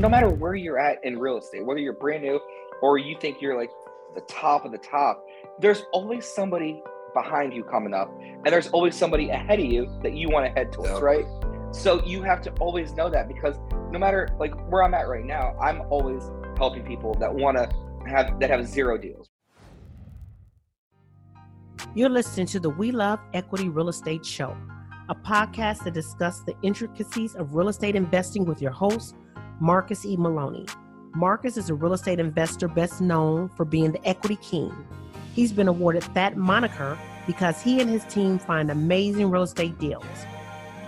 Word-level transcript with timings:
no 0.00 0.08
matter 0.08 0.28
where 0.28 0.54
you're 0.54 0.78
at 0.78 1.04
in 1.04 1.18
real 1.18 1.38
estate, 1.38 1.64
whether 1.64 1.80
you're 1.80 1.92
brand 1.92 2.22
new 2.22 2.40
or 2.82 2.98
you 2.98 3.16
think 3.20 3.42
you're 3.42 3.56
like 3.56 3.70
the 4.14 4.20
top 4.22 4.64
of 4.64 4.72
the 4.72 4.78
top, 4.78 5.24
there's 5.60 5.82
always 5.92 6.24
somebody 6.24 6.82
behind 7.14 7.52
you 7.52 7.64
coming 7.64 7.94
up, 7.94 8.10
and 8.20 8.46
there's 8.46 8.68
always 8.68 8.94
somebody 8.94 9.30
ahead 9.30 9.58
of 9.58 9.64
you 9.64 9.88
that 10.02 10.14
you 10.14 10.28
want 10.28 10.46
to 10.46 10.52
head 10.52 10.72
towards, 10.72 10.92
yep. 10.92 11.02
right? 11.02 11.24
So 11.72 12.04
you 12.04 12.22
have 12.22 12.40
to 12.42 12.52
always 12.60 12.92
know 12.92 13.10
that 13.10 13.28
because 13.28 13.56
no 13.90 13.98
matter 13.98 14.28
like 14.38 14.54
where 14.70 14.82
I'm 14.84 14.94
at 14.94 15.08
right 15.08 15.24
now, 15.24 15.56
I'm 15.60 15.82
always 15.90 16.22
helping 16.56 16.84
people 16.84 17.14
that 17.14 17.34
want 17.34 17.56
to 17.56 17.68
have 18.08 18.38
that 18.40 18.50
have 18.50 18.66
zero 18.66 18.96
deals. 18.98 19.28
You're 21.94 22.08
listening 22.08 22.46
to 22.48 22.60
the 22.60 22.70
We 22.70 22.92
Love 22.92 23.18
Equity 23.34 23.68
Real 23.68 23.88
Estate 23.88 24.24
Show, 24.24 24.56
a 25.08 25.14
podcast 25.14 25.84
that 25.84 25.94
discusses 25.94 26.44
the 26.44 26.54
intricacies 26.62 27.34
of 27.34 27.54
real 27.54 27.68
estate 27.68 27.96
investing 27.96 28.44
with 28.44 28.62
your 28.62 28.72
host, 28.72 29.14
Marcus 29.60 30.06
E. 30.06 30.16
Maloney. 30.16 30.66
Marcus 31.16 31.56
is 31.56 31.68
a 31.68 31.74
real 31.74 31.92
estate 31.92 32.20
investor 32.20 32.68
best 32.68 33.00
known 33.00 33.48
for 33.48 33.64
being 33.64 33.90
the 33.90 34.08
equity 34.08 34.36
king. 34.36 34.72
He's 35.34 35.52
been 35.52 35.66
awarded 35.66 36.04
that 36.14 36.36
moniker 36.36 36.96
because 37.26 37.60
he 37.60 37.80
and 37.80 37.90
his 37.90 38.04
team 38.04 38.38
find 38.38 38.70
amazing 38.70 39.30
real 39.30 39.42
estate 39.42 39.76
deals. 39.80 40.04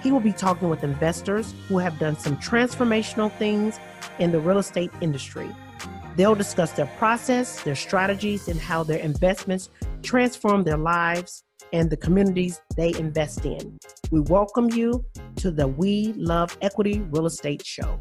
He 0.04 0.12
will 0.12 0.20
be 0.20 0.32
talking 0.32 0.68
with 0.68 0.84
investors 0.84 1.52
who 1.68 1.78
have 1.78 1.98
done 1.98 2.16
some 2.16 2.36
transformational 2.36 3.36
things 3.38 3.80
in 4.20 4.30
the 4.30 4.38
real 4.38 4.58
estate 4.58 4.92
industry. 5.00 5.50
They'll 6.14 6.36
discuss 6.36 6.70
their 6.72 6.86
process, 6.96 7.60
their 7.64 7.74
strategies, 7.74 8.46
and 8.46 8.60
how 8.60 8.84
their 8.84 9.00
investments 9.00 9.68
transform 10.04 10.62
their 10.62 10.78
lives 10.78 11.42
and 11.72 11.90
the 11.90 11.96
communities 11.96 12.60
they 12.76 12.94
invest 12.94 13.44
in. 13.44 13.78
We 14.12 14.20
welcome 14.20 14.70
you 14.70 15.04
to 15.36 15.50
the 15.50 15.66
We 15.66 16.14
Love 16.16 16.56
Equity 16.62 17.00
Real 17.10 17.26
Estate 17.26 17.66
Show. 17.66 18.00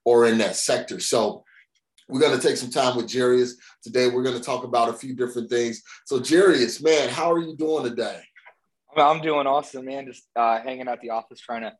or 0.05 0.25
in 0.25 0.37
that 0.39 0.55
sector. 0.55 0.99
So 0.99 1.43
we're 2.07 2.21
going 2.21 2.39
to 2.39 2.45
take 2.45 2.57
some 2.57 2.71
time 2.71 2.95
with 2.97 3.07
Jiries 3.07 3.51
today. 3.83 4.09
We're 4.09 4.23
going 4.23 4.37
to 4.37 4.43
talk 4.43 4.63
about 4.63 4.89
a 4.89 4.93
few 4.93 5.15
different 5.15 5.49
things. 5.49 5.83
So 6.05 6.19
Jiries, 6.19 6.83
man, 6.83 7.09
how 7.09 7.31
are 7.31 7.39
you 7.39 7.55
doing 7.55 7.83
today? 7.83 8.21
I'm 8.97 9.21
doing 9.21 9.45
awesome, 9.45 9.85
man. 9.85 10.07
Just 10.07 10.27
uh, 10.35 10.59
hanging 10.61 10.87
out 10.87 11.01
the 11.01 11.11
office, 11.11 11.39
trying 11.39 11.61
to 11.61 11.73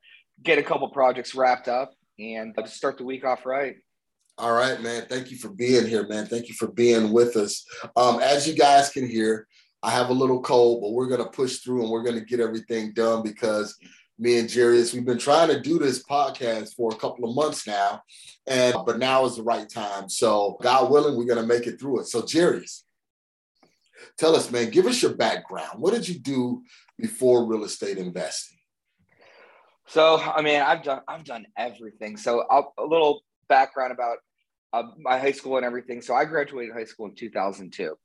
get 0.43 0.59
a 0.59 0.63
couple 0.63 0.87
projects 0.89 1.33
wrapped 1.33 1.67
up 1.67 1.93
and 2.19 2.53
just 2.55 2.75
start 2.75 2.97
the 2.97 3.03
week 3.03 3.25
off 3.25 3.45
right. 3.45 3.77
All 4.37 4.53
right, 4.53 4.79
man. 4.81 5.05
Thank 5.09 5.31
you 5.31 5.37
for 5.37 5.49
being 5.49 5.85
here, 5.85 6.07
man. 6.07 6.25
Thank 6.25 6.47
you 6.47 6.53
for 6.53 6.67
being 6.67 7.11
with 7.11 7.35
us. 7.35 7.65
Um, 7.95 8.21
as 8.21 8.47
you 8.47 8.55
guys 8.55 8.89
can 8.89 9.07
hear, 9.07 9.47
I 9.81 9.91
have 9.91 10.09
a 10.09 10.13
little 10.13 10.41
cold, 10.41 10.81
but 10.81 10.91
we're 10.91 11.07
going 11.07 11.23
to 11.23 11.29
push 11.29 11.59
through 11.59 11.83
and 11.83 11.91
we're 11.91 12.03
going 12.03 12.19
to 12.19 12.25
get 12.25 12.39
everything 12.39 12.91
done 12.93 13.23
because 13.23 13.77
me 14.17 14.37
and 14.37 14.49
Jiries, 14.49 14.93
we've 14.93 15.05
been 15.05 15.17
trying 15.17 15.47
to 15.47 15.61
do 15.61 15.79
this 15.79 16.03
podcast 16.03 16.75
for 16.75 16.91
a 16.91 16.97
couple 16.97 17.27
of 17.27 17.35
months 17.35 17.65
now, 17.65 18.01
and 18.45 18.75
but 18.85 18.99
now 18.99 19.25
is 19.25 19.37
the 19.37 19.43
right 19.43 19.69
time. 19.69 20.09
So 20.09 20.57
God 20.61 20.91
willing, 20.91 21.15
we're 21.15 21.23
going 21.23 21.41
to 21.41 21.47
make 21.47 21.67
it 21.67 21.79
through 21.79 22.01
it. 22.01 22.07
So 22.07 22.21
Jiries, 22.21 22.83
tell 24.17 24.35
us, 24.35 24.51
man, 24.51 24.71
give 24.71 24.87
us 24.87 25.01
your 25.01 25.15
background. 25.15 25.79
What 25.79 25.93
did 25.93 26.09
you 26.09 26.19
do 26.19 26.63
before 26.97 27.45
real 27.45 27.63
estate 27.63 27.97
investing? 27.97 28.57
So 29.87 30.19
I 30.19 30.41
mean, 30.41 30.61
I've 30.61 30.83
done 30.83 31.01
I've 31.07 31.23
done 31.23 31.47
everything. 31.57 32.17
So 32.17 32.43
I'll, 32.49 32.73
a 32.77 32.83
little 32.83 33.21
background 33.47 33.93
about 33.93 34.17
uh, 34.73 34.83
my 34.99 35.17
high 35.17 35.31
school 35.31 35.55
and 35.55 35.65
everything. 35.65 36.01
So 36.01 36.13
I 36.13 36.25
graduated 36.25 36.75
high 36.75 36.83
school 36.83 37.07
in 37.07 37.15
2002 37.15 37.95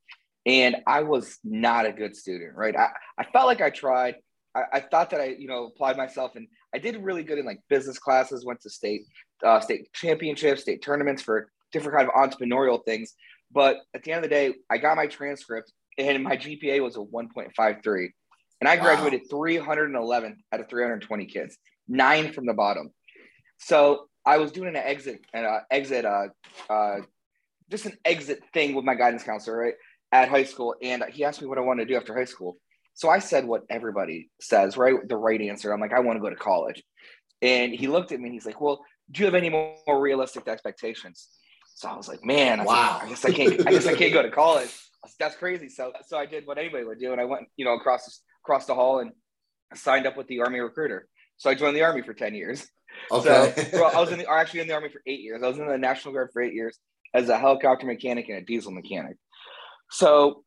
and 0.47 0.77
I 0.87 1.03
was 1.03 1.39
not 1.43 1.87
a 1.87 1.93
good 1.93 2.17
student, 2.17 2.55
right? 2.55 2.77
I, 2.77 2.91
I 3.19 3.25
felt 3.25 3.47
like 3.47 3.61
I 3.61 3.71
tried. 3.71 4.17
I, 4.55 4.63
I 4.75 4.81
thought 4.81 5.11
that 5.11 5.21
I, 5.21 5.37
you 5.39 5.49
know, 5.49 5.67
applied 5.67 5.97
myself 5.97 6.37
and 6.37 6.47
I 6.75 6.79
did 6.79 6.97
really 6.97 7.23
good 7.23 7.39
in 7.39 7.47
like 7.47 7.61
business 7.69 7.99
classes, 7.99 8.45
went 8.45 8.61
to 8.63 8.71
state, 8.71 9.03
uh, 9.45 9.61
state 9.61 9.93
championships, 9.93 10.63
state 10.63 10.83
tournaments 10.83 11.23
for 11.23 11.51
different 11.73 11.97
kind 11.97 12.09
of 12.09 12.15
entrepreneurial 12.15 12.85
things. 12.85 13.15
But 13.53 13.79
at 13.95 14.03
the 14.03 14.13
end 14.13 14.25
of 14.25 14.31
the 14.31 14.35
day, 14.35 14.55
I 14.71 14.79
got 14.79 14.97
my 14.97 15.07
transcript 15.07 15.73
and 15.99 16.23
my 16.23 16.37
GPA 16.37 16.83
was 16.83 16.97
a 16.97 17.01
1.53. 17.01 18.09
And 18.61 18.69
I 18.69 18.77
graduated 18.77 19.23
wow. 19.31 19.39
311 19.39 20.37
out 20.53 20.61
of 20.61 20.69
320 20.69 21.27
kids, 21.27 21.59
nine 21.89 22.33
from 22.33 22.47
the 22.47 22.55
bottom. 22.55 22.91
So 23.59 24.09
I 24.25 24.39
was 24.39 24.53
doing 24.53 24.71
an 24.71 24.77
exit, 24.77 25.21
an 25.33 25.45
uh, 25.45 25.61
exit, 25.71 26.05
uh, 26.05 26.29
uh, 26.71 26.99
just 27.71 27.87
an 27.87 27.97
exit 28.05 28.41
thing 28.53 28.75
with 28.75 28.85
my 28.85 28.95
guidance 28.95 29.23
counselor, 29.23 29.57
right? 29.57 29.75
At 30.15 30.29
high 30.29 30.45
school, 30.45 30.77
and 30.81 31.05
he 31.11 31.25
asked 31.25 31.43
me 31.43 31.49
what 31.49 31.59
I 31.59 31.63
wanted 31.63 31.89
to 31.89 31.93
do 31.93 31.97
after 31.97 32.17
high 32.17 32.25
school. 32.25 32.57
So 32.95 33.11
I 33.11 33.19
said 33.19 33.45
what 33.45 33.63
everybody 33.69 34.31
says, 34.41 34.77
right? 34.77 34.95
The 35.09 35.17
right 35.17 35.41
answer. 35.41 35.73
I'm 35.73 35.81
like, 35.81 35.93
I 35.93 35.99
want 35.99 36.17
to 36.17 36.21
go 36.21 36.31
to 36.31 36.37
college. 36.37 36.83
And 37.43 37.75
he 37.75 37.89
looked 37.89 38.13
at 38.13 38.21
me 38.21 38.27
and 38.27 38.33
he's 38.33 38.47
like, 38.47 38.61
Well, 38.61 38.85
do 39.11 39.21
you 39.21 39.27
have 39.27 39.35
any 39.35 39.51
more 39.51 40.01
realistic 40.01 40.47
expectations? 40.47 41.29
So 41.75 41.89
I 41.89 41.97
was 41.97 42.07
like, 42.07 42.25
Man, 42.25 42.61
I 42.61 42.65
wow. 42.65 42.93
Like, 42.95 43.03
I 43.03 43.09
guess 43.09 43.25
I 43.25 43.33
can't. 43.33 43.67
I 43.67 43.71
guess 43.73 43.87
I 43.87 43.95
can't 43.95 44.13
go 44.13 44.23
to 44.23 44.31
college. 44.43 44.71
That's 45.19 45.35
crazy. 45.35 45.69
So 45.69 45.93
so 46.07 46.17
I 46.17 46.27
did 46.27 46.47
what 46.47 46.59
anybody 46.59 46.85
would 46.85 47.01
do, 47.01 47.11
and 47.11 47.21
I 47.21 47.25
went, 47.25 47.49
you 47.57 47.65
know, 47.65 47.75
across 47.75 48.23
across 48.45 48.67
the 48.67 48.75
hall 48.75 49.01
and 49.01 49.11
signed 49.75 50.07
up 50.07 50.17
with 50.17 50.29
the 50.29 50.41
Army 50.41 50.61
recruiter. 50.61 51.09
So 51.37 51.51
I 51.51 51.55
joined 51.55 51.77
the 51.77 51.83
Army 51.83 52.03
for 52.03 52.15
ten 52.15 52.35
years. 52.35 52.65
Okay. 53.11 53.53
So 53.57 53.69
well, 53.81 53.91
I 53.95 54.01
was 54.01 54.13
in 54.13 54.21
the 54.21 54.31
actually 54.31 54.61
in 54.61 54.69
the 54.69 54.75
Army 54.75 54.91
for 54.91 55.03
eight 55.07 55.21
years. 55.21 55.43
I 55.43 55.49
was 55.49 55.59
in 55.59 55.67
the 55.67 55.77
National 55.77 56.15
Guard 56.15 56.31
for 56.33 56.41
eight 56.41 56.55
years 56.55 56.79
as 57.13 57.29
a 57.29 57.37
helicopter 57.37 57.87
mechanic 57.87 58.29
and 58.29 58.39
a 58.39 58.43
diesel 58.43 58.73
mechanic. 58.73 59.17
So 59.91 60.45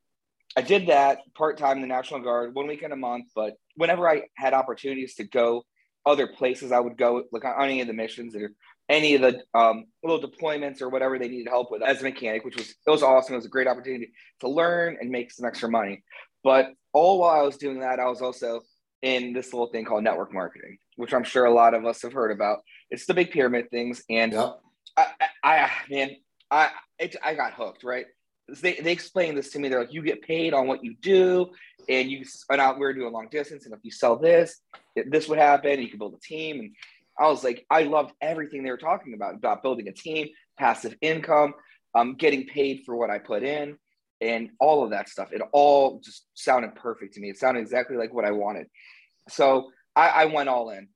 I 0.55 0.61
did 0.61 0.87
that 0.87 1.19
part 1.35 1.57
time 1.57 1.77
in 1.77 1.81
the 1.81 1.87
National 1.87 2.21
Guard, 2.21 2.55
one 2.55 2.67
weekend 2.67 2.93
a 2.93 2.97
month. 2.97 3.25
But 3.35 3.53
whenever 3.75 4.09
I 4.09 4.23
had 4.35 4.53
opportunities 4.53 5.15
to 5.15 5.23
go 5.23 5.63
other 6.05 6.27
places, 6.27 6.71
I 6.71 6.79
would 6.79 6.97
go 6.97 7.23
like 7.31 7.45
on 7.45 7.61
any 7.63 7.81
of 7.81 7.87
the 7.87 7.93
missions 7.93 8.35
or 8.35 8.51
any 8.89 9.15
of 9.15 9.21
the 9.21 9.41
um, 9.53 9.85
little 10.03 10.21
deployments 10.21 10.81
or 10.81 10.89
whatever 10.89 11.19
they 11.19 11.27
needed 11.27 11.49
help 11.49 11.71
with 11.71 11.81
as 11.81 11.99
a 12.01 12.03
mechanic, 12.03 12.45
which 12.45 12.55
was 12.55 12.69
it 12.69 12.89
was 12.89 13.03
awesome. 13.03 13.33
It 13.33 13.37
was 13.37 13.45
a 13.45 13.49
great 13.49 13.67
opportunity 13.67 14.11
to 14.39 14.49
learn 14.49 14.97
and 14.99 15.09
make 15.09 15.31
some 15.31 15.45
extra 15.45 15.69
money. 15.69 16.03
But 16.43 16.71
all 16.93 17.19
while 17.19 17.39
I 17.39 17.43
was 17.43 17.57
doing 17.57 17.81
that, 17.81 17.99
I 17.99 18.05
was 18.05 18.21
also 18.21 18.61
in 19.01 19.33
this 19.33 19.53
little 19.53 19.67
thing 19.67 19.85
called 19.85 20.03
network 20.03 20.33
marketing, 20.33 20.77
which 20.95 21.13
I'm 21.13 21.23
sure 21.23 21.45
a 21.45 21.53
lot 21.53 21.73
of 21.73 21.85
us 21.85 22.01
have 22.01 22.13
heard 22.13 22.31
about. 22.31 22.59
It's 22.89 23.05
the 23.05 23.13
big 23.13 23.31
pyramid 23.31 23.69
things, 23.69 24.01
and 24.09 24.31
yep. 24.31 24.59
I, 24.95 25.07
I, 25.19 25.29
I, 25.43 25.71
man, 25.89 26.15
I, 26.49 26.69
it, 26.97 27.15
I 27.23 27.33
got 27.33 27.53
hooked. 27.53 27.83
Right, 27.83 28.05
they, 28.61 28.73
they 28.75 28.91
explained 28.91 29.37
this 29.37 29.51
to 29.51 29.59
me. 29.59 29.69
They're 29.69 29.81
like, 29.81 29.93
you 29.93 30.01
get 30.01 30.21
paid 30.21 30.53
on 30.53 30.67
what 30.67 30.83
you 30.83 30.95
do, 31.01 31.51
and 31.89 32.09
you 32.09 32.25
and 32.49 32.61
out 32.61 32.79
we're 32.79 32.93
doing 32.93 33.07
a 33.07 33.11
long 33.11 33.27
distance, 33.29 33.65
and 33.65 33.73
if 33.73 33.79
you 33.83 33.91
sell 33.91 34.17
this, 34.17 34.61
this 34.95 35.27
would 35.27 35.39
happen. 35.39 35.81
You 35.81 35.89
can 35.89 35.99
build 35.99 36.15
a 36.15 36.19
team, 36.19 36.59
and 36.59 36.75
I 37.19 37.27
was 37.27 37.43
like, 37.43 37.65
I 37.69 37.83
loved 37.83 38.13
everything 38.21 38.63
they 38.63 38.71
were 38.71 38.77
talking 38.77 39.13
about 39.13 39.35
about 39.35 39.63
building 39.63 39.87
a 39.87 39.93
team, 39.93 40.29
passive 40.57 40.95
income, 41.01 41.53
um, 41.95 42.15
getting 42.15 42.45
paid 42.45 42.83
for 42.85 42.95
what 42.95 43.09
I 43.09 43.19
put 43.19 43.43
in, 43.43 43.77
and 44.21 44.49
all 44.59 44.83
of 44.83 44.91
that 44.91 45.09
stuff. 45.09 45.33
It 45.33 45.41
all 45.51 45.99
just 45.99 46.25
sounded 46.33 46.75
perfect 46.75 47.15
to 47.15 47.19
me. 47.19 47.29
It 47.29 47.37
sounded 47.37 47.61
exactly 47.61 47.97
like 47.97 48.13
what 48.13 48.25
I 48.25 48.31
wanted. 48.31 48.67
So 49.29 49.71
I, 49.95 50.09
I 50.09 50.25
went 50.25 50.49
all 50.49 50.69
in, 50.69 50.87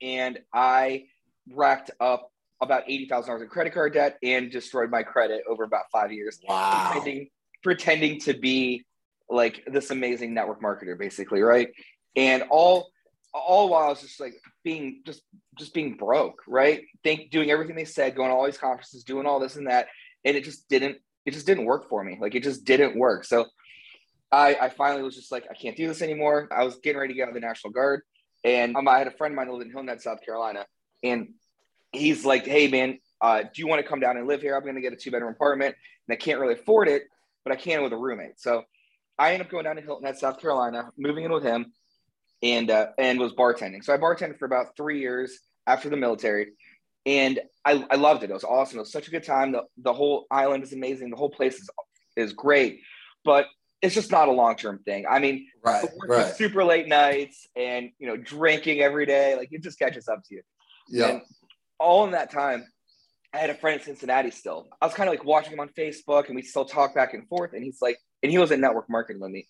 and 0.00 0.38
I 0.52 1.04
racked 1.52 1.90
up 2.00 2.30
about 2.60 2.84
eighty 2.86 3.06
thousand 3.08 3.28
dollars 3.28 3.42
in 3.42 3.48
credit 3.48 3.72
card 3.72 3.94
debt 3.94 4.18
and 4.22 4.50
destroyed 4.50 4.90
my 4.90 5.02
credit 5.02 5.42
over 5.48 5.64
about 5.64 5.84
five 5.92 6.12
years. 6.12 6.38
Wow. 6.46 6.90
Spending 6.92 7.28
pretending 7.62 8.20
to 8.20 8.34
be 8.34 8.84
like 9.28 9.62
this 9.66 9.90
amazing 9.90 10.34
network 10.34 10.62
marketer, 10.62 10.98
basically, 10.98 11.40
right? 11.40 11.68
And 12.16 12.44
all 12.50 12.90
all 13.32 13.68
while 13.68 13.84
I 13.84 13.88
was 13.88 14.00
just 14.00 14.20
like 14.20 14.34
being 14.64 15.02
just 15.06 15.22
just 15.58 15.72
being 15.72 15.96
broke, 15.96 16.42
right? 16.46 16.82
Think 17.04 17.30
doing 17.30 17.50
everything 17.50 17.76
they 17.76 17.84
said, 17.84 18.16
going 18.16 18.30
to 18.30 18.34
all 18.34 18.46
these 18.46 18.58
conferences, 18.58 19.04
doing 19.04 19.26
all 19.26 19.40
this 19.40 19.56
and 19.56 19.68
that, 19.68 19.86
and 20.24 20.36
it 20.36 20.44
just 20.44 20.68
didn't 20.68 20.98
it 21.24 21.32
just 21.32 21.46
didn't 21.46 21.64
work 21.64 21.88
for 21.88 22.02
me. 22.02 22.18
Like 22.20 22.34
it 22.34 22.42
just 22.42 22.64
didn't 22.64 22.96
work. 22.96 23.24
So 23.24 23.46
I 24.32 24.56
I 24.56 24.68
finally 24.68 25.02
was 25.02 25.14
just 25.14 25.32
like 25.32 25.46
I 25.50 25.54
can't 25.54 25.76
do 25.76 25.86
this 25.86 26.02
anymore. 26.02 26.48
I 26.50 26.64
was 26.64 26.76
getting 26.76 27.00
ready 27.00 27.14
to 27.14 27.16
get 27.16 27.24
out 27.24 27.28
of 27.28 27.34
the 27.34 27.40
National 27.40 27.72
Guard, 27.72 28.02
and 28.44 28.76
um, 28.76 28.88
I 28.88 28.98
had 28.98 29.06
a 29.06 29.12
friend 29.12 29.32
of 29.32 29.36
mine 29.36 29.46
who 29.46 29.54
lived 29.54 29.66
in 29.66 29.72
Hilton 29.72 29.88
Head, 29.88 30.02
South 30.02 30.24
Carolina, 30.24 30.66
and 31.02 31.28
he's 31.92 32.24
like, 32.24 32.46
"Hey 32.46 32.68
man, 32.68 32.98
uh, 33.20 33.42
do 33.42 33.50
you 33.56 33.66
want 33.66 33.82
to 33.82 33.88
come 33.88 34.00
down 34.00 34.16
and 34.16 34.26
live 34.26 34.42
here? 34.42 34.56
I'm 34.56 34.62
going 34.62 34.74
to 34.74 34.80
get 34.80 34.92
a 34.92 34.96
two 34.96 35.10
bedroom 35.10 35.32
apartment, 35.32 35.74
and 36.08 36.14
I 36.14 36.16
can't 36.16 36.40
really 36.40 36.54
afford 36.54 36.88
it, 36.88 37.04
but 37.44 37.52
I 37.52 37.56
can 37.56 37.82
with 37.82 37.92
a 37.92 37.96
roommate." 37.96 38.38
So 38.40 38.64
I 39.18 39.32
ended 39.32 39.46
up 39.46 39.50
going 39.50 39.64
down 39.64 39.76
to 39.76 39.82
Hilton 39.82 40.06
Head, 40.06 40.18
South 40.18 40.40
Carolina, 40.40 40.90
moving 40.96 41.24
in 41.24 41.32
with 41.32 41.42
him 41.42 41.72
and 42.42 42.70
uh, 42.70 42.88
and 42.98 43.18
was 43.18 43.32
bartending. 43.32 43.84
So 43.84 43.92
I 43.92 43.98
bartended 43.98 44.38
for 44.38 44.46
about 44.46 44.76
three 44.76 45.00
years 45.00 45.38
after 45.66 45.90
the 45.90 45.96
military, 45.96 46.52
and 47.06 47.40
I, 47.64 47.84
I 47.90 47.96
loved 47.96 48.22
it. 48.22 48.30
It 48.30 48.34
was 48.34 48.44
awesome. 48.44 48.78
It 48.78 48.82
was 48.82 48.92
such 48.92 49.08
a 49.08 49.10
good 49.10 49.24
time. 49.24 49.52
The 49.52 49.62
the 49.78 49.92
whole 49.92 50.26
island 50.30 50.64
is 50.64 50.72
amazing. 50.72 51.10
The 51.10 51.16
whole 51.16 51.30
place 51.30 51.60
is 51.60 51.70
is 52.16 52.32
great, 52.32 52.80
but 53.24 53.46
it's 53.82 53.94
just 53.94 54.10
not 54.10 54.28
a 54.28 54.32
long 54.32 54.56
term 54.56 54.80
thing. 54.84 55.06
I 55.08 55.18
mean, 55.18 55.46
right, 55.64 55.86
right. 56.06 56.34
super 56.34 56.64
late 56.64 56.88
nights 56.88 57.46
and 57.56 57.90
you 57.98 58.06
know 58.06 58.16
drinking 58.16 58.80
every 58.80 59.06
day, 59.06 59.36
like 59.36 59.48
it 59.52 59.62
just 59.62 59.78
catches 59.78 60.08
up 60.08 60.22
to 60.24 60.36
you. 60.36 60.42
Yeah. 60.88 61.08
And 61.08 61.22
all 61.80 62.04
in 62.04 62.12
that 62.12 62.30
time, 62.30 62.64
I 63.32 63.38
had 63.38 63.50
a 63.50 63.54
friend 63.54 63.80
in 63.80 63.84
Cincinnati 63.84 64.30
still. 64.30 64.68
I 64.80 64.86
was 64.86 64.94
kind 64.94 65.08
of 65.08 65.14
like 65.14 65.24
watching 65.24 65.52
him 65.52 65.60
on 65.60 65.70
Facebook, 65.70 66.26
and 66.26 66.36
we 66.36 66.42
still 66.42 66.64
talk 66.64 66.94
back 66.94 67.14
and 67.14 67.26
forth. 67.28 67.52
And 67.52 67.64
he's 67.64 67.80
like, 67.80 67.98
and 68.22 68.30
he 68.30 68.38
was 68.38 68.50
in 68.50 68.60
network 68.60 68.90
marketing 68.90 69.22
with 69.22 69.30
me. 69.30 69.48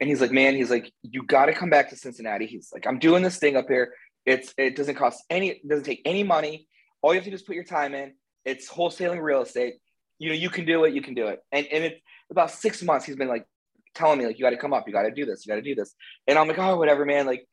And 0.00 0.08
he's 0.08 0.20
like, 0.20 0.32
man, 0.32 0.54
he's 0.54 0.70
like, 0.70 0.92
you 1.02 1.22
got 1.22 1.46
to 1.46 1.54
come 1.54 1.70
back 1.70 1.90
to 1.90 1.96
Cincinnati. 1.96 2.46
He's 2.46 2.70
like, 2.72 2.86
I'm 2.86 2.98
doing 2.98 3.22
this 3.22 3.38
thing 3.38 3.56
up 3.56 3.66
here. 3.68 3.94
It's 4.26 4.52
it 4.58 4.76
doesn't 4.76 4.96
cost 4.96 5.22
any, 5.30 5.50
it 5.50 5.68
doesn't 5.68 5.84
take 5.84 6.02
any 6.04 6.22
money. 6.22 6.66
All 7.02 7.12
you 7.12 7.18
have 7.18 7.24
to 7.24 7.30
do 7.30 7.34
is 7.34 7.42
put 7.42 7.54
your 7.54 7.64
time 7.64 7.94
in. 7.94 8.14
It's 8.44 8.68
wholesaling 8.68 9.22
real 9.22 9.42
estate. 9.42 9.74
You 10.18 10.30
know, 10.30 10.34
you 10.34 10.50
can 10.50 10.64
do 10.64 10.84
it. 10.84 10.94
You 10.94 11.02
can 11.02 11.14
do 11.14 11.28
it. 11.28 11.40
And 11.52 11.66
and 11.66 11.84
it's 11.84 12.00
about 12.30 12.50
six 12.50 12.82
months. 12.82 13.06
He's 13.06 13.16
been 13.16 13.28
like 13.28 13.46
telling 13.94 14.18
me 14.18 14.26
like, 14.26 14.38
you 14.38 14.44
got 14.44 14.50
to 14.50 14.56
come 14.56 14.72
up. 14.72 14.86
You 14.86 14.92
got 14.92 15.02
to 15.02 15.10
do 15.10 15.24
this. 15.24 15.46
You 15.46 15.50
got 15.50 15.56
to 15.56 15.62
do 15.62 15.74
this. 15.74 15.94
And 16.26 16.38
I'm 16.38 16.48
like, 16.48 16.58
oh, 16.58 16.76
whatever, 16.76 17.04
man. 17.04 17.26
Like, 17.26 17.46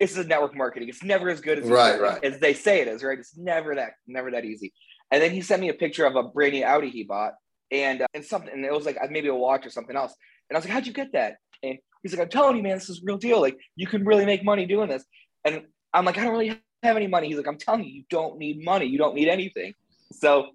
this 0.00 0.16
is 0.16 0.26
network 0.26 0.56
marketing. 0.56 0.88
It's 0.88 1.02
never 1.02 1.28
as 1.28 1.40
good 1.40 1.58
as 1.58 1.68
right, 1.68 2.00
right. 2.00 2.22
as 2.22 2.38
they 2.38 2.54
say 2.54 2.80
it 2.80 2.88
is. 2.88 3.02
Right? 3.02 3.18
It's 3.18 3.36
never 3.36 3.74
that 3.74 3.92
never 4.06 4.30
that 4.30 4.44
easy. 4.44 4.72
And 5.10 5.22
then 5.22 5.30
he 5.32 5.40
sent 5.40 5.60
me 5.60 5.68
a 5.68 5.74
picture 5.74 6.06
of 6.06 6.16
a 6.16 6.22
brand 6.22 6.52
new 6.52 6.64
Audi 6.64 6.90
he 6.90 7.04
bought, 7.04 7.32
and 7.70 8.02
uh, 8.02 8.06
and 8.14 8.24
something. 8.24 8.52
And 8.52 8.64
it 8.64 8.72
was 8.72 8.86
like 8.86 8.98
maybe 9.10 9.28
a 9.28 9.34
watch 9.34 9.66
or 9.66 9.70
something 9.70 9.96
else. 9.96 10.14
And 10.48 10.56
I 10.56 10.58
was 10.58 10.64
like, 10.64 10.72
how'd 10.72 10.86
you 10.86 10.92
get 10.92 11.12
that? 11.12 11.36
And 11.62 11.78
he's 12.02 12.12
like, 12.12 12.22
I'm 12.22 12.30
telling 12.30 12.56
you, 12.56 12.62
man, 12.62 12.76
this 12.78 12.88
is 12.88 12.98
a 12.98 13.04
real 13.04 13.18
deal. 13.18 13.40
Like, 13.40 13.58
you 13.76 13.86
can 13.86 14.04
really 14.04 14.24
make 14.24 14.44
money 14.44 14.66
doing 14.66 14.88
this. 14.88 15.04
And 15.44 15.62
I'm 15.92 16.04
like, 16.04 16.18
I 16.18 16.22
don't 16.22 16.32
really 16.32 16.60
have 16.82 16.96
any 16.96 17.06
money. 17.06 17.28
He's 17.28 17.36
like, 17.36 17.48
I'm 17.48 17.58
telling 17.58 17.84
you, 17.84 17.90
you 17.90 18.04
don't 18.08 18.38
need 18.38 18.64
money. 18.64 18.86
You 18.86 18.98
don't 18.98 19.14
need 19.14 19.28
anything. 19.28 19.74
So 20.12 20.48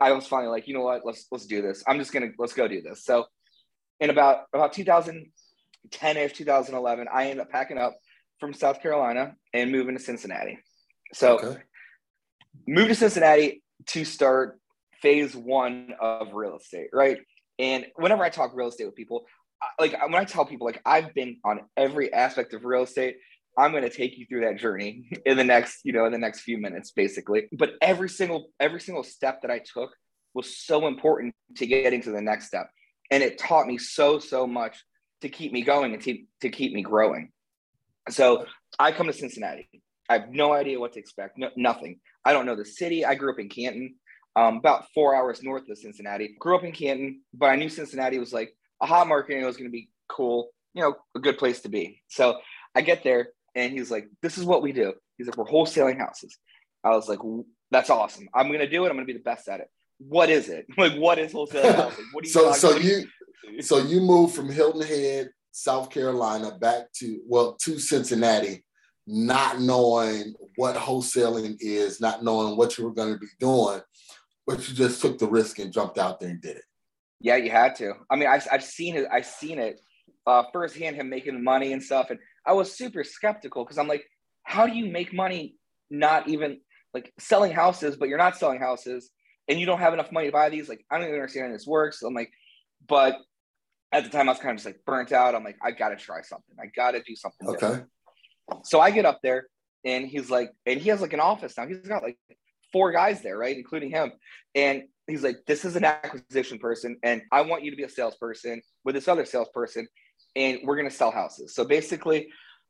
I 0.00 0.12
was 0.12 0.26
finally 0.26 0.50
like, 0.50 0.68
you 0.68 0.74
know 0.74 0.82
what? 0.82 1.04
Let's 1.04 1.26
let's 1.30 1.46
do 1.46 1.62
this. 1.62 1.82
I'm 1.86 1.98
just 1.98 2.12
gonna 2.12 2.30
let's 2.38 2.52
go 2.52 2.68
do 2.68 2.82
this. 2.82 3.04
So 3.04 3.26
in 4.00 4.10
about 4.10 4.44
about 4.52 4.72
2010ish, 4.74 6.34
2011, 6.34 7.08
I 7.12 7.24
ended 7.24 7.40
up 7.40 7.50
packing 7.50 7.78
up 7.78 7.96
from 8.40 8.54
South 8.54 8.82
Carolina 8.82 9.34
and 9.52 9.70
moving 9.70 9.96
to 9.96 10.02
Cincinnati. 10.02 10.58
So 11.12 11.38
okay. 11.38 11.60
moved 12.66 12.88
to 12.88 12.94
Cincinnati 12.94 13.62
to 13.88 14.04
start 14.04 14.58
phase 15.02 15.36
one 15.36 15.94
of 16.00 16.32
real 16.32 16.56
estate, 16.56 16.88
right? 16.92 17.18
And 17.58 17.86
whenever 17.96 18.24
I 18.24 18.30
talk 18.30 18.52
real 18.54 18.68
estate 18.68 18.86
with 18.86 18.96
people, 18.96 19.26
like 19.78 19.92
when 20.02 20.14
I 20.14 20.24
tell 20.24 20.44
people 20.44 20.66
like 20.66 20.80
I've 20.86 21.14
been 21.14 21.36
on 21.44 21.60
every 21.76 22.12
aspect 22.12 22.54
of 22.54 22.64
real 22.64 22.82
estate, 22.82 23.16
I'm 23.58 23.72
going 23.72 23.82
to 23.82 23.90
take 23.90 24.16
you 24.16 24.26
through 24.26 24.42
that 24.42 24.58
journey 24.58 25.10
in 25.26 25.36
the 25.36 25.44
next, 25.44 25.80
you 25.84 25.92
know, 25.92 26.06
in 26.06 26.12
the 26.12 26.18
next 26.18 26.40
few 26.40 26.58
minutes 26.58 26.92
basically. 26.92 27.48
But 27.52 27.72
every 27.82 28.08
single 28.08 28.50
every 28.58 28.80
single 28.80 29.02
step 29.02 29.42
that 29.42 29.50
I 29.50 29.58
took 29.60 29.90
was 30.32 30.56
so 30.56 30.86
important 30.86 31.34
to 31.56 31.66
getting 31.66 32.02
to 32.02 32.10
the 32.10 32.22
next 32.22 32.46
step. 32.46 32.70
And 33.10 33.22
it 33.22 33.38
taught 33.38 33.66
me 33.66 33.76
so 33.78 34.18
so 34.18 34.46
much 34.46 34.82
to 35.20 35.28
keep 35.28 35.52
me 35.52 35.62
going 35.62 35.92
and 35.92 36.02
to, 36.02 36.18
to 36.40 36.48
keep 36.48 36.72
me 36.72 36.82
growing. 36.82 37.30
So 38.10 38.46
I 38.78 38.92
come 38.92 39.06
to 39.06 39.12
Cincinnati. 39.12 39.68
I 40.08 40.14
have 40.18 40.30
no 40.30 40.52
idea 40.52 40.80
what 40.80 40.92
to 40.94 40.98
expect. 40.98 41.38
No, 41.38 41.50
nothing. 41.56 42.00
I 42.24 42.32
don't 42.32 42.46
know 42.46 42.56
the 42.56 42.64
city. 42.64 43.04
I 43.04 43.14
grew 43.14 43.32
up 43.32 43.38
in 43.38 43.48
Canton, 43.48 43.94
um, 44.36 44.56
about 44.56 44.86
four 44.92 45.14
hours 45.14 45.42
north 45.42 45.68
of 45.70 45.78
Cincinnati. 45.78 46.34
Grew 46.38 46.56
up 46.56 46.64
in 46.64 46.72
Canton, 46.72 47.22
but 47.32 47.46
I 47.46 47.56
knew 47.56 47.68
Cincinnati 47.68 48.18
was 48.18 48.32
like 48.32 48.52
a 48.82 48.86
hot 48.86 49.06
market 49.06 49.34
and 49.34 49.42
it 49.42 49.46
was 49.46 49.56
going 49.56 49.68
to 49.68 49.72
be 49.72 49.88
cool, 50.08 50.50
you 50.74 50.82
know, 50.82 50.94
a 51.14 51.20
good 51.20 51.38
place 51.38 51.60
to 51.60 51.68
be. 51.68 52.02
So 52.08 52.38
I 52.74 52.80
get 52.80 53.04
there 53.04 53.28
and 53.54 53.72
he's 53.72 53.90
like, 53.90 54.08
this 54.22 54.38
is 54.38 54.44
what 54.44 54.62
we 54.62 54.72
do. 54.72 54.94
He's 55.16 55.26
like, 55.26 55.36
we're 55.36 55.44
wholesaling 55.44 55.98
houses. 55.98 56.36
I 56.82 56.90
was 56.90 57.08
like, 57.08 57.18
that's 57.70 57.90
awesome. 57.90 58.28
I'm 58.34 58.48
going 58.48 58.60
to 58.60 58.68
do 58.68 58.84
it. 58.84 58.88
I'm 58.88 58.96
going 58.96 59.06
to 59.06 59.12
be 59.12 59.18
the 59.18 59.24
best 59.24 59.48
at 59.48 59.60
it. 59.60 59.68
What 59.98 60.30
is 60.30 60.48
it? 60.48 60.66
Like, 60.76 60.94
what 60.94 61.18
is 61.18 61.32
wholesaling 61.32 61.74
houses? 61.74 62.04
What 62.12 62.24
do 62.24 62.28
you 62.28 62.32
so, 62.32 62.52
so 62.52 62.76
you, 62.76 63.06
so 63.60 63.78
you 63.78 64.00
moved 64.00 64.34
from 64.34 64.50
Hilton 64.50 64.82
Head, 64.82 65.30
South 65.60 65.90
Carolina 65.90 66.56
back 66.58 66.90
to, 66.94 67.20
well, 67.26 67.56
to 67.62 67.78
Cincinnati, 67.78 68.64
not 69.06 69.60
knowing 69.60 70.34
what 70.56 70.74
wholesaling 70.74 71.56
is, 71.60 72.00
not 72.00 72.24
knowing 72.24 72.56
what 72.56 72.78
you 72.78 72.84
were 72.84 72.94
going 72.94 73.12
to 73.12 73.18
be 73.18 73.26
doing, 73.38 73.80
but 74.46 74.66
you 74.66 74.74
just 74.74 75.02
took 75.02 75.18
the 75.18 75.28
risk 75.28 75.58
and 75.58 75.70
jumped 75.70 75.98
out 75.98 76.18
there 76.18 76.30
and 76.30 76.40
did 76.40 76.56
it. 76.56 76.64
Yeah, 77.20 77.36
you 77.36 77.50
had 77.50 77.74
to. 77.76 77.92
I 78.10 78.16
mean, 78.16 78.28
I've, 78.28 78.48
I've 78.50 78.64
seen 78.64 78.96
it. 78.96 79.06
I've 79.12 79.26
seen 79.26 79.58
it 79.58 79.78
uh, 80.26 80.44
firsthand, 80.50 80.96
him 80.96 81.10
making 81.10 81.44
money 81.44 81.74
and 81.74 81.82
stuff. 81.82 82.08
And 82.08 82.18
I 82.46 82.54
was 82.54 82.72
super 82.72 83.04
skeptical 83.04 83.62
because 83.62 83.76
I'm 83.76 83.88
like, 83.88 84.04
how 84.44 84.66
do 84.66 84.74
you 84.74 84.90
make 84.90 85.12
money 85.12 85.56
not 85.90 86.26
even 86.26 86.60
like 86.94 87.12
selling 87.18 87.52
houses, 87.52 87.96
but 87.96 88.08
you're 88.08 88.16
not 88.16 88.38
selling 88.38 88.60
houses 88.60 89.10
and 89.46 89.60
you 89.60 89.66
don't 89.66 89.80
have 89.80 89.92
enough 89.92 90.10
money 90.10 90.28
to 90.28 90.32
buy 90.32 90.48
these? 90.48 90.70
Like, 90.70 90.86
I 90.90 90.96
don't 90.96 91.08
even 91.08 91.16
understand 91.16 91.48
how 91.48 91.52
this 91.52 91.66
works. 91.66 92.00
I'm 92.02 92.14
like, 92.14 92.30
but 92.88 93.16
at 93.92 94.04
the 94.04 94.10
time 94.10 94.28
I 94.28 94.32
was 94.32 94.40
kind 94.40 94.50
of 94.50 94.56
just 94.56 94.66
like 94.66 94.80
burnt 94.86 95.12
out. 95.12 95.34
I'm 95.34 95.44
like, 95.44 95.58
I 95.62 95.72
got 95.72 95.88
to 95.88 95.96
try 95.96 96.22
something. 96.22 96.56
I 96.60 96.66
got 96.66 96.92
to 96.92 97.02
do 97.02 97.16
something. 97.16 97.48
Okay. 97.48 97.58
Different. 97.58 97.86
So 98.64 98.80
I 98.80 98.90
get 98.90 99.04
up 99.04 99.20
there 99.22 99.46
and 99.84 100.06
he's 100.06 100.30
like, 100.30 100.50
and 100.66 100.80
he 100.80 100.88
has 100.90 101.00
like 101.00 101.12
an 101.12 101.20
office 101.20 101.54
now. 101.56 101.66
He's 101.66 101.78
got 101.78 102.02
like 102.02 102.18
four 102.72 102.92
guys 102.92 103.22
there, 103.22 103.38
right? 103.38 103.56
Including 103.56 103.90
him. 103.90 104.12
And 104.54 104.84
he's 105.06 105.22
like, 105.22 105.38
this 105.46 105.64
is 105.64 105.76
an 105.76 105.84
acquisition 105.84 106.58
person, 106.58 106.96
and 107.02 107.22
I 107.32 107.42
want 107.42 107.64
you 107.64 107.70
to 107.70 107.76
be 107.76 107.82
a 107.82 107.88
salesperson 107.88 108.62
with 108.84 108.94
this 108.94 109.08
other 109.08 109.24
salesperson, 109.24 109.86
and 110.36 110.60
we're 110.64 110.76
gonna 110.76 110.90
sell 110.90 111.10
houses. 111.10 111.54
So 111.54 111.64
basically, 111.64 112.28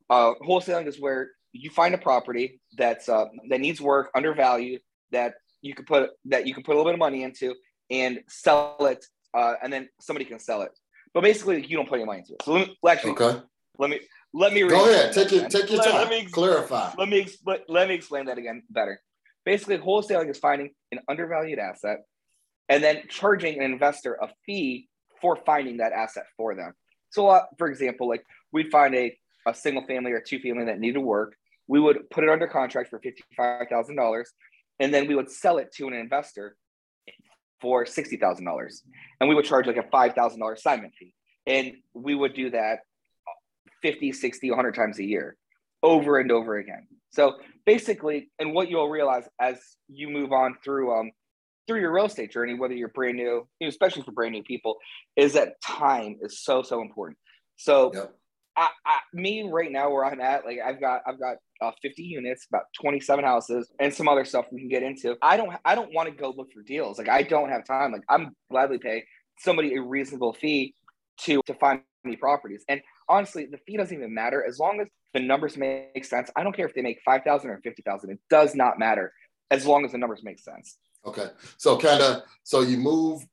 uh, 0.09 0.33
wholesaling 0.47 0.87
is 0.87 1.01
where 1.01 1.31
you 1.53 1.71
find 1.71 1.95
a 1.95 1.99
property 1.99 2.61
that's 2.77 3.09
uh, 3.09 3.27
that 3.49 3.61
needs 3.61 3.81
work, 3.81 4.11
undervalued, 4.15 4.81
that 5.13 5.35
you 5.63 5.75
can 5.75 5.85
put 5.85 6.11
that 6.27 6.47
you 6.47 6.55
can 6.55 6.63
put 6.63 6.73
a 6.73 6.77
little 6.77 6.91
bit 6.91 6.95
of 6.95 7.01
money 7.01 7.23
into 7.23 7.55
and 7.91 8.21
sell 8.29 8.77
it, 8.81 9.05
uh, 9.35 9.55
and 9.63 9.73
then 9.73 9.89
somebody 10.01 10.25
can 10.25 10.39
sell 10.39 10.63
it. 10.63 10.71
But 11.13 11.23
basically, 11.23 11.67
you 11.67 11.77
don't 11.77 11.89
put 11.89 11.99
your 11.99 12.07
money 12.07 12.21
into 12.21 12.35
it. 12.35 12.43
So 12.45 12.53
let 12.53 12.69
me, 12.69 12.79
well, 12.83 12.93
actually, 12.93 13.13
okay. 13.13 13.41
let 13.79 13.91
me 13.91 14.01
let 14.33 14.53
me 14.53 14.67
go 14.69 14.89
ahead. 14.89 15.13
Take 15.13 15.33
your 15.33 15.49
take 15.49 15.69
your 15.71 15.79
let, 15.79 15.91
time. 15.91 16.01
Let 16.03 16.11
me 16.11 16.27
clarify. 16.27 16.93
Let 16.97 17.09
me 17.09 17.19
explain. 17.19 17.59
Let 17.69 17.89
me 17.89 17.95
explain 17.95 18.27
that 18.27 18.39
again 18.39 18.63
better. 18.71 19.01
Basically, 19.45 19.79
wholesaling 19.79 20.31
is 20.31 20.39
finding 20.39 20.71
an 20.93 21.01
undervalued 21.09 21.59
asset 21.59 22.05
and 22.69 22.83
then 22.83 23.03
charging 23.09 23.59
an 23.59 23.65
investor 23.73 24.15
a 24.15 24.29
fee 24.47 24.89
for 25.21 25.37
finding 25.45 25.79
that 25.79 25.93
asset 25.93 26.25
for 26.37 26.55
them. 26.55 26.73
So, 27.11 27.29
uh, 27.29 27.43
for 27.59 27.69
example, 27.69 28.09
like 28.09 28.25
we'd 28.53 28.71
find 28.71 28.95
a, 28.95 29.17
a 29.47 29.55
single 29.55 29.85
family 29.87 30.13
or 30.13 30.21
two 30.21 30.39
family 30.39 30.65
that 30.67 30.79
needed 30.79 31.01
work. 31.01 31.35
We 31.67 31.81
would 31.81 32.09
put 32.11 32.25
it 32.25 32.31
under 32.31 32.47
contract 32.47 32.91
for 32.91 33.01
$55,000 33.01 34.25
and 34.81 34.95
then 34.95 35.07
we 35.07 35.15
would 35.15 35.31
sell 35.31 35.59
it 35.59 35.73
to 35.77 35.87
an 35.87 35.95
investor 35.95 36.57
for 37.61 37.85
$60,000. 37.85 38.83
And 39.21 39.29
we 39.29 39.35
would 39.35 39.45
charge 39.45 39.67
like 39.67 39.77
a 39.77 39.83
$5,000 39.83 40.53
assignment 40.53 40.95
fee. 40.95 41.15
And 41.47 41.75
we 41.95 42.15
would 42.15 42.35
do 42.35 42.51
that 42.51 42.81
50, 43.83 44.13
60, 44.13 44.51
100 44.51 44.75
times 44.75 44.99
a 44.99 45.05
year 45.05 45.37
over 45.83 46.19
and 46.19 46.31
over 46.31 46.59
again. 46.59 46.87
So 47.11 47.37
basically, 47.67 48.31
and 48.39 48.53
what 48.53 48.71
you'll 48.71 48.89
realize 48.89 49.25
as 49.41 49.59
you 49.89 50.09
move 50.09 50.33
on 50.33 50.57
through 50.63 50.99
um, 50.99 51.11
through 51.67 51.81
your 51.81 51.93
real 51.93 52.07
estate 52.07 52.33
journey, 52.33 52.55
whether 52.55 52.75
you're 52.75 52.89
brand 52.89 53.17
new, 53.17 53.47
especially 53.63 54.03
for 54.03 54.13
brand 54.13 54.33
new 54.33 54.43
people, 54.43 54.77
is 55.17 55.35
that 55.35 55.61
time 55.63 56.19
is 56.23 56.41
so 56.41 56.63
so 56.63 56.83
important. 56.83 57.19
So, 57.57 57.93
yep. 57.95 58.15
I, 58.57 58.69
I, 58.87 58.99
me 59.13 59.49
right 59.51 59.71
now 59.71 59.91
where 59.91 60.05
I'm 60.05 60.21
at, 60.21 60.45
like 60.45 60.59
I've 60.65 60.81
got 60.81 61.03
I've 61.07 61.19
got 61.19 61.37
uh, 61.61 61.73
50 61.83 62.03
units, 62.03 62.47
about 62.49 62.65
27 62.81 63.25
houses, 63.25 63.71
and 63.79 63.93
some 63.93 64.09
other 64.09 64.25
stuff 64.25 64.47
we 64.51 64.61
can 64.61 64.69
get 64.69 64.83
into. 64.83 65.17
I 65.23 65.37
don't 65.37 65.53
I 65.65 65.75
don't 65.75 65.93
want 65.93 66.09
to 66.09 66.15
go 66.15 66.33
look 66.37 66.53
for 66.53 66.63
deals. 66.63 66.99
Like 66.99 67.09
I 67.09 67.23
don't 67.23 67.51
have 67.51 67.65
time. 67.65 67.93
Like 67.93 68.05
I'm 68.09 68.35
gladly 68.51 68.79
pay 68.79 69.05
somebody 69.39 69.75
a 69.75 69.83
reasonable 69.83 70.33
fee 70.33 70.75
to 71.23 71.41
to 71.47 71.55
find 71.55 71.83
me 72.05 72.17
properties. 72.17 72.65
And 72.69 72.81
honestly, 73.09 73.47
the 73.47 73.59
fee 73.67 73.77
doesn't 73.77 73.97
even 73.97 74.15
matter 74.15 74.45
as 74.47 74.59
long 74.59 74.81
as 74.81 74.89
the 75.13 75.21
numbers 75.21 75.57
make 75.57 76.05
sense. 76.05 76.31
I 76.37 76.43
don't 76.43 76.55
care 76.55 76.67
if 76.67 76.75
they 76.75 76.83
make 76.83 77.01
5,000 77.05 77.51
or 77.51 77.61
50,000. 77.63 78.11
It 78.11 78.21
does 78.31 78.55
not 78.55 78.79
matter 78.79 79.13
as 79.51 79.67
long 79.67 79.85
as 79.85 79.93
the 79.93 79.99
numbers 79.99 80.23
make 80.23 80.39
sense. 80.39 80.79
Okay. 81.05 81.27
So 81.59 81.77
kind 81.77 82.03
of, 82.03 82.23
so 82.45 82.61
you 82.61 82.79
move 82.79 83.25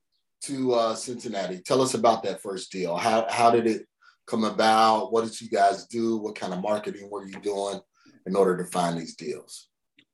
to 0.41 0.73
uh, 0.73 0.95
Cincinnati. 0.95 1.59
Tell 1.59 1.81
us 1.81 1.93
about 1.93 2.23
that 2.23 2.41
first 2.41 2.71
deal. 2.71 2.95
How 2.95 3.27
how 3.29 3.51
did 3.51 3.67
it 3.67 3.85
come 4.25 4.43
about? 4.43 5.11
What 5.11 5.25
did 5.25 5.39
you 5.39 5.49
guys 5.49 5.85
do? 5.87 6.17
What 6.17 6.35
kind 6.35 6.53
of 6.53 6.61
marketing 6.61 7.09
were 7.09 7.25
you 7.25 7.39
doing 7.39 7.79
in 8.27 8.35
order 8.35 8.57
to 8.57 8.65
find 8.65 8.97
these 8.97 9.15
deals? 9.15 9.69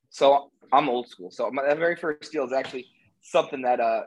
So 0.10 0.52
I'm 0.72 0.88
old 0.88 1.10
school. 1.10 1.32
So 1.32 1.50
my 1.52 1.74
very 1.74 1.96
first 1.96 2.32
deal 2.32 2.46
is 2.46 2.54
actually 2.54 2.88
something 3.22 3.62
that 3.64 3.80
uh 3.80 4.04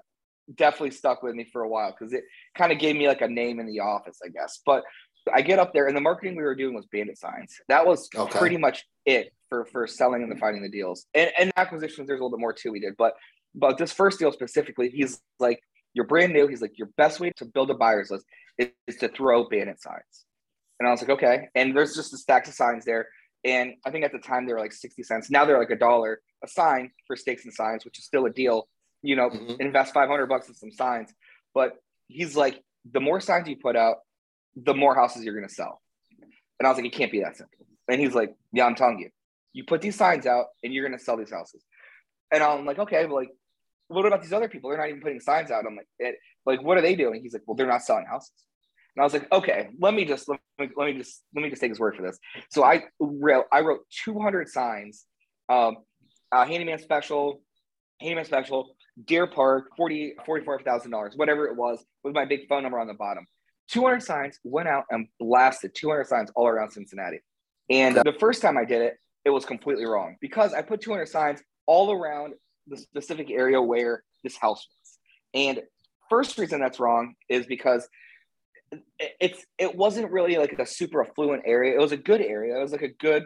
definitely 0.55 0.93
stuck 0.93 1.23
with 1.23 1.35
me 1.35 1.45
for 1.53 1.63
a 1.63 1.69
while 1.69 1.91
because 1.91 2.13
it 2.13 2.23
kind 2.57 2.71
of 2.71 2.79
gave 2.79 2.95
me 2.97 3.09
like 3.09 3.21
a 3.21 3.29
name 3.29 3.59
in 3.59 3.67
the 3.67 3.81
office, 3.81 4.19
I 4.25 4.29
guess. 4.29 4.61
But 4.65 4.85
I 5.33 5.43
get 5.43 5.59
up 5.59 5.73
there 5.73 5.89
and 5.89 5.97
the 5.97 6.01
marketing 6.01 6.37
we 6.37 6.45
were 6.45 6.55
doing 6.55 6.75
was 6.75 6.87
bandit 6.87 7.19
signs. 7.19 7.57
That 7.69 7.85
was 7.85 8.09
okay. 8.15 8.39
pretty 8.39 8.57
much 8.57 8.85
it 9.05 9.33
for 9.49 9.67
for 9.67 9.87
selling 9.87 10.23
and 10.23 10.39
finding 10.39 10.63
the 10.63 10.69
deals. 10.69 11.07
And, 11.15 11.33
and 11.39 11.53
acquisitions, 11.57 12.07
there's 12.07 12.21
a 12.21 12.23
little 12.23 12.37
bit 12.37 12.41
more 12.41 12.53
too 12.53 12.73
we 12.73 12.81
did. 12.81 12.95
But 12.97 13.15
but 13.55 13.79
this 13.79 13.93
first 13.93 14.19
deal 14.19 14.31
specifically, 14.33 14.91
he's 14.91 15.21
like, 15.41 15.61
you're 15.95 16.07
brand 16.07 16.33
new. 16.33 16.47
He's 16.47 16.63
like, 16.63 16.79
your 16.79 16.91
best 16.97 17.21
way 17.21 17.33
to 17.37 17.45
build 17.45 17.71
a 17.71 17.75
buyer's 17.75 18.11
list 18.11 18.27
is, 18.59 18.69
is 18.87 18.97
to 18.97 19.09
throw 19.09 19.49
bandit 19.49 19.81
signs. 19.81 20.27
And 20.79 20.87
I 20.87 20.93
was 20.93 21.01
like, 21.01 21.11
okay. 21.11 21.49
And 21.55 21.75
there's 21.75 21.97
just 21.97 22.13
a 22.13 22.19
stack 22.19 22.47
of 22.47 22.55
signs 22.55 22.85
there. 22.85 23.09
And 23.47 23.75
I 23.87 23.91
think 23.93 24.05
at 24.05 24.11
the 24.11 24.19
time 24.19 24.45
they 24.45 24.53
were 24.53 24.59
like 24.59 24.73
60 24.73 25.05
cents. 25.05 25.31
Now 25.31 25.45
they're 25.45 25.59
like 25.59 25.71
a 25.71 25.77
dollar 25.77 26.21
a 26.43 26.49
sign 26.49 26.91
for 27.07 27.17
stakes 27.17 27.45
and 27.45 27.55
signs, 27.55 27.85
which 27.85 27.99
is 27.99 28.05
still 28.05 28.27
a 28.27 28.31
deal. 28.31 28.69
You 29.03 29.15
know, 29.15 29.31
mm-hmm. 29.31 29.61
invest 29.61 29.95
500 29.95 30.27
bucks 30.27 30.49
in 30.49 30.55
some 30.55 30.73
signs. 30.73 31.13
But 31.55 31.75
he's 32.09 32.37
like, 32.37 32.63
the 32.93 33.01
more 33.01 33.21
signs 33.21 33.49
you 33.49 33.57
put 33.57 33.77
out, 33.77 33.99
the 34.57 34.75
more 34.75 34.95
houses 34.95 35.25
you're 35.25 35.35
going 35.35 35.49
to 35.49 35.55
sell. 35.55 35.81
And 36.59 36.67
I 36.67 36.71
was 36.71 36.77
like, 36.77 36.87
it 36.87 36.93
can't 36.93 37.13
be 37.13 37.21
that 37.21 37.37
simple. 37.37 37.67
And 37.89 38.01
he's 38.01 38.15
like, 38.15 38.35
yeah, 38.53 38.65
I'm 38.65 38.75
telling 38.75 38.99
you, 38.99 39.11
you 39.53 39.65
put 39.65 39.81
these 39.81 39.97
signs 39.97 40.27
out 40.27 40.47
and 40.65 40.75
you're 40.75 40.87
going 40.87 40.99
to 40.99 41.05
sell 41.05 41.17
these 41.17 41.31
houses. 41.31 41.63
And 42.33 42.43
I'm 42.43 42.67
like, 42.67 42.79
okay, 42.79 43.05
but 43.07 43.15
like, 43.15 43.31
what 43.89 44.07
about 44.07 44.23
these 44.23 44.33
other 44.33 44.49
people? 44.49 44.71
They're 44.71 44.79
not 44.79 44.89
even 44.89 45.01
putting 45.01 45.21
signs 45.21 45.51
out. 45.51 45.65
I'm 45.67 45.77
like, 45.77 45.89
it, 45.99 46.17
like, 46.45 46.63
what 46.63 46.79
are 46.79 46.83
they 46.83 46.97
doing? 46.97 47.23
He's 47.23 47.33
like, 47.33 47.43
well, 47.47 47.55
they're 47.55 47.67
not 47.67 47.83
selling 47.83 48.07
houses. 48.07 48.33
And 48.97 49.03
I 49.03 49.05
was 49.05 49.13
like, 49.13 49.31
okay, 49.31 49.69
let 49.79 49.93
me 49.93 50.05
just 50.07 50.29
let 50.29 50.41
me, 50.59 50.69
let 50.75 50.87
me 50.87 50.95
just 50.95 51.23
let 51.35 51.43
me 51.43 51.51
just 51.51 51.61
take 51.61 51.71
his 51.71 51.79
word 51.79 51.97
for 51.97 52.03
this. 52.03 52.19
So 52.51 52.65
I 52.65 52.85
wrote 52.99 53.45
I 53.53 53.61
wrote 53.61 53.81
200 54.05 54.49
signs, 54.49 55.05
um, 55.51 55.79
uh, 56.33 56.47
handyman 56.47 56.79
special, 56.79 57.43
handyman 58.01 58.25
special, 58.25 58.75
Deer 59.05 59.27
Park, 59.27 59.69
40 59.77 60.15
$44,000, 60.27 61.17
whatever 61.17 61.47
it 61.47 61.57
was, 61.57 61.85
with 62.05 62.15
my 62.15 62.25
big 62.25 62.49
phone 62.49 62.63
number 62.63 62.79
on 62.79 62.87
the 62.87 62.95
bottom. 62.95 63.27
200 63.71 64.03
signs, 64.03 64.39
went 64.45 64.69
out 64.69 64.85
and 64.91 65.09
blasted 65.21 65.75
200 65.75 66.07
signs 66.07 66.31
all 66.35 66.47
around 66.47 66.71
Cincinnati. 66.71 67.19
And 67.69 67.99
uh, 67.99 68.03
the 68.03 68.15
first 68.15 68.41
time 68.41 68.57
I 68.57 68.65
did 68.65 68.81
it, 68.81 68.97
it 69.25 69.31
was 69.31 69.45
completely 69.45 69.85
wrong 69.85 70.17
because 70.21 70.55
I 70.55 70.63
put 70.63 70.81
200 70.81 71.07
signs 71.07 71.43
all 71.67 71.93
around 71.93 72.35
the 72.69 72.77
specific 72.77 73.31
area 73.31 73.61
where 73.61 74.05
this 74.23 74.37
house 74.37 74.67
was. 74.67 74.99
And 75.35 75.63
first 76.09 76.39
reason 76.39 76.61
that's 76.61 76.81
wrong 76.81 77.15
is 77.29 77.45
because 77.47 77.89
it's 78.99 79.45
it 79.59 79.75
wasn't 79.75 80.11
really 80.11 80.37
like 80.37 80.59
a 80.59 80.67
super 80.67 81.05
affluent 81.05 81.43
area. 81.47 81.75
It 81.75 81.81
was 81.81 81.93
a 81.93 81.97
good 81.97 82.21
area. 82.21 82.57
It 82.59 82.63
was 82.63 82.73
like 82.73 82.83
a 82.83 82.89
good 82.89 83.25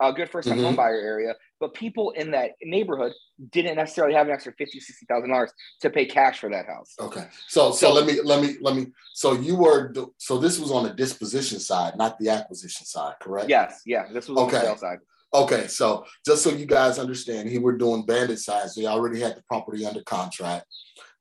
a 0.00 0.12
good 0.12 0.28
first 0.28 0.48
time 0.48 0.58
mm-hmm. 0.58 0.66
home 0.66 0.76
buyer 0.76 1.00
area. 1.00 1.34
But 1.60 1.74
people 1.74 2.10
in 2.10 2.32
that 2.32 2.52
neighborhood 2.62 3.12
didn't 3.50 3.76
necessarily 3.76 4.14
have 4.14 4.26
an 4.26 4.32
extra 4.32 4.52
fifty, 4.52 4.80
sixty 4.80 5.06
thousand 5.06 5.30
dollars 5.30 5.52
to 5.80 5.90
pay 5.90 6.06
cash 6.06 6.40
for 6.40 6.50
that 6.50 6.66
house. 6.66 6.94
Okay. 6.98 7.26
So, 7.48 7.70
so 7.70 7.88
so 7.88 7.92
let 7.92 8.06
me 8.06 8.20
let 8.22 8.42
me 8.42 8.56
let 8.60 8.74
me 8.74 8.86
so 9.14 9.32
you 9.32 9.56
were 9.56 9.94
so 10.18 10.38
this 10.38 10.58
was 10.58 10.70
on 10.70 10.84
the 10.84 10.90
disposition 10.90 11.60
side, 11.60 11.96
not 11.96 12.18
the 12.18 12.30
acquisition 12.30 12.86
side, 12.86 13.14
correct? 13.20 13.48
Yes, 13.48 13.82
yeah. 13.86 14.06
This 14.12 14.28
was 14.28 14.38
okay. 14.38 14.56
on 14.56 14.62
the 14.62 14.68
sale 14.68 14.76
side. 14.76 14.98
Okay, 15.34 15.66
so 15.66 16.04
just 16.26 16.42
so 16.42 16.50
you 16.50 16.66
guys 16.66 16.98
understand, 16.98 17.48
he 17.48 17.58
were 17.58 17.72
doing 17.72 18.04
bandit 18.04 18.38
sides. 18.38 18.74
They 18.74 18.86
already 18.86 19.18
had 19.18 19.34
the 19.34 19.42
property 19.44 19.86
under 19.86 20.02
contract. 20.02 20.66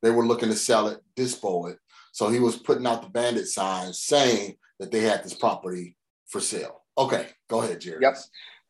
They 0.02 0.10
were 0.10 0.26
looking 0.26 0.50
to 0.50 0.56
sell 0.56 0.88
it, 0.88 1.00
dispo 1.16 1.72
it. 1.72 1.78
So 2.12 2.30
he 2.30 2.40
was 2.40 2.58
putting 2.58 2.86
out 2.86 3.02
the 3.02 3.10
bandit 3.10 3.48
signs 3.48 4.00
saying 4.00 4.56
that 4.80 4.92
they 4.92 5.02
had 5.02 5.24
this 5.24 5.34
property 5.34 5.96
for 6.28 6.42
sale. 6.42 6.84
Okay, 6.98 7.28
go 7.50 7.62
ahead, 7.62 7.82
Jerry. 7.82 8.00
Yep. 8.02 8.18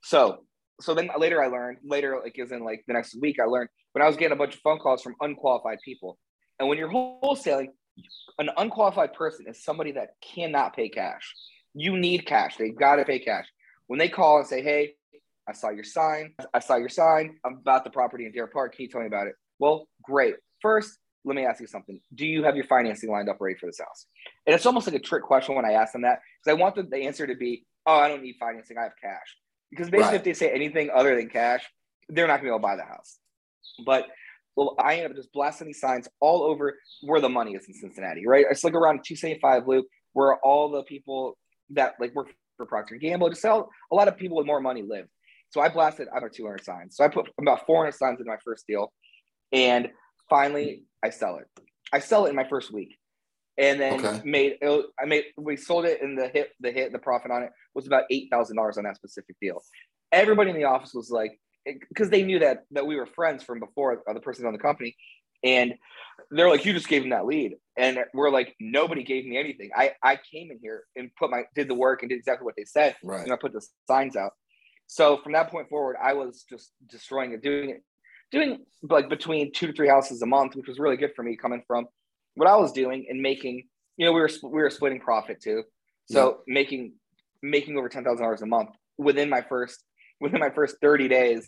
So 0.04 0.44
so 0.82 0.94
then 0.94 1.10
later 1.18 1.44
I 1.44 1.48
learned, 1.48 1.78
later 1.84 2.20
like 2.24 2.38
is 2.38 2.52
in 2.52 2.64
like 2.64 2.84
the 2.88 2.94
next 2.94 3.20
week, 3.20 3.40
I 3.40 3.46
learned 3.46 3.70
when 3.94 4.04
I 4.04 4.08
was 4.08 4.18
getting 4.18 4.34
a 4.34 4.38
bunch 4.38 4.56
of 4.56 4.62
phone 4.62 4.80
calls 4.80 5.02
from 5.02 5.16
unqualified 5.22 5.80
people. 5.84 6.18
And 6.60 6.68
when 6.68 6.78
you're 6.78 6.90
wholesaling, 6.90 7.68
an 8.40 8.50
unqualified 8.58 9.14
person 9.14 9.46
is 9.48 9.64
somebody 9.64 9.92
that 9.94 10.16
cannot 10.22 10.76
pay 10.76 10.90
cash. 10.90 11.34
You 11.74 11.98
need 11.98 12.26
cash. 12.26 12.58
They 12.58 12.70
gotta 12.70 13.06
pay 13.06 13.20
cash. 13.20 13.46
When 13.88 14.00
they 14.00 14.10
call 14.10 14.40
and 14.40 14.48
say, 14.48 14.62
Hey, 14.62 14.94
I 15.48 15.54
saw 15.54 15.70
your 15.70 15.84
sign, 15.84 16.34
I 16.54 16.60
saw 16.60 16.76
your 16.76 16.90
sign 16.90 17.38
about 17.44 17.84
the 17.84 17.90
property 17.90 18.26
in 18.26 18.32
Deer 18.32 18.48
Park. 18.48 18.76
Can 18.76 18.84
you 18.84 18.90
tell 18.90 19.02
me 19.02 19.08
about 19.08 19.28
it? 19.28 19.36
Well, 19.60 19.88
great. 20.04 20.36
First, 20.62 20.98
let 21.24 21.36
me 21.36 21.46
ask 21.46 21.62
you 21.62 21.68
something. 21.68 22.00
Do 22.14 22.26
you 22.26 22.44
have 22.44 22.56
your 22.56 22.66
financing 22.66 23.12
lined 23.12 23.30
up 23.30 23.38
ready 23.40 23.58
for 23.58 23.68
this 23.68 23.80
house? 23.80 24.08
And 24.46 24.56
it's 24.56 24.66
almost 24.66 24.88
like 24.88 24.96
a 24.96 25.00
trick 25.00 25.24
question 25.24 25.56
when 25.56 25.66
I 25.66 25.74
ask 25.74 25.94
them 25.94 26.02
that 26.02 26.20
because 26.44 26.58
I 26.58 26.60
want 26.60 26.76
the, 26.76 26.84
the 26.84 26.98
answer 26.98 27.28
to 27.28 27.36
be, 27.36 27.66
oh, 27.86 27.96
I 27.96 28.08
don't 28.08 28.24
need 28.24 28.36
financing. 28.40 28.78
I 28.78 28.84
have 28.84 28.94
cash. 29.02 29.38
Because 29.70 29.90
basically, 29.90 30.12
right. 30.12 30.16
if 30.16 30.24
they 30.24 30.34
say 30.34 30.52
anything 30.52 30.90
other 30.94 31.16
than 31.16 31.30
cash, 31.30 31.64
they're 32.10 32.28
not 32.28 32.42
going 32.42 32.46
to 32.46 32.46
be 32.46 32.50
able 32.50 32.60
to 32.60 32.64
buy 32.64 32.76
the 32.76 32.84
house. 32.84 33.20
But 33.86 34.08
well, 34.56 34.76
I 34.80 34.96
end 34.96 35.12
up 35.12 35.16
just 35.16 35.32
blasting 35.32 35.68
these 35.68 35.80
signs 35.80 36.08
all 36.20 36.44
over 36.44 36.78
where 37.02 37.22
the 37.22 37.30
money 37.30 37.54
is 37.54 37.66
in 37.68 37.74
Cincinnati, 37.74 38.28
right? 38.28 38.46
It's 38.50 38.64
like 38.64 38.74
around 38.74 39.04
275 39.06 39.68
loop 39.68 39.86
where 40.14 40.36
all 40.38 40.70
the 40.70 40.84
people 40.84 41.38
that 41.70 41.94
like 42.00 42.14
work 42.14 42.28
for 42.58 42.66
Procter 42.66 42.96
Gamble, 42.96 43.30
just 43.30 43.42
sell 43.42 43.70
a 43.92 43.96
lot 43.96 44.08
of 44.08 44.18
people 44.18 44.38
with 44.38 44.46
more 44.46 44.62
money 44.62 44.82
live. 44.82 45.08
So 45.50 45.62
I 45.62 45.70
blasted 45.70 46.08
I 46.10 46.20
don't 46.20 46.24
know 46.24 46.30
200 46.30 46.64
signs. 46.64 46.96
So 46.96 47.04
I 47.04 47.08
put 47.08 47.30
about 47.40 47.66
400 47.66 47.94
signs 47.94 48.20
in 48.20 48.28
my 48.28 48.38
first 48.44 48.66
deal, 48.68 48.92
and 49.52 49.90
finally 50.32 50.86
I 51.04 51.10
sell 51.10 51.38
it. 51.38 51.46
I 51.94 52.00
sell 52.00 52.26
it 52.26 52.30
in 52.30 52.36
my 52.36 52.48
first 52.48 52.72
week, 52.72 52.98
and 53.58 53.80
then 53.80 54.04
okay. 54.04 54.22
made 54.24 54.58
it, 54.62 54.86
I 55.00 55.06
made 55.06 55.26
we 55.38 55.58
sold 55.58 55.86
it 55.86 56.02
and 56.02 56.18
the 56.18 56.30
hit 56.30 56.52
the 56.60 56.72
hit 56.72 56.92
the 56.92 57.00
profit 57.00 57.30
on 57.30 57.44
it 57.44 57.52
was 57.76 57.86
about 57.86 58.06
eight 58.10 58.30
thousand 58.32 58.56
dollars 58.56 58.78
on 58.78 58.86
that 58.86 58.96
specific 58.96 59.36
deal. 59.40 59.62
Everybody 60.12 60.50
in 60.50 60.56
the 60.56 60.64
office 60.64 60.94
was 60.94 61.12
like 61.12 61.40
because 61.66 62.10
they 62.10 62.24
knew 62.24 62.40
that 62.40 62.64
that 62.72 62.88
we 62.88 62.96
were 62.96 63.06
friends 63.06 63.44
from 63.44 63.60
before 63.60 64.02
the 64.12 64.20
person 64.20 64.48
on 64.48 64.54
the 64.54 64.60
company, 64.60 64.96
and 65.44 65.76
they're 66.32 66.50
like, 66.50 66.66
"You 66.66 66.74
just 66.74 66.88
gave 66.88 67.04
him 67.04 67.10
that 67.10 67.26
lead," 67.26 67.56
and 67.78 68.00
we're 68.14 68.32
like, 68.32 68.56
"Nobody 68.60 69.04
gave 69.04 69.26
me 69.26 69.38
anything. 69.38 69.70
I 69.76 69.94
I 70.02 70.18
came 70.32 70.50
in 70.50 70.60
here 70.62 70.86
and 70.96 71.12
put 71.20 71.30
my 71.30 71.44
did 71.56 71.68
the 71.68 71.76
work 71.76 72.04
and 72.04 72.10
did 72.10 72.18
exactly 72.18 72.46
what 72.46 72.56
they 72.56 72.66
said, 72.66 72.96
right. 73.04 73.24
and 73.24 73.34
I 73.34 73.36
put 73.36 73.54
the 73.54 73.66
signs 73.88 74.16
out." 74.16 74.32
So 74.88 75.18
from 75.24 75.34
that 75.34 75.50
point 75.50 75.70
forward, 75.70 75.96
I 76.02 76.14
was 76.14 76.44
just 76.50 76.72
destroying 76.88 77.32
it, 77.32 77.42
doing 77.42 77.70
it 77.70 77.84
doing 78.32 78.60
like 78.84 79.10
between 79.10 79.52
two 79.52 79.68
to 79.68 79.74
three 79.74 79.88
houses 79.88 80.22
a 80.22 80.26
month, 80.26 80.56
which 80.56 80.68
was 80.68 80.80
really 80.80 80.98
good 80.98 81.14
for 81.16 81.24
me 81.24 81.36
coming 81.36 81.64
from 81.68 81.88
what 82.36 82.48
I 82.48 82.56
was 82.56 82.72
doing 82.72 83.06
and 83.10 83.22
making. 83.22 83.68
You 83.98 84.06
know, 84.06 84.14
we 84.14 84.22
were 84.22 84.30
we 84.44 84.62
were 84.62 84.70
splitting 84.70 85.00
profit 85.00 85.42
too, 85.42 85.64
so 86.10 86.42
yeah. 86.48 86.54
making 86.54 86.94
making 87.44 87.78
over 87.78 87.90
ten 87.90 88.04
thousand 88.04 88.24
dollars 88.24 88.42
a 88.42 88.46
month 88.46 88.70
within 88.98 89.30
my 89.30 89.42
first 89.42 89.84
within 90.20 90.40
my 90.40 90.50
first 90.50 90.78
thirty 90.82 91.08
days 91.08 91.48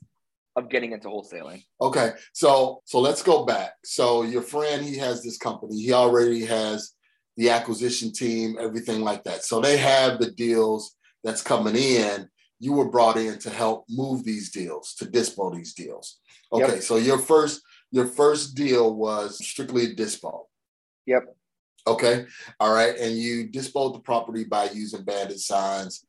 of 0.56 0.70
getting 0.70 0.92
into 0.92 1.08
wholesaling. 1.08 1.63
Okay, 1.82 2.12
so 2.34 2.82
so 2.86 3.00
let's 3.00 3.24
go 3.24 3.46
back. 3.46 3.74
So 3.84 4.24
your 4.24 4.44
friend, 4.44 4.86
he 4.86 4.98
has 4.98 5.24
this 5.24 5.38
company. 5.38 5.82
He 5.82 5.94
already 5.94 6.46
has 6.46 6.94
the 7.38 7.50
acquisition 7.50 8.12
team, 8.12 8.58
everything 8.60 9.02
like 9.02 9.24
that. 9.24 9.44
So 9.44 9.60
they 9.60 9.78
have 9.78 10.20
the 10.20 10.32
deals 10.32 10.96
that's 11.24 11.42
coming 11.42 11.75
in. 11.75 12.30
You 12.60 12.74
were 12.74 12.90
brought 12.90 13.18
in 13.18 13.40
to 13.40 13.50
help 13.50 13.86
move 13.90 14.24
these 14.24 14.52
deals, 14.52 14.94
to 14.96 15.06
dispo 15.06 15.54
these 15.54 15.74
deals. 15.74 16.20
Okay, 16.52 16.76
yep. 16.76 16.84
so 16.84 16.98
your 16.98 17.18
first 17.18 17.62
your 17.92 18.08
first 18.08 18.56
deal 18.56 18.96
was 18.96 19.44
strictly 19.46 19.96
dispo. 19.96 20.46
Yep. 21.06 21.36
Okay. 21.86 22.26
All 22.60 22.74
right. 22.74 22.98
And 22.98 23.18
you 23.18 23.48
disposed 23.48 23.96
the 23.96 24.00
property 24.00 24.44
by 24.46 24.70
using 24.70 25.04
bandit 25.04 25.40
signs. 25.40 26.06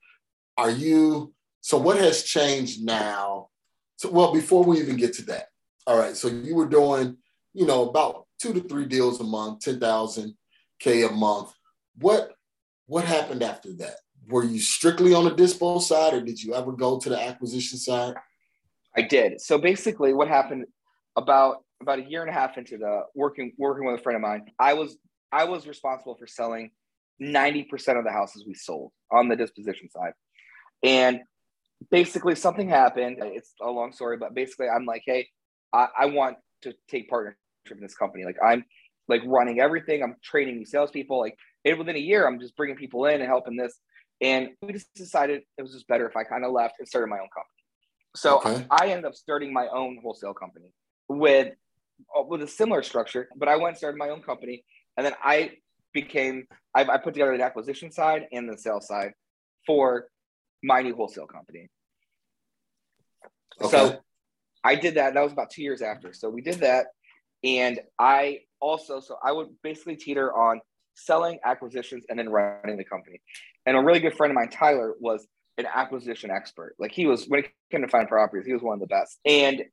Are 0.57 0.71
you 0.71 1.35
so 1.61 1.79
what 1.79 1.99
has 1.99 2.23
changed 2.23 2.85
now? 2.85 3.49
So 3.97 4.11
well, 4.11 4.33
before 4.33 4.65
we 4.65 4.79
even 4.81 4.97
get 4.97 5.15
to 5.15 5.23
that. 5.27 5.49
All 5.87 5.99
right. 5.99 6.17
So 6.17 6.29
you 6.29 6.55
were 6.55 6.69
doing, 6.69 7.17
you 7.53 7.67
know, 7.67 7.89
about 7.89 8.27
two 8.41 8.53
to 8.53 8.61
three 8.61 8.87
deals 8.87 9.21
a 9.21 9.25
month, 9.25 9.61
10,000 9.61 10.35
K 10.79 11.03
a 11.03 11.11
month. 11.11 11.53
What 11.99 12.33
what 12.87 13.05
happened 13.05 13.43
after 13.43 13.73
that? 13.75 13.97
Were 14.29 14.45
you 14.45 14.59
strictly 14.59 15.13
on 15.15 15.25
the 15.25 15.31
dispo 15.31 15.81
side 15.81 16.15
or 16.15 16.21
did 16.21 16.43
you 16.43 16.55
ever 16.55 16.73
go 16.73 16.99
to 16.99 17.09
the 17.09 17.21
acquisition 17.21 17.79
side? 17.79 18.15
I 18.97 19.03
did. 19.03 19.41
So 19.41 19.59
basically, 19.59 20.13
what 20.13 20.29
happened 20.29 20.67
about 21.17 21.65
about 21.81 21.99
a 21.99 22.05
year 22.05 22.23
and 22.23 22.31
a 22.31 22.33
half 22.33 22.57
into 22.57 22.79
the 22.79 23.03
working 23.15 23.53
working 23.59 23.87
with 23.87 24.01
a 24.01 24.03
friend 24.03 24.17
of 24.17 24.23
mine, 24.23 24.47
I 24.59 24.75
was 24.75 24.97
I 25.33 25.45
was 25.45 25.67
responsible 25.67 26.17
for 26.17 26.27
selling 26.27 26.71
ninety 27.19 27.65
percent 27.65 27.99
of 27.99 28.05
the 28.05 28.13
houses 28.13 28.45
we 28.47 28.55
sold 28.55 28.93
on 29.11 29.29
the 29.29 29.37
disposition 29.37 29.91
side, 29.91 30.13
and 30.83 31.21
basically 31.91 32.35
something 32.35 32.69
happened. 32.69 33.19
It's 33.21 33.53
a 33.61 33.71
long 33.71 33.93
story, 33.93 34.17
but 34.17 34.35
basically, 34.35 34.69
I'm 34.69 34.87
like, 34.87 35.03
hey, 35.05 35.29
I, 35.73 35.89
I 35.99 36.07
want 36.07 36.37
to 36.63 36.75
take 36.89 37.09
partnership 37.09 37.37
in 37.71 37.81
this 37.81 37.95
company. 37.95 38.25
Like 38.25 38.37
I'm 38.43 38.65
like 39.09 39.23
running 39.27 39.61
everything. 39.61 40.03
I'm 40.03 40.17
training 40.23 40.59
these 40.59 40.71
salespeople. 40.71 41.19
Like 41.19 41.37
within 41.65 41.97
a 41.97 42.01
year, 42.01 42.27
I'm 42.27 42.41
just 42.41 42.57
bringing 42.57 42.77
people 42.77 43.07
in 43.07 43.21
and 43.21 43.29
helping 43.29 43.57
this. 43.57 43.79
And 44.21 44.51
we 44.63 44.73
just 44.73 44.93
decided 44.95 45.43
it 45.59 45.63
was 45.63 45.73
just 45.73 45.87
better 45.89 46.09
if 46.09 46.17
I 46.17 46.25
kind 46.25 46.45
of 46.45 46.53
left 46.53 46.77
and 46.79 46.89
started 46.89 47.09
my 47.09 47.19
own 47.19 47.29
company. 47.35 47.51
So 48.17 48.39
okay. 48.39 48.67
I 48.71 48.89
ended 48.89 49.07
up 49.07 49.15
starting 49.15 49.53
my 49.53 49.67
own 49.69 49.99
wholesale 50.03 50.35
company 50.35 50.73
with 51.09 51.53
uh, 52.17 52.23
with 52.23 52.43
a 52.43 52.49
similar 52.49 52.83
structure, 52.83 53.29
but 53.37 53.49
I 53.49 53.57
went 53.57 53.69
and 53.69 53.77
started 53.77 53.99
my 53.99 54.09
own 54.09 54.23
company 54.23 54.65
And 54.97 55.07
then 55.07 55.15
I 55.23 55.53
became, 55.93 56.47
I, 56.75 56.85
I 56.85 56.99
put 56.99 57.15
together 57.15 57.37
the 57.37 57.45
acquisition 57.45 57.91
side 57.91 58.27
and 58.33 58.49
the 58.49 58.59
sales 58.59 58.87
side 58.87 59.13
for 59.67 60.09
my 60.63 60.83
new 60.83 60.95
wholesale 60.95 61.27
company. 61.27 61.69
Okay. 63.61 63.71
So 63.71 63.99
I 64.63 64.75
did 64.77 64.95
that. 64.95 65.15
That 65.15 65.23
was 65.23 65.33
about 65.33 65.51
two 65.51 65.63
years 65.63 65.83
after. 65.83 66.13
So 66.13 66.31
we 66.31 66.43
did 66.43 66.57
that. 66.61 66.87
And 67.43 67.81
I 67.99 68.41
also, 68.61 69.01
so 69.01 69.17
I 69.23 69.33
would 69.33 69.49
basically 69.63 69.97
teeter 69.97 70.35
on 70.35 70.61
selling 70.95 71.39
acquisitions 71.45 72.05
and 72.09 72.19
then 72.19 72.31
running 72.31 72.79
the 72.79 72.85
company. 72.85 73.21
And 73.67 73.77
a 73.77 73.81
really 73.81 74.01
good 74.01 74.17
friend 74.17 74.31
of 74.31 74.35
mine, 74.35 74.51
Tyler, 74.51 74.95
was 75.01 75.27
an 75.59 75.67
acquisition 75.73 76.31
expert. 76.31 76.75
Like 76.79 76.93
he 76.93 77.07
was, 77.07 77.27
when 77.27 77.41
it 77.41 77.51
came 77.71 77.83
to 77.83 77.89
find 77.89 78.09
properties, 78.09 78.47
he 78.47 78.53
was 78.53 78.63
one 78.63 78.75
of 78.75 78.81
the 78.81 78.87
best. 78.87 79.19
And 79.25 79.65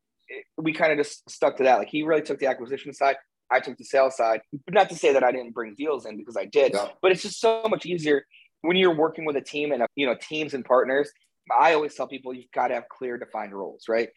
we 0.58 0.74
kind 0.74 0.92
of 0.92 0.98
just 0.98 1.30
stuck 1.30 1.58
to 1.58 1.64
that. 1.64 1.78
Like 1.78 1.90
he 1.90 2.04
really 2.04 2.22
took 2.22 2.40
the 2.40 2.48
acquisition 2.48 2.94
side. 2.94 3.18
I 3.52 3.60
took 3.60 3.78
the 3.78 3.84
sales 3.84 4.16
side. 4.16 4.42
Not 4.70 4.90
to 4.90 4.96
say 4.96 5.14
that 5.14 5.24
I 5.24 5.32
didn't 5.32 5.52
bring 5.52 5.76
deals 5.76 6.06
in 6.06 6.18
because 6.18 6.38
I 6.38 6.46
did, 6.46 6.74
yeah. 6.74 6.88
but 7.02 7.12
it's 7.12 7.22
just 7.22 7.42
so 7.42 7.64
much 7.70 7.86
easier 7.86 8.26
when 8.62 8.78
you're 8.78 8.96
working 8.96 9.26
with 9.26 9.36
a 9.36 9.42
team 9.42 9.72
and 9.72 9.84
you 9.96 10.06
know 10.06 10.16
teams 10.16 10.54
and 10.54 10.64
partners. 10.64 11.12
I 11.60 11.74
always 11.74 11.94
tell 11.96 12.08
people 12.08 12.34
you've 12.34 12.52
got 12.54 12.70
to 12.70 12.76
have 12.76 12.88
clear 12.88 13.18
defined 13.18 13.54
roles, 13.54 13.86
right? 13.90 14.10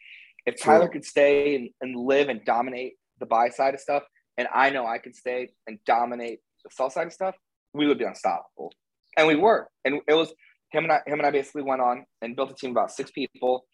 If 0.45 0.61
Tyler 0.61 0.87
could 0.87 1.03
stay 1.03 1.55
and, 1.55 1.69
and 1.81 1.95
live 1.95 2.29
and 2.29 2.45
dominate 2.45 2.93
the 3.19 3.25
buy 3.25 3.49
side 3.49 3.73
of 3.73 3.79
stuff, 3.79 4.03
and 4.37 4.47
I 4.53 4.69
know 4.69 4.85
I 4.85 4.99
could 4.99 5.15
stay 5.15 5.49
and 5.67 5.79
dominate 5.85 6.39
the 6.63 6.69
sell 6.71 6.89
side 6.89 7.07
of 7.07 7.13
stuff, 7.13 7.35
we 7.73 7.87
would 7.87 7.97
be 7.97 8.05
unstoppable. 8.05 8.71
And 9.17 9.27
we 9.27 9.35
were. 9.35 9.67
And 9.83 10.01
it 10.07 10.13
was 10.13 10.33
him 10.71 10.83
and 10.83 10.91
I 10.91 11.01
him 11.05 11.19
and 11.19 11.25
I 11.25 11.31
basically 11.31 11.63
went 11.63 11.81
on 11.81 12.05
and 12.21 12.35
built 12.35 12.51
a 12.51 12.55
team 12.55 12.71
about 12.71 12.91
six 12.91 13.11
people. 13.11 13.65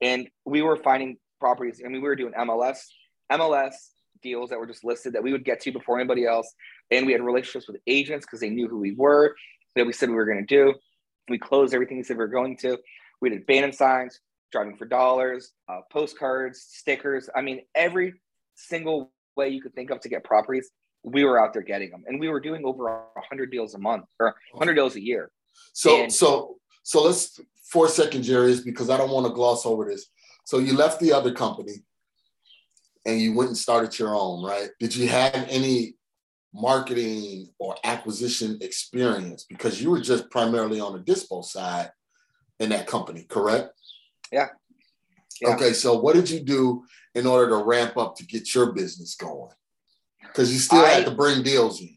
And 0.00 0.28
we 0.44 0.62
were 0.62 0.76
finding 0.76 1.16
properties. 1.38 1.80
I 1.84 1.88
mean, 1.88 2.02
we 2.02 2.08
were 2.08 2.16
doing 2.16 2.32
MLS, 2.34 2.78
MLS 3.32 3.74
deals 4.22 4.50
that 4.50 4.58
were 4.58 4.66
just 4.66 4.84
listed 4.84 5.14
that 5.14 5.22
we 5.22 5.32
would 5.32 5.44
get 5.44 5.60
to 5.60 5.72
before 5.72 5.98
anybody 5.98 6.26
else. 6.26 6.52
And 6.90 7.06
we 7.06 7.12
had 7.12 7.22
relationships 7.22 7.66
with 7.66 7.80
agents 7.86 8.26
because 8.26 8.40
they 8.40 8.50
knew 8.50 8.68
who 8.68 8.78
we 8.78 8.92
were, 8.92 9.34
that 9.76 9.86
we 9.86 9.92
said 9.92 10.08
we 10.08 10.14
were 10.14 10.26
going 10.26 10.44
to 10.46 10.54
do. 10.54 10.74
We 11.28 11.38
closed 11.38 11.74
everything 11.74 11.98
we 11.98 12.02
said 12.02 12.16
we 12.16 12.24
were 12.24 12.28
going 12.28 12.56
to. 12.58 12.78
We 13.20 13.30
did 13.30 13.46
banner 13.46 13.72
signs, 13.72 14.20
driving 14.52 14.76
for 14.76 14.86
dollars, 14.86 15.52
uh, 15.68 15.80
postcards, 15.92 16.66
stickers. 16.68 17.28
I 17.34 17.42
mean, 17.42 17.60
every 17.74 18.14
single 18.54 19.12
way 19.36 19.48
you 19.48 19.62
could 19.62 19.74
think 19.74 19.90
of 19.90 20.00
to 20.00 20.08
get 20.08 20.24
properties, 20.24 20.70
we 21.02 21.24
were 21.24 21.42
out 21.42 21.52
there 21.52 21.62
getting 21.62 21.90
them, 21.90 22.04
and 22.06 22.20
we 22.20 22.28
were 22.28 22.40
doing 22.40 22.64
over 22.64 22.84
100 23.14 23.50
deals 23.50 23.74
a 23.74 23.78
month 23.78 24.04
or 24.18 24.34
100 24.52 24.74
deals 24.74 24.96
a 24.96 25.00
year. 25.00 25.30
So, 25.72 26.02
and, 26.02 26.12
so, 26.12 26.56
so 26.82 27.04
let's 27.04 27.40
for 27.70 27.86
a 27.86 27.88
second, 27.88 28.24
Jerry, 28.24 28.56
because 28.64 28.90
I 28.90 28.96
don't 28.96 29.10
want 29.10 29.26
to 29.26 29.32
gloss 29.32 29.64
over 29.64 29.84
this. 29.84 30.06
So 30.44 30.58
you 30.58 30.76
left 30.76 31.00
the 31.00 31.12
other 31.12 31.32
company 31.32 31.84
and 33.06 33.20
you 33.20 33.32
went 33.32 33.50
and 33.50 33.56
started 33.56 33.96
your 33.96 34.16
own, 34.16 34.44
right? 34.44 34.70
Did 34.80 34.94
you 34.96 35.06
have 35.08 35.46
any 35.48 35.94
marketing 36.52 37.48
or 37.60 37.76
acquisition 37.84 38.58
experience 38.60 39.46
because 39.48 39.80
you 39.80 39.88
were 39.88 40.00
just 40.00 40.28
primarily 40.30 40.80
on 40.80 40.92
the 40.92 40.98
dispo 40.98 41.44
side 41.44 41.92
in 42.58 42.70
that 42.70 42.88
company, 42.88 43.22
correct? 43.22 43.70
Yeah. 44.32 44.48
yeah. 45.40 45.54
Okay, 45.54 45.72
so 45.72 46.00
what 46.00 46.16
did 46.16 46.28
you 46.28 46.40
do 46.40 46.82
in 47.14 47.24
order 47.24 47.50
to 47.50 47.64
ramp 47.64 47.96
up 47.96 48.16
to 48.16 48.26
get 48.26 48.52
your 48.52 48.72
business 48.72 49.14
going? 49.14 49.52
Because 50.32 50.52
you 50.52 50.58
still 50.58 50.84
I, 50.84 50.90
had 50.90 51.04
to 51.06 51.10
bring 51.10 51.42
deals 51.42 51.80
in. 51.80 51.96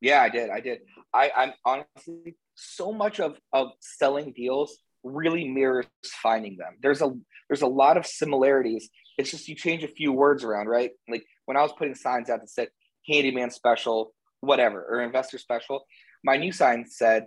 Yeah, 0.00 0.22
I 0.22 0.28
did. 0.28 0.50
I 0.50 0.60
did. 0.60 0.80
I, 1.12 1.30
I'm 1.36 1.52
honestly 1.64 2.36
so 2.54 2.92
much 2.92 3.20
of 3.20 3.36
of 3.52 3.72
selling 3.80 4.32
deals 4.32 4.78
really 5.02 5.48
mirrors 5.48 5.86
finding 6.22 6.56
them. 6.56 6.76
There's 6.82 7.02
a 7.02 7.14
there's 7.48 7.62
a 7.62 7.66
lot 7.66 7.96
of 7.96 8.06
similarities. 8.06 8.88
It's 9.18 9.30
just 9.30 9.48
you 9.48 9.54
change 9.54 9.84
a 9.84 9.88
few 9.88 10.12
words 10.12 10.42
around, 10.42 10.66
right? 10.66 10.90
Like 11.08 11.24
when 11.44 11.56
I 11.56 11.62
was 11.62 11.72
putting 11.72 11.94
signs 11.94 12.30
out 12.30 12.40
that 12.40 12.50
said 12.50 12.68
handyman 13.08 13.50
special, 13.50 14.12
whatever, 14.40 14.84
or 14.84 15.02
investor 15.02 15.38
special, 15.38 15.86
my 16.24 16.36
new 16.36 16.52
sign 16.52 16.86
said 16.88 17.26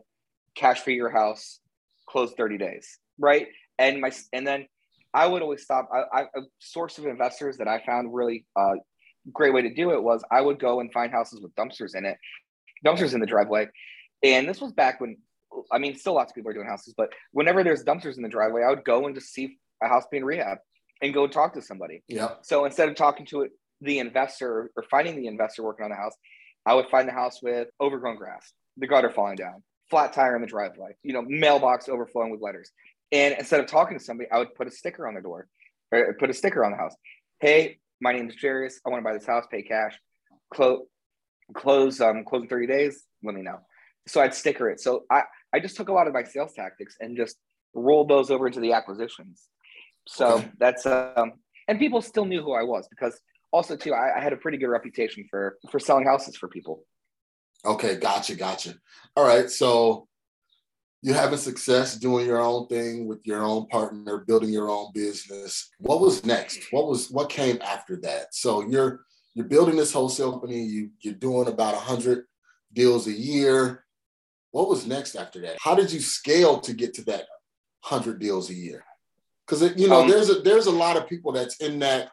cash 0.56 0.80
for 0.82 0.92
your 0.92 1.10
house, 1.10 1.60
close 2.10 2.34
30 2.34 2.58
days, 2.58 3.00
right? 3.20 3.48
And 3.78 4.02
my 4.02 4.12
and 4.34 4.46
then 4.46 4.66
I 5.14 5.28
would 5.28 5.42
always 5.42 5.64
stop. 5.64 5.90
I, 5.94 6.20
I, 6.20 6.22
a 6.36 6.42
source 6.60 6.98
of 6.98 7.06
investors 7.06 7.58
that 7.58 7.68
I 7.68 7.84
found 7.86 8.14
really 8.14 8.46
uh, 8.56 8.76
great 9.34 9.54
way 9.54 9.62
to 9.62 9.74
do 9.74 9.92
it 9.92 10.02
was 10.02 10.24
I 10.32 10.42
would 10.42 10.60
go 10.60 10.80
and 10.80 10.92
find 10.92 11.12
houses 11.12 11.42
with 11.42 11.56
dumpsters 11.56 11.96
in 11.96 12.06
it, 12.06 12.18
dumpsters 12.86 13.14
in 13.14 13.20
the 13.20 13.26
driveway. 13.26 13.68
And 14.24 14.48
this 14.48 14.62
was 14.62 14.72
back 14.72 15.00
when, 15.00 15.18
I 15.72 15.78
mean, 15.78 15.96
still 15.96 16.14
lots 16.14 16.32
of 16.32 16.36
people 16.36 16.52
are 16.52 16.54
doing 16.54 16.68
houses, 16.68 16.94
but 16.98 17.10
whenever 17.32 17.64
there's 17.64 17.84
dumpsters 17.84 18.18
in 18.18 18.24
the 18.24 18.30
driveway, 18.30 18.64
I 18.64 18.70
would 18.70 18.84
go 18.84 19.06
and 19.06 19.16
just 19.16 19.34
see 19.34 19.58
a 19.84 19.88
house 19.88 20.06
being 20.10 20.26
rehab 20.26 20.58
and 21.02 21.14
go 21.14 21.28
talk 21.28 21.54
to 21.54 21.62
somebody. 21.62 22.04
Yeah. 22.08 22.32
So 22.42 22.66
instead 22.66 22.90
of 22.90 22.96
talking 22.96 23.26
to 23.28 23.42
it, 23.42 23.52
the 23.82 24.00
investor 24.00 24.72
or 24.76 24.84
finding 24.90 25.16
the 25.16 25.28
investor 25.28 25.64
working 25.64 25.84
on 25.84 25.92
the 25.92 25.98
house, 25.98 26.16
I 26.66 26.74
would 26.74 26.88
find 26.90 27.08
the 27.08 27.14
house 27.14 27.42
with 27.42 27.68
overgrown 27.80 28.18
grass, 28.18 28.52
the 28.76 28.88
gutter 28.88 29.12
falling 29.12 29.36
down, 29.36 29.64
flat 29.90 30.14
tire 30.14 30.36
in 30.36 30.42
the 30.42 30.48
driveway, 30.48 30.96
you 31.04 31.14
know, 31.14 31.22
mailbox 31.22 31.88
overflowing 31.88 32.32
with 32.32 32.42
letters. 32.42 32.72
And 33.12 33.36
instead 33.38 33.60
of 33.60 33.68
talking 33.68 33.98
to 33.98 34.04
somebody, 34.04 34.30
I 34.32 34.40
would 34.40 34.56
put 34.56 34.68
a 34.68 34.72
sticker 34.72 35.08
on 35.08 35.14
the 35.14 35.22
door 35.22 35.48
or 35.92 36.14
put 36.14 36.30
a 36.30 36.34
sticker 36.34 36.66
on 36.66 36.72
the 36.72 36.78
house. 36.78 36.96
Hey, 37.40 37.80
my 38.02 38.14
name 38.14 38.30
is 38.30 38.36
Jiries. 38.36 38.76
I 38.86 38.90
want 38.90 39.02
to 39.02 39.04
buy 39.04 39.14
this 39.14 39.26
house, 39.26 39.46
pay 39.50 39.62
cash, 39.64 40.00
close, 40.54 40.82
close, 41.54 42.00
um, 42.02 42.24
close 42.24 42.44
in 42.44 42.48
30 42.48 42.68
days. 42.68 43.04
Let 43.24 43.36
me 43.36 43.42
know. 43.42 43.60
So 44.08 44.22
I'd 44.22 44.34
sticker 44.34 44.70
it. 44.70 44.80
So 44.80 45.04
I, 45.12 45.24
I 45.54 45.60
just 45.60 45.76
took 45.76 45.90
a 45.90 45.94
lot 45.94 46.08
of 46.08 46.14
my 46.14 46.24
sales 46.24 46.54
tactics 46.54 46.96
and 47.00 47.18
just 47.18 47.38
rolled 47.74 48.10
those 48.10 48.32
over 48.32 48.48
into 48.48 48.60
the 48.60 48.74
acquisitions. 48.74 49.48
So 50.08 50.44
that's, 50.58 50.86
um, 50.86 51.34
and 51.68 51.80
people 51.80 52.02
still 52.02 52.26
knew 52.26 52.42
who 52.42 52.54
I 52.54 52.64
was 52.64 52.88
because 52.88 53.20
also 53.52 53.76
too, 53.76 53.94
I, 53.94 54.18
I 54.18 54.22
had 54.22 54.34
a 54.34 54.38
pretty 54.38 54.58
good 54.58 54.70
reputation 54.70 55.26
for, 55.30 55.58
for 55.70 55.80
selling 55.80 56.06
houses 56.06 56.38
for 56.38 56.48
people. 56.48 56.84
Okay. 57.66 57.98
Gotcha. 57.98 58.36
Gotcha. 58.36 58.76
All 59.16 59.26
right. 59.26 59.50
So 59.50 60.08
you're 61.02 61.16
having 61.16 61.38
success 61.38 61.96
doing 61.96 62.26
your 62.26 62.42
own 62.42 62.68
thing 62.68 63.08
with 63.08 63.20
your 63.26 63.44
own 63.44 63.68
partner, 63.68 64.20
building 64.20 64.50
your 64.50 64.70
own 64.70 64.92
business. 64.94 65.70
What 65.80 66.00
was 66.00 66.26
next? 66.26 66.60
What 66.72 66.88
was 66.88 67.12
what 67.12 67.30
came 67.30 67.60
after 67.62 67.98
that? 68.02 68.34
So 68.34 68.68
you're 68.68 69.02
you're 69.34 69.46
building 69.46 69.76
this 69.76 69.94
wholesale 69.94 70.32
company. 70.32 70.64
You 70.64 70.90
you're 71.02 71.14
doing 71.14 71.48
about 71.48 71.76
a 71.76 71.80
hundred 71.80 72.26
deals 72.74 73.08
a 73.08 73.14
year. 73.14 73.86
What 74.52 74.70
was 74.70 74.88
next 74.88 75.16
after 75.16 75.40
that? 75.42 75.58
How 75.62 75.76
did 75.76 75.92
you 75.92 76.00
scale 76.00 76.60
to 76.62 76.74
get 76.74 76.96
to 76.96 77.04
that 77.06 77.26
hundred 77.82 78.20
deals 78.20 78.50
a 78.50 78.56
year? 78.56 78.84
Because 79.46 79.78
you 79.78 79.88
know 79.88 80.02
um, 80.02 80.10
there's 80.10 80.30
a 80.30 80.42
there's 80.42 80.66
a 80.66 80.72
lot 80.72 80.98
of 80.98 81.08
people 81.08 81.32
that's 81.32 81.58
in 81.58 81.80
that 81.80 82.10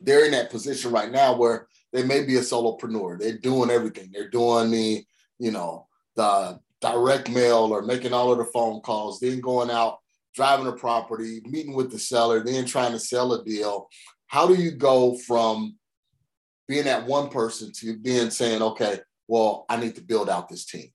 they're 0.00 0.24
in 0.24 0.30
that 0.30 0.50
position 0.50 0.92
right 0.92 1.10
now 1.10 1.36
where 1.36 1.66
they 1.92 2.04
may 2.04 2.24
be 2.24 2.36
a 2.36 2.40
solopreneur. 2.40 3.18
They're 3.18 3.36
doing 3.38 3.70
everything. 3.70 4.10
They're 4.12 4.30
doing 4.30 4.70
the 4.70 5.04
you 5.40 5.50
know 5.50 5.88
the 6.14 6.60
direct 6.80 7.30
mail 7.30 7.72
or 7.72 7.82
making 7.82 8.12
all 8.12 8.32
of 8.32 8.38
the 8.38 8.44
phone 8.44 8.80
calls, 8.80 9.20
then 9.20 9.40
going 9.40 9.70
out, 9.70 9.98
driving 10.34 10.66
a 10.66 10.72
property, 10.72 11.40
meeting 11.44 11.74
with 11.74 11.90
the 11.90 11.98
seller, 11.98 12.44
then 12.44 12.64
trying 12.64 12.92
to 12.92 12.98
sell 12.98 13.32
a 13.32 13.44
deal. 13.44 13.88
How 14.26 14.46
do 14.46 14.54
you 14.54 14.72
go 14.72 15.16
from 15.16 15.76
being 16.68 16.84
that 16.84 17.06
one 17.06 17.28
person 17.30 17.72
to 17.72 17.98
being 17.98 18.30
saying, 18.30 18.62
okay, 18.62 19.00
well, 19.26 19.64
I 19.68 19.76
need 19.76 19.96
to 19.96 20.02
build 20.02 20.28
out 20.28 20.48
this 20.48 20.66
team? 20.66 20.92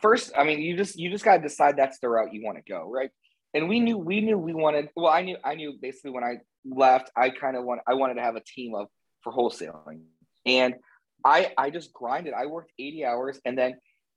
First, 0.00 0.32
I 0.36 0.44
mean, 0.44 0.60
you 0.60 0.76
just 0.76 0.98
you 0.98 1.10
just 1.10 1.24
gotta 1.24 1.42
decide 1.42 1.76
that's 1.76 1.98
the 1.98 2.08
route 2.08 2.32
you 2.32 2.42
want 2.44 2.56
to 2.58 2.64
go, 2.70 2.90
right? 2.90 3.10
And 3.54 3.68
we 3.68 3.78
knew 3.78 3.98
we 3.98 4.20
knew 4.20 4.38
we 4.38 4.54
wanted. 4.54 4.88
Well, 4.96 5.12
I 5.12 5.22
knew 5.22 5.36
I 5.44 5.54
knew 5.54 5.74
basically 5.80 6.12
when 6.12 6.24
I 6.24 6.38
left, 6.64 7.10
I 7.14 7.30
kind 7.30 7.56
of 7.56 7.64
want 7.64 7.82
I 7.86 7.94
wanted 7.94 8.14
to 8.14 8.22
have 8.22 8.36
a 8.36 8.40
team 8.40 8.74
of 8.74 8.88
for 9.20 9.32
wholesaling, 9.32 10.02
and 10.46 10.76
I 11.24 11.52
I 11.58 11.70
just 11.70 11.92
grinded. 11.92 12.32
I 12.32 12.46
worked 12.46 12.72
eighty 12.78 13.04
hours, 13.04 13.38
and 13.44 13.56
then 13.56 13.74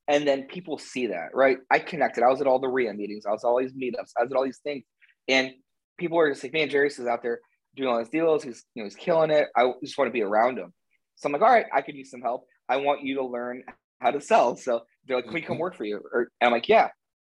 and 0.08 0.26
then 0.26 0.44
people 0.44 0.78
see 0.78 1.08
that, 1.08 1.34
right? 1.34 1.58
I 1.70 1.78
connected. 1.78 2.22
I 2.22 2.28
was 2.28 2.40
at 2.40 2.46
all 2.46 2.60
the 2.60 2.68
REIA 2.68 2.94
meetings. 2.94 3.26
I 3.26 3.32
was 3.32 3.44
at 3.44 3.48
all 3.48 3.60
these 3.60 3.72
meetups. 3.72 4.12
I 4.18 4.22
was 4.22 4.30
at 4.30 4.36
all 4.36 4.44
these 4.44 4.60
things. 4.62 4.84
And 5.28 5.52
people 5.98 6.16
were 6.16 6.30
just 6.30 6.44
like, 6.44 6.52
man, 6.52 6.70
Jerry's 6.70 6.98
is 6.98 7.06
out 7.06 7.22
there 7.22 7.40
doing 7.74 7.88
all 7.88 7.98
these 7.98 8.08
deals. 8.08 8.44
He's, 8.44 8.64
you 8.74 8.82
know, 8.82 8.86
he's 8.86 8.94
killing 8.94 9.30
it. 9.30 9.48
I 9.56 9.72
just 9.82 9.98
want 9.98 10.08
to 10.08 10.12
be 10.12 10.22
around 10.22 10.58
him. 10.58 10.72
So 11.16 11.26
I'm 11.26 11.32
like, 11.32 11.42
all 11.42 11.50
right, 11.50 11.66
I 11.74 11.82
could 11.82 11.96
use 11.96 12.10
some 12.10 12.20
help. 12.20 12.46
I 12.68 12.76
want 12.76 13.02
you 13.02 13.16
to 13.16 13.24
learn 13.24 13.64
how 14.00 14.10
to 14.10 14.20
sell. 14.20 14.56
So 14.56 14.82
they're 15.06 15.16
like, 15.16 15.24
can 15.26 15.34
we 15.34 15.40
come 15.40 15.54
mm-hmm. 15.54 15.62
work 15.62 15.76
for 15.76 15.84
you? 15.84 16.00
Or 16.12 16.28
I'm 16.40 16.52
like, 16.52 16.68
yeah, 16.68 16.88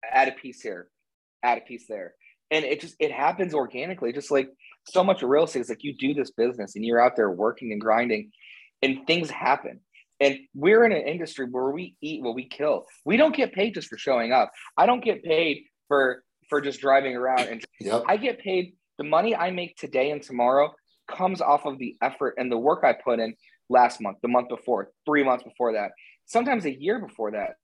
add 0.09 0.29
a 0.29 0.33
piece 0.33 0.61
here, 0.61 0.89
add 1.43 1.59
a 1.59 1.63
piece 1.63 1.87
there. 1.89 2.15
And 2.51 2.65
it 2.65 2.81
just, 2.81 2.97
it 2.99 3.13
happens 3.13 3.55
organically. 3.55 4.13
Just 4.13 4.31
like 4.31 4.51
so 4.89 5.03
much 5.03 5.23
real 5.23 5.45
estate 5.45 5.61
is 5.61 5.69
like 5.69 5.85
you 5.85 5.97
do 5.97 6.15
this 6.15 6.31
business 6.31 6.77
and 6.77 6.85
you're 6.85 7.01
out 7.01 7.17
there 7.17 7.31
working 7.31 7.73
and 7.73 7.81
grinding 7.81 8.31
and 8.83 9.07
things 9.07 9.31
happen 9.31 9.81
and 10.21 10.39
we're 10.55 10.85
in 10.85 10.93
an 10.93 11.07
industry 11.07 11.47
where 11.51 11.71
we 11.71 11.97
eat 12.01 12.23
what 12.23 12.35
we 12.35 12.47
kill. 12.47 12.87
We 13.05 13.17
don't 13.17 13.35
get 13.35 13.53
paid 13.53 13.75
just 13.75 13.89
for 13.89 13.99
showing 13.99 14.33
up. 14.33 14.53
I 14.77 14.87
don't 14.87 15.03
get 15.03 15.25
paid 15.25 15.65
for 15.89 16.23
for 16.49 16.61
just 16.61 16.81
driving 16.81 17.17
around 17.17 17.43
and 17.43 17.65
yep. 17.81 18.03
I 18.09 18.17
get 18.17 18.41
paid 18.41 18.75
the 18.99 19.05
money 19.05 19.35
I 19.35 19.51
make 19.51 19.77
today 19.77 20.11
and 20.11 20.21
tomorrow 20.21 20.75
comes 21.09 21.41
off 21.41 21.65
of 21.65 21.79
the 21.79 21.97
effort 22.03 22.35
and 22.39 22.51
the 22.51 22.59
work 22.59 22.85
I 22.85 22.93
put 22.93 23.21
in 23.21 23.35
last 23.69 24.01
month, 24.01 24.19
the 24.21 24.29
month 24.29 24.49
before, 24.49 24.91
3 25.07 25.23
months 25.23 25.45
before 25.45 25.73
that, 25.75 25.93
sometimes 26.27 26.65
a 26.65 26.75
year 26.75 26.99
before 26.99 27.31
that. 27.33 27.55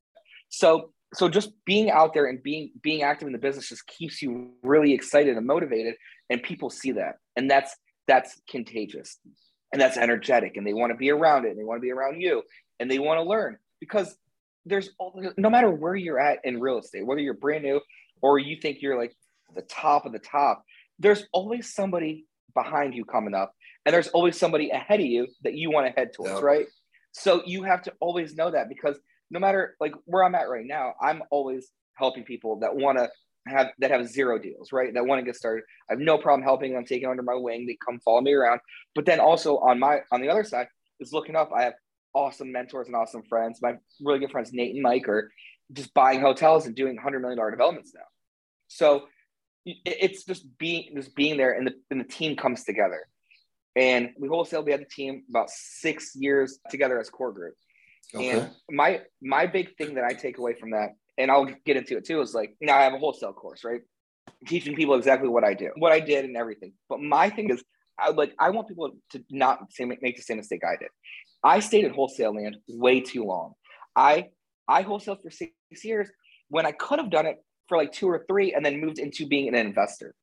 So 0.49 0.93
so 1.15 1.29
just 1.29 1.51
being 1.65 1.91
out 1.91 2.15
there 2.15 2.27
and 2.27 2.43
being 2.43 2.71
being 2.83 3.03
active 3.03 3.27
in 3.27 3.33
the 3.33 3.39
business 3.39 3.69
just 3.69 3.87
keeps 3.87 4.23
you 4.23 4.53
really 4.63 4.93
excited 4.93 5.37
and 5.37 5.47
motivated 5.47 5.95
and 6.31 6.43
people 6.43 6.71
see 6.71 6.93
that. 6.93 7.17
And 7.37 7.51
that's 7.51 7.77
that's 8.07 8.41
contagious 8.49 9.19
and 9.77 9.83
that's 9.83 9.99
energetic 9.99 10.57
and 10.57 10.67
they 10.67 10.73
want 10.73 10.91
to 10.91 10.97
be 10.97 11.11
around 11.11 11.45
it 11.45 11.51
and 11.51 11.59
they 11.59 11.63
want 11.63 11.77
to 11.77 11.83
be 11.83 11.93
around 11.93 12.19
you 12.19 12.43
and 12.81 12.91
they 12.91 12.99
want 12.99 13.19
to 13.19 13.23
learn 13.23 13.59
because 13.79 14.17
there's 14.65 14.89
no 15.37 15.51
matter 15.51 15.71
where 15.71 15.95
you're 15.95 16.19
at 16.19 16.39
in 16.45 16.59
real 16.59 16.79
estate 16.79 17.05
whether 17.05 17.21
you're 17.21 17.35
brand 17.35 17.63
new 17.63 17.79
or 18.23 18.39
you 18.39 18.57
think 18.59 18.79
you're 18.81 18.97
like 18.97 19.15
the 19.55 19.61
top 19.61 20.07
of 20.07 20.13
the 20.13 20.19
top 20.19 20.65
there's 20.99 21.27
always 21.31 21.75
somebody 21.75 22.25
behind 22.55 22.95
you 22.95 23.05
coming 23.05 23.35
up 23.35 23.53
and 23.85 23.95
there's 23.95 24.09
always 24.09 24.39
somebody 24.39 24.71
ahead 24.71 24.99
of 24.99 25.05
you 25.05 25.27
that 25.45 25.53
you 25.53 25.71
want 25.71 25.87
to 25.87 25.93
head 25.93 26.11
towards 26.15 26.33
yep. 26.33 26.43
right 26.43 26.67
so 27.13 27.43
you 27.45 27.63
have 27.63 27.83
to 27.83 27.93
always 28.01 28.35
know 28.35 28.51
that 28.51 28.71
because 28.71 28.99
no 29.31 29.39
matter 29.39 29.77
like 29.79 29.93
where 30.07 30.25
i'm 30.25 30.35
at 30.35 30.49
right 30.49 30.65
now 30.67 30.95
i'm 31.03 31.23
always 31.31 31.71
helping 31.97 32.25
people 32.25 32.61
that 32.61 32.75
want 32.75 32.97
to 32.97 33.11
have 33.47 33.69
that 33.79 33.91
have 33.91 34.09
zero 34.09 34.39
deals, 34.39 34.73
right? 34.73 34.93
That 34.93 35.07
want 35.07 35.21
to 35.21 35.25
get 35.25 35.37
started. 35.37 35.65
I 35.89 35.95
have 35.95 36.01
no 36.01 36.19
problem 36.19 36.43
helping 36.43 36.75
them, 36.75 36.85
taking 36.85 37.09
under 37.09 37.23
my 37.23 37.35
wing. 37.35 37.67
They 37.67 37.79
come 37.85 38.01
follow 38.01 38.21
me 38.21 38.33
around. 38.33 38.61
But 38.95 39.07
then 39.07 39.21
also 39.21 39.59
on 39.59 39.79
my 39.79 40.01
on 40.11 40.21
the 40.21 40.29
other 40.29 40.45
side 40.45 40.69
is 41.01 41.13
looking 41.13 41.37
up. 41.37 41.51
I 41.55 41.63
have 41.65 41.75
awesome 42.15 42.51
mentors 42.53 42.87
and 42.87 42.97
awesome 42.97 43.23
friends. 43.29 43.61
My 43.63 43.75
really 44.01 44.19
good 44.19 44.31
friends 44.31 44.53
Nate 44.53 44.75
and 44.75 44.83
Mike 44.83 45.09
are 45.09 45.31
just 45.73 45.93
buying 45.95 46.21
hotels 46.21 46.67
and 46.67 46.75
doing 46.75 46.97
hundred 46.97 47.21
million 47.21 47.39
dollar 47.39 47.51
developments 47.51 47.93
now. 47.95 48.03
So 48.69 49.09
it's 49.65 50.25
just 50.25 50.47
being 50.59 50.93
just 50.95 51.15
being 51.15 51.37
there, 51.37 51.53
and 51.53 51.67
the 51.67 51.75
and 51.91 52.01
the 52.01 52.05
team 52.05 52.37
comes 52.37 52.65
together. 52.65 53.07
And 53.75 54.11
we 54.19 54.29
wholesale. 54.29 54.63
We 54.65 54.71
had 54.73 54.81
the 54.81 54.87
team 54.87 55.25
about 55.29 55.51
six 55.51 56.13
years 56.15 56.59
together 56.71 56.99
as 56.99 57.11
core 57.11 57.33
group. 57.33 57.55
Okay. 58.15 58.31
And 58.31 58.51
my 58.71 59.03
my 59.21 59.47
big 59.47 59.77
thing 59.77 59.95
that 59.95 60.05
I 60.05 60.15
take 60.15 60.39
away 60.39 60.55
from 60.55 60.71
that 60.71 60.91
and 61.19 61.31
I'll 61.31 61.47
get 61.65 61.77
into 61.77 61.97
it 61.97 62.05
too, 62.05 62.21
is 62.21 62.35
like 62.35 62.57
now 62.61 62.79
I 62.79 62.83
have 62.83 62.95
a 62.95 62.99
wholesale 62.99 63.33
course, 63.33 63.65
right? 63.65 63.81
Teaching 64.47 64.75
people 64.75 64.95
exactly 64.95 65.29
what 65.29 65.45
I 65.45 65.55
do, 65.55 65.71
what 65.77 65.93
I 65.93 66.01
did, 66.01 66.25
and 66.25 66.37
everything. 66.37 66.73
But 66.89 67.01
my 67.01 67.31
thing 67.31 67.51
is, 67.51 67.63
I 67.99 68.11
like 68.11 68.35
I 68.39 68.51
want 68.51 68.69
people 68.69 68.91
to 69.13 69.25
not 69.31 69.61
make 69.79 70.17
the 70.17 70.23
same 70.23 70.37
mistake 70.37 70.63
I 70.65 70.77
did. 70.77 70.89
I 71.43 71.61
stayed 71.61 71.85
in 71.85 71.95
wholesale 71.95 72.35
land 72.35 72.57
way 72.69 73.01
too 73.01 73.25
long. 73.25 73.53
I 73.95 74.29
I 74.69 74.83
wholesaled 74.83 75.23
for 75.23 75.31
six 75.31 75.53
years 75.85 76.11
when 76.49 76.67
I 76.67 76.73
could 76.73 76.99
have 76.99 77.11
done 77.11 77.27
it 77.27 77.39
for 77.69 77.77
like 77.77 77.93
two 77.93 78.09
or 78.09 78.25
three, 78.29 78.55
and 78.55 78.65
then 78.65 78.81
moved 78.81 78.99
into 78.99 79.27
being 79.27 79.49
an 79.49 79.55
investor. 79.55 80.15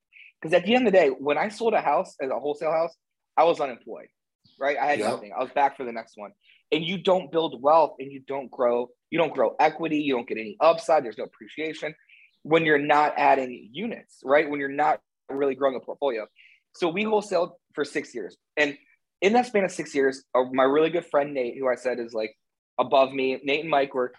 Because 0.41 0.53
at 0.53 0.65
the 0.65 0.75
end 0.75 0.88
of 0.88 0.93
the 0.93 0.99
day, 0.99 1.10
when 1.10 1.38
I 1.38 1.49
sold 1.49 1.73
a 1.73 1.82
house 1.82 2.15
as 2.21 2.29
a 2.29 2.39
wholesale 2.39 2.71
house, 2.71 2.93
I 3.38 3.45
was 3.45 3.60
unemployed, 3.60 4.08
right? 4.60 4.77
I 4.77 4.86
had 4.86 4.99
yep. 4.99 5.10
nothing. 5.12 5.32
I 5.38 5.41
was 5.41 5.51
back 5.53 5.77
for 5.77 5.86
the 5.86 5.91
next 5.91 6.13
one 6.17 6.32
and 6.73 6.84
you 6.84 6.97
don't 6.97 7.32
build 7.32 7.62
wealth 7.62 7.95
and 7.99 8.12
you 8.12 8.21
don't 8.27 8.49
grow 8.49 8.89
you 9.13 9.19
don't 9.19 9.32
grow 9.32 9.56
equity. 9.60 9.97
You 9.99 10.15
don't 10.15 10.28
get 10.28 10.39
any 10.39 10.58
upside. 10.60 11.06
There's 11.06 11.19
no 11.19 11.26
appreciation 11.26 11.93
when 12.41 12.65
you're 12.65 12.80
not 12.80 13.13
adding 13.15 13.69
units 13.71 14.21
right? 14.26 14.49
When 14.49 14.60
you're 14.60 14.69
not 14.69 14.99
really 15.30 15.54
growing 15.54 15.76
a 15.76 15.80
portfolio. 15.80 16.26
So 16.73 16.89
we 16.89 17.06
wholesaled 17.06 17.52
for 17.76 17.86
six 17.86 18.15
years. 18.15 18.36
And 18.58 18.76
in 19.21 19.34
that 19.34 19.45
span 19.45 19.63
of 19.63 19.71
six 19.71 19.93
years 19.93 20.23
uh, 20.36 20.43
my 20.52 20.63
really 20.63 20.89
good 20.89 21.06
friend 21.06 21.34
nate 21.34 21.56
who 21.58 21.67
i 21.69 21.76
said 21.76 21.97
is 21.97 22.13
like 22.13 22.36
above 22.78 23.13
me 23.13 23.39
nate 23.43 23.62
and 23.62 23.69
mike 23.69 23.93
were 23.93 24.12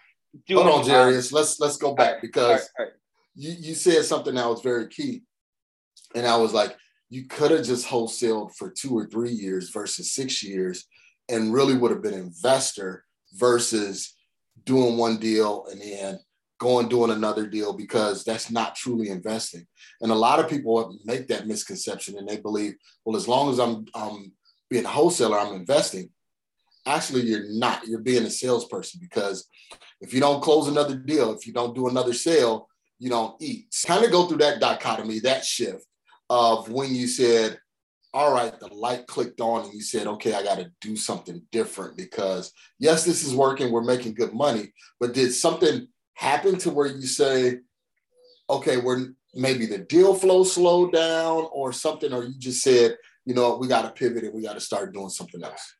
doing 0.47 0.65
hold 0.65 0.89
on 0.89 0.89
Jiries 0.89 1.31
let's 1.31 1.59
let's 1.59 1.77
go 1.77 1.93
back 1.93 2.21
because 2.21 2.43
all 2.43 2.51
right, 2.53 2.61
all 2.79 2.85
right. 2.85 2.93
You, 3.35 3.51
you 3.51 3.75
said 3.75 4.03
something 4.05 4.33
that 4.35 4.49
was 4.49 4.61
very 4.61 4.87
key. 4.87 5.21
And 6.15 6.25
i 6.25 6.35
was 6.35 6.53
like 6.53 6.75
you 7.09 7.25
could 7.27 7.51
have 7.51 7.63
just 7.63 7.87
wholesaled 7.87 8.55
for 8.55 8.71
two 8.71 8.97
or 8.97 9.05
three 9.05 9.31
years 9.31 9.69
versus 9.69 10.11
six 10.11 10.41
years 10.41 10.85
and 11.29 11.53
really 11.53 11.77
would 11.77 11.91
have 11.91 12.01
been 12.01 12.15
investor 12.15 13.05
versus 13.33 14.14
doing 14.63 14.97
one 14.97 15.17
deal 15.17 15.65
and 15.71 15.81
then 15.81 16.19
going 16.59 16.87
doing 16.87 17.11
another 17.11 17.47
deal 17.47 17.73
because 17.73 18.23
that's 18.23 18.49
not 18.49 18.75
truly 18.75 19.09
investing. 19.09 19.65
And 20.01 20.11
a 20.11 20.15
lot 20.15 20.39
of 20.39 20.49
people 20.49 20.97
make 21.03 21.27
that 21.27 21.47
misconception 21.47 22.17
and 22.17 22.27
they 22.27 22.37
believe, 22.37 22.75
well, 23.03 23.17
as 23.17 23.27
long 23.27 23.51
as 23.51 23.59
I'm, 23.59 23.85
I'm 23.93 24.31
being 24.69 24.85
a 24.85 24.89
wholesaler, 24.89 25.37
I'm 25.37 25.55
investing. 25.55 26.09
Actually, 26.85 27.23
you're 27.23 27.51
not. 27.51 27.87
You're 27.87 27.99
being 27.99 28.25
a 28.25 28.29
salesperson 28.29 28.99
because 29.01 29.47
if 30.01 30.13
you 30.13 30.19
don't 30.19 30.41
close 30.41 30.67
another 30.67 30.95
deal, 30.95 31.33
if 31.33 31.47
you 31.47 31.53
don't 31.53 31.75
do 31.75 31.87
another 31.87 32.13
sale, 32.13 32.69
you 32.99 33.09
don't 33.09 33.41
eat. 33.41 33.75
Kind 33.85 34.05
of 34.05 34.11
go 34.11 34.27
through 34.27 34.37
that 34.37 34.59
dichotomy, 34.59 35.19
that 35.19 35.43
shift 35.43 35.85
of 36.29 36.69
when 36.69 36.93
you 36.93 37.07
said, 37.07 37.59
all 38.15 38.33
right, 38.33 38.57
the 38.61 38.73
light 38.73 39.07
clicked 39.07 39.41
on 39.41 39.65
and 39.65 39.73
you 39.73 39.81
said, 39.81 40.07
okay, 40.07 40.33
I 40.33 40.41
got 40.41 40.57
to 40.57 40.71
do 40.79 40.95
something 40.95 41.41
different 41.51 41.97
because 41.97 42.53
yes, 42.79 43.03
this 43.03 43.25
is 43.25 43.35
working, 43.35 43.73
we're 43.73 43.83
making 43.83 44.13
good 44.13 44.33
money, 44.33 44.71
but 45.01 45.13
did 45.13 45.33
something 45.33 45.89
happen 46.13 46.57
to 46.59 46.71
where 46.71 46.87
you 46.87 47.01
say, 47.01 47.57
okay, 48.49 48.77
we're 48.77 49.07
maybe 49.33 49.65
the 49.65 49.79
deal 49.79 50.15
flow 50.15 50.45
slowed 50.45 50.93
down 50.93 51.45
or 51.51 51.73
something, 51.73 52.13
or 52.13 52.23
you 52.23 52.33
just 52.39 52.63
said, 52.63 52.95
you 53.25 53.33
know, 53.33 53.57
we 53.57 53.67
got 53.67 53.81
to 53.81 53.89
pivot 53.89 54.23
and 54.23 54.33
we 54.33 54.41
got 54.41 54.53
to 54.53 54.61
start 54.61 54.93
doing 54.93 55.09
something 55.09 55.43
else? 55.43 55.75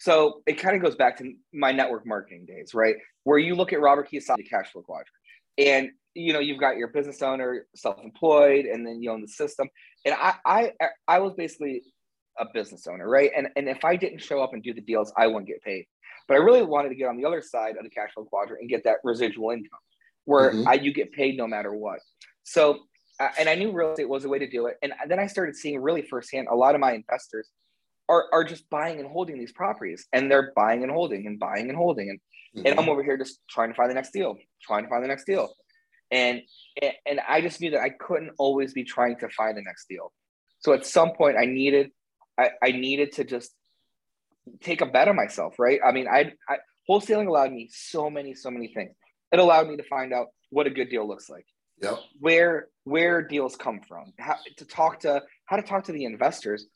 So 0.00 0.42
it 0.46 0.54
kind 0.54 0.74
of 0.74 0.82
goes 0.82 0.96
back 0.96 1.18
to 1.18 1.34
my 1.52 1.70
network 1.70 2.04
marketing 2.04 2.46
days, 2.46 2.74
right? 2.74 2.96
Where 3.22 3.38
you 3.38 3.54
look 3.54 3.72
at 3.72 3.80
Robert 3.80 4.10
Kiyosaki 4.10 4.50
cash 4.50 4.72
flow 4.72 4.82
quadrant 4.82 5.08
and 5.56 5.90
you 6.14 6.32
know 6.32 6.38
you've 6.38 6.60
got 6.60 6.76
your 6.76 6.88
business 6.88 7.22
owner 7.22 7.66
self-employed 7.74 8.66
and 8.66 8.86
then 8.86 9.02
you 9.02 9.10
own 9.10 9.20
the 9.20 9.28
system 9.28 9.68
and 10.04 10.14
I, 10.14 10.34
I 10.44 10.72
I 11.08 11.18
was 11.18 11.34
basically 11.34 11.82
a 12.38 12.46
business 12.52 12.86
owner, 12.86 13.08
right? 13.08 13.30
And 13.36 13.48
and 13.56 13.68
if 13.68 13.84
I 13.84 13.96
didn't 13.96 14.20
show 14.20 14.42
up 14.42 14.52
and 14.52 14.62
do 14.62 14.74
the 14.74 14.80
deals, 14.80 15.12
I 15.16 15.26
wouldn't 15.26 15.46
get 15.46 15.62
paid. 15.62 15.86
But 16.28 16.34
I 16.34 16.38
really 16.38 16.62
wanted 16.62 16.90
to 16.90 16.94
get 16.94 17.08
on 17.08 17.16
the 17.16 17.26
other 17.26 17.42
side 17.42 17.76
of 17.76 17.84
the 17.84 17.90
cash 17.90 18.10
flow 18.14 18.24
quadrant 18.24 18.60
and 18.60 18.70
get 18.70 18.84
that 18.84 18.96
residual 19.04 19.50
income, 19.50 19.78
where 20.24 20.52
mm-hmm. 20.52 20.68
I, 20.68 20.74
you 20.74 20.92
get 20.92 21.12
paid 21.12 21.36
no 21.36 21.46
matter 21.46 21.74
what. 21.74 22.00
So, 22.44 22.80
uh, 23.20 23.28
and 23.38 23.48
I 23.48 23.54
knew 23.54 23.72
real 23.72 23.90
estate 23.90 24.08
was 24.08 24.24
a 24.24 24.28
way 24.28 24.38
to 24.38 24.48
do 24.48 24.66
it. 24.66 24.76
And 24.82 24.92
then 25.06 25.18
I 25.18 25.26
started 25.26 25.54
seeing 25.56 25.80
really 25.80 26.02
firsthand 26.02 26.48
a 26.50 26.56
lot 26.56 26.74
of 26.74 26.80
my 26.80 26.92
investors 26.92 27.48
are 28.08 28.26
are 28.32 28.44
just 28.44 28.68
buying 28.68 29.00
and 29.00 29.08
holding 29.08 29.38
these 29.38 29.52
properties, 29.52 30.06
and 30.12 30.30
they're 30.30 30.52
buying 30.54 30.82
and 30.82 30.92
holding 30.92 31.26
and 31.26 31.38
buying 31.38 31.68
and 31.68 31.76
holding, 31.76 32.10
and 32.10 32.18
mm-hmm. 32.56 32.66
and 32.66 32.80
I'm 32.80 32.88
over 32.88 33.02
here 33.02 33.16
just 33.16 33.40
trying 33.48 33.70
to 33.70 33.74
find 33.74 33.90
the 33.90 33.94
next 33.94 34.12
deal, 34.12 34.36
trying 34.62 34.84
to 34.84 34.90
find 34.90 35.02
the 35.02 35.08
next 35.08 35.24
deal 35.24 35.50
and 36.10 36.42
and 37.06 37.20
I 37.26 37.40
just 37.40 37.60
knew 37.60 37.70
that 37.72 37.80
I 37.80 37.90
couldn't 37.90 38.32
always 38.38 38.72
be 38.72 38.84
trying 38.84 39.16
to 39.18 39.28
find 39.28 39.56
the 39.56 39.62
next 39.62 39.88
deal. 39.88 40.12
So 40.60 40.72
at 40.72 40.86
some 40.86 41.12
point, 41.12 41.36
I 41.36 41.46
needed 41.46 41.90
I, 42.38 42.50
I 42.62 42.70
needed 42.72 43.12
to 43.12 43.24
just 43.24 43.52
take 44.60 44.80
a 44.80 44.86
bet 44.86 45.08
on 45.08 45.16
myself, 45.16 45.58
right? 45.58 45.80
I 45.84 45.92
mean, 45.92 46.08
I, 46.08 46.32
I 46.48 46.56
wholesaling 46.88 47.26
allowed 47.26 47.52
me 47.52 47.68
so 47.72 48.10
many 48.10 48.34
so 48.34 48.50
many 48.50 48.68
things. 48.68 48.94
It 49.32 49.38
allowed 49.38 49.68
me 49.68 49.76
to 49.76 49.84
find 49.84 50.12
out 50.12 50.28
what 50.50 50.66
a 50.66 50.70
good 50.70 50.90
deal 50.90 51.06
looks 51.06 51.28
like. 51.28 51.46
Yep. 51.82 51.98
Where 52.20 52.68
where 52.84 53.22
deals 53.22 53.56
come 53.56 53.80
from, 53.86 54.12
how 54.18 54.36
to 54.58 54.64
talk 54.64 55.00
to 55.00 55.22
how 55.46 55.56
to 55.56 55.62
talk 55.62 55.84
to 55.84 55.92
the 55.92 56.04
investors, 56.04 56.66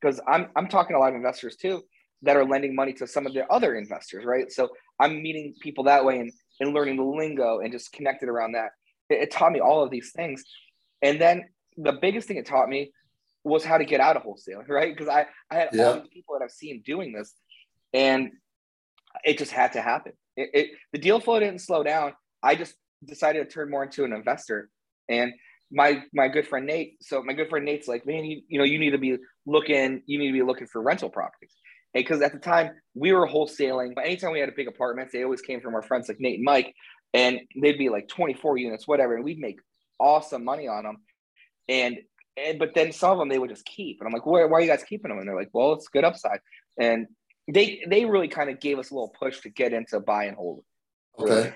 because 0.00 0.20
I'm 0.26 0.48
I'm 0.54 0.68
talking 0.68 0.94
to 0.94 0.98
a 0.98 1.00
lot 1.00 1.10
of 1.10 1.16
investors 1.16 1.56
too 1.56 1.82
that 2.22 2.36
are 2.36 2.44
lending 2.44 2.74
money 2.74 2.92
to 2.94 3.06
some 3.06 3.26
of 3.26 3.34
the 3.34 3.46
other 3.48 3.74
investors, 3.74 4.24
right? 4.24 4.50
So 4.50 4.70
I'm 4.98 5.22
meeting 5.22 5.54
people 5.60 5.84
that 5.84 6.04
way 6.04 6.18
and 6.20 6.32
and 6.60 6.74
learning 6.74 6.96
the 6.96 7.02
lingo 7.02 7.60
and 7.60 7.72
just 7.72 7.92
connected 7.92 8.28
around 8.28 8.52
that. 8.52 8.70
It, 9.08 9.22
it 9.22 9.30
taught 9.30 9.52
me 9.52 9.60
all 9.60 9.82
of 9.82 9.90
these 9.90 10.12
things. 10.14 10.44
And 11.02 11.20
then 11.20 11.44
the 11.76 11.92
biggest 11.92 12.28
thing 12.28 12.36
it 12.36 12.46
taught 12.46 12.68
me 12.68 12.92
was 13.44 13.64
how 13.64 13.78
to 13.78 13.84
get 13.84 14.00
out 14.00 14.16
of 14.16 14.24
wholesaling, 14.24 14.68
right? 14.68 14.96
Because 14.96 15.08
I, 15.08 15.26
I 15.50 15.54
had 15.54 15.68
yeah. 15.72 15.84
all 15.84 15.94
these 15.94 16.08
people 16.12 16.36
that 16.38 16.44
I've 16.44 16.50
seen 16.50 16.82
doing 16.84 17.12
this 17.12 17.34
and 17.92 18.30
it 19.24 19.38
just 19.38 19.52
had 19.52 19.72
to 19.74 19.82
happen. 19.82 20.12
It, 20.36 20.50
it, 20.52 20.70
the 20.92 20.98
deal 20.98 21.20
flow 21.20 21.40
didn't 21.40 21.60
slow 21.60 21.82
down. 21.82 22.14
I 22.42 22.54
just 22.54 22.74
decided 23.04 23.48
to 23.48 23.52
turn 23.52 23.70
more 23.70 23.84
into 23.84 24.04
an 24.04 24.12
investor. 24.12 24.68
And 25.08 25.32
my 25.72 26.02
my 26.12 26.28
good 26.28 26.46
friend 26.46 26.66
Nate, 26.66 27.02
so 27.02 27.22
my 27.22 27.32
good 27.32 27.48
friend 27.48 27.64
Nate's 27.64 27.88
like, 27.88 28.06
man, 28.06 28.24
you, 28.24 28.42
you 28.48 28.58
know, 28.58 28.64
you 28.64 28.78
need 28.78 28.90
to 28.90 28.98
be 28.98 29.16
looking, 29.46 30.02
you 30.06 30.18
need 30.18 30.28
to 30.28 30.32
be 30.32 30.42
looking 30.42 30.66
for 30.66 30.82
rental 30.82 31.08
properties 31.08 31.54
because 31.96 32.22
at 32.22 32.32
the 32.32 32.38
time 32.38 32.70
we 32.94 33.12
were 33.12 33.26
wholesaling. 33.26 33.94
But 33.94 34.04
anytime 34.04 34.32
we 34.32 34.40
had 34.40 34.48
a 34.48 34.56
big 34.56 34.68
apartment, 34.68 35.10
they 35.12 35.22
always 35.24 35.40
came 35.40 35.60
from 35.60 35.74
our 35.74 35.82
friends 35.82 36.08
like 36.08 36.20
Nate 36.20 36.36
and 36.36 36.44
Mike, 36.44 36.74
and 37.14 37.40
they'd 37.60 37.78
be 37.78 37.88
like 37.88 38.08
24 38.08 38.58
units, 38.58 38.86
whatever, 38.86 39.16
and 39.16 39.24
we'd 39.24 39.38
make 39.38 39.60
awesome 39.98 40.44
money 40.44 40.68
on 40.68 40.84
them. 40.84 40.98
And 41.68 41.98
and 42.36 42.58
but 42.58 42.74
then 42.74 42.92
some 42.92 43.12
of 43.12 43.18
them 43.18 43.28
they 43.28 43.38
would 43.38 43.50
just 43.50 43.64
keep, 43.64 44.00
and 44.00 44.06
I'm 44.06 44.12
like, 44.12 44.26
why, 44.26 44.44
why 44.44 44.58
are 44.58 44.60
you 44.60 44.68
guys 44.68 44.84
keeping 44.84 45.08
them? 45.08 45.18
And 45.18 45.28
they're 45.28 45.36
like, 45.36 45.50
well, 45.52 45.72
it's 45.72 45.88
good 45.88 46.04
upside. 46.04 46.40
And 46.78 47.06
they 47.52 47.82
they 47.88 48.04
really 48.04 48.28
kind 48.28 48.50
of 48.50 48.60
gave 48.60 48.78
us 48.78 48.90
a 48.90 48.94
little 48.94 49.14
push 49.18 49.40
to 49.40 49.48
get 49.48 49.72
into 49.72 49.98
buy 50.00 50.24
and 50.24 50.36
hold. 50.36 50.62
Okay, 51.18 51.54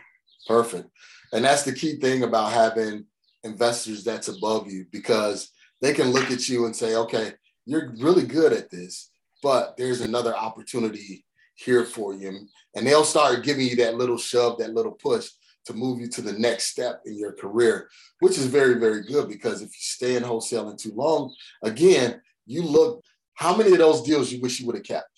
perfect. 0.48 0.88
And 1.33 1.44
that's 1.44 1.64
the 1.64 1.72
key 1.72 1.96
thing 1.96 2.22
about 2.22 2.53
having 2.53 3.05
investors 3.44 4.05
that's 4.05 4.29
above 4.29 4.70
you 4.70 4.87
because 4.90 5.50
they 5.81 5.92
can 5.92 6.11
look 6.11 6.31
at 6.31 6.48
you 6.48 6.66
and 6.66 6.74
say, 6.74 6.96
okay, 6.96 7.33
you're 7.66 7.94
really 7.98 8.24
good 8.24 8.53
at 8.53 8.70
this 8.70 9.11
but 9.42 9.76
there's 9.76 10.00
another 10.00 10.37
opportunity 10.37 11.24
here 11.55 11.85
for 11.85 12.14
you. 12.14 12.48
And 12.74 12.87
they'll 12.87 13.05
start 13.05 13.44
giving 13.44 13.66
you 13.66 13.76
that 13.76 13.96
little 13.96 14.16
shove, 14.16 14.59
that 14.59 14.74
little 14.74 14.92
push 14.92 15.31
to 15.66 15.74
move 15.74 16.00
you 16.00 16.09
to 16.09 16.22
the 16.22 16.33
next 16.33 16.64
step 16.64 17.03
in 17.05 17.18
your 17.18 17.33
career, 17.33 17.88
which 18.20 18.38
is 18.38 18.46
very, 18.46 18.74
very 18.74 19.03
good 19.03 19.29
because 19.29 19.61
if 19.61 19.68
you 19.68 19.81
stay 19.81 20.16
in 20.16 20.22
wholesaling 20.22 20.79
too 20.79 20.92
long, 20.94 21.35
again, 21.62 22.20
you 22.46 22.62
look, 22.62 23.05
how 23.35 23.57
many 23.57 23.72
of 23.72 23.79
those 23.79 24.03
deals 24.03 24.33
you 24.33 24.40
wish 24.40 24.61
you 24.61 24.66
would 24.66 24.76
have 24.76 24.85
kept? 24.85 25.09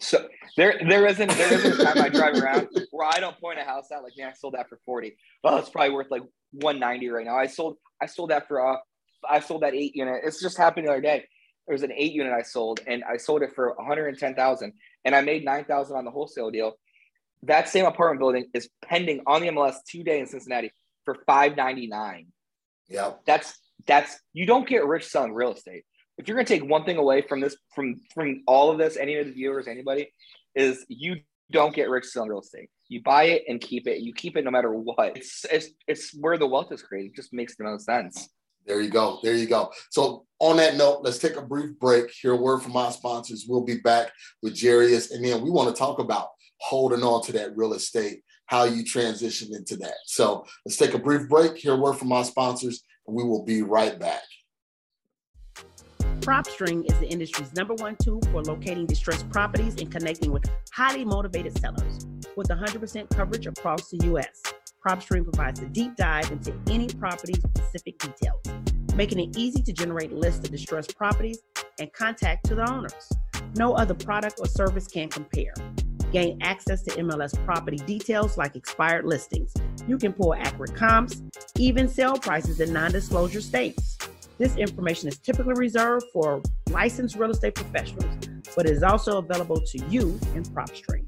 So 0.00 0.28
there, 0.56 0.80
there 0.88 1.06
isn't 1.06 1.28
there 1.28 1.52
isn't 1.52 1.80
a 1.80 1.84
time 1.84 2.02
I 2.02 2.08
drive 2.08 2.34
around 2.36 2.68
where 2.90 3.08
I 3.12 3.20
don't 3.20 3.38
point 3.38 3.58
a 3.58 3.64
house 3.64 3.92
out 3.92 4.02
like, 4.02 4.14
man, 4.16 4.28
I 4.28 4.32
sold 4.32 4.54
that 4.54 4.68
for 4.68 4.78
40. 4.86 5.16
Well, 5.44 5.58
it's 5.58 5.68
probably 5.68 5.94
worth 5.94 6.10
like 6.10 6.22
190 6.52 7.08
right 7.10 7.26
now. 7.26 7.36
I 7.36 7.46
sold 7.46 7.76
I 8.00 8.06
sold 8.06 8.30
that 8.30 8.48
for 8.48 8.66
uh 8.66 8.78
I 9.28 9.40
sold 9.40 9.62
that 9.62 9.74
eight 9.74 9.94
unit. 9.94 10.22
It's 10.24 10.40
just 10.40 10.56
happened 10.56 10.86
the 10.86 10.92
other 10.92 11.02
day 11.02 11.26
there 11.70 11.74
was 11.76 11.84
an 11.84 11.92
eight 11.94 12.10
unit 12.10 12.32
I 12.32 12.42
sold, 12.42 12.80
and 12.88 13.04
I 13.04 13.16
sold 13.16 13.42
it 13.42 13.54
for 13.54 13.74
110,000, 13.76 14.72
and 15.04 15.14
I 15.14 15.20
made 15.20 15.44
9,000 15.44 15.96
on 15.96 16.04
the 16.04 16.10
wholesale 16.10 16.50
deal. 16.50 16.72
That 17.44 17.68
same 17.68 17.86
apartment 17.86 18.18
building 18.18 18.46
is 18.52 18.68
pending 18.84 19.20
on 19.24 19.40
the 19.40 19.50
MLS 19.50 19.76
today 19.88 20.18
in 20.18 20.26
Cincinnati 20.26 20.72
for 21.04 21.14
599. 21.28 22.26
Yeah, 22.88 23.12
that's 23.24 23.56
that's 23.86 24.18
you 24.32 24.46
don't 24.46 24.66
get 24.66 24.84
rich 24.84 25.06
selling 25.06 25.32
real 25.32 25.52
estate. 25.52 25.84
If 26.18 26.26
you're 26.26 26.34
going 26.34 26.44
to 26.44 26.58
take 26.58 26.68
one 26.68 26.84
thing 26.84 26.96
away 26.96 27.22
from 27.22 27.38
this, 27.38 27.56
from 27.72 28.00
from 28.12 28.42
all 28.48 28.72
of 28.72 28.78
this, 28.78 28.96
any 28.96 29.14
of 29.14 29.26
the 29.26 29.32
viewers, 29.32 29.68
anybody, 29.68 30.12
is 30.56 30.84
you 30.88 31.18
don't 31.52 31.72
get 31.72 31.88
rich 31.88 32.06
selling 32.06 32.30
real 32.30 32.40
estate. 32.40 32.68
You 32.88 33.00
buy 33.00 33.26
it 33.26 33.44
and 33.46 33.60
keep 33.60 33.86
it. 33.86 34.00
You 34.00 34.12
keep 34.12 34.36
it 34.36 34.44
no 34.44 34.50
matter 34.50 34.74
what. 34.74 35.16
It's 35.16 35.46
it's, 35.52 35.68
it's 35.86 36.18
where 36.18 36.36
the 36.36 36.48
wealth 36.48 36.72
is 36.72 36.82
created. 36.82 37.12
It 37.12 37.14
just 37.14 37.32
makes 37.32 37.54
the 37.54 37.62
most 37.62 37.84
sense. 37.86 38.28
There 38.66 38.80
you 38.80 38.90
go. 38.90 39.18
There 39.22 39.34
you 39.34 39.46
go. 39.46 39.70
So 39.90 40.26
on 40.38 40.56
that 40.56 40.76
note, 40.76 41.00
let's 41.02 41.18
take 41.18 41.36
a 41.36 41.42
brief 41.42 41.78
break. 41.78 42.10
Hear 42.10 42.32
a 42.32 42.36
word 42.36 42.60
from 42.60 42.76
our 42.76 42.92
sponsors. 42.92 43.46
We'll 43.48 43.64
be 43.64 43.78
back 43.78 44.10
with 44.42 44.54
Jiries, 44.54 45.10
and 45.12 45.24
then 45.24 45.42
we 45.42 45.50
want 45.50 45.74
to 45.74 45.78
talk 45.78 45.98
about 45.98 46.28
holding 46.60 47.02
on 47.02 47.22
to 47.24 47.32
that 47.32 47.56
real 47.56 47.72
estate, 47.74 48.22
how 48.46 48.64
you 48.64 48.84
transition 48.84 49.54
into 49.54 49.76
that. 49.78 49.94
So 50.06 50.46
let's 50.64 50.76
take 50.76 50.94
a 50.94 50.98
brief 50.98 51.28
break. 51.28 51.56
Hear 51.56 51.74
a 51.74 51.76
word 51.76 51.94
from 51.94 52.12
our 52.12 52.24
sponsors, 52.24 52.82
and 53.06 53.16
we 53.16 53.24
will 53.24 53.44
be 53.44 53.62
right 53.62 53.98
back. 53.98 54.22
PropStream 56.20 56.84
is 56.90 56.98
the 56.98 57.08
industry's 57.08 57.52
number 57.54 57.74
one 57.74 57.96
tool 57.96 58.20
for 58.30 58.42
locating 58.42 58.84
distressed 58.84 59.28
properties 59.30 59.80
and 59.80 59.90
connecting 59.90 60.30
with 60.30 60.44
highly 60.72 61.04
motivated 61.04 61.58
sellers. 61.58 62.06
With 62.36 62.48
100% 62.48 63.08
coverage 63.10 63.46
across 63.46 63.88
the 63.88 64.04
U.S., 64.04 64.42
PropStream 64.84 65.24
provides 65.24 65.60
a 65.60 65.66
deep 65.66 65.94
dive 65.96 66.30
into 66.30 66.54
any 66.70 66.88
property 66.88 67.34
specific 67.34 67.98
details, 67.98 68.40
making 68.94 69.18
it 69.20 69.36
easy 69.36 69.62
to 69.62 69.72
generate 69.72 70.12
lists 70.12 70.44
of 70.44 70.50
distressed 70.50 70.96
properties 70.96 71.38
and 71.78 71.92
contact 71.92 72.46
to 72.46 72.54
the 72.54 72.70
owners. 72.70 73.12
No 73.56 73.74
other 73.74 73.94
product 73.94 74.36
or 74.38 74.46
service 74.46 74.86
can 74.86 75.08
compare. 75.08 75.52
Gain 76.12 76.38
access 76.40 76.82
to 76.82 76.90
MLS 76.92 77.32
property 77.44 77.76
details 77.76 78.38
like 78.38 78.56
expired 78.56 79.04
listings. 79.04 79.52
You 79.86 79.98
can 79.98 80.12
pull 80.12 80.34
accurate 80.34 80.74
comps, 80.74 81.22
even 81.56 81.86
sale 81.86 82.16
prices 82.16 82.60
in 82.60 82.72
non 82.72 82.90
disclosure 82.90 83.40
states. 83.40 83.98
This 84.38 84.56
information 84.56 85.08
is 85.08 85.18
typically 85.18 85.54
reserved 85.54 86.06
for 86.12 86.42
licensed 86.70 87.16
real 87.16 87.30
estate 87.30 87.54
professionals, 87.54 88.16
but 88.56 88.66
is 88.66 88.82
also 88.82 89.18
available 89.18 89.60
to 89.60 89.78
you 89.86 90.18
in 90.34 90.42
PropStream. 90.42 91.04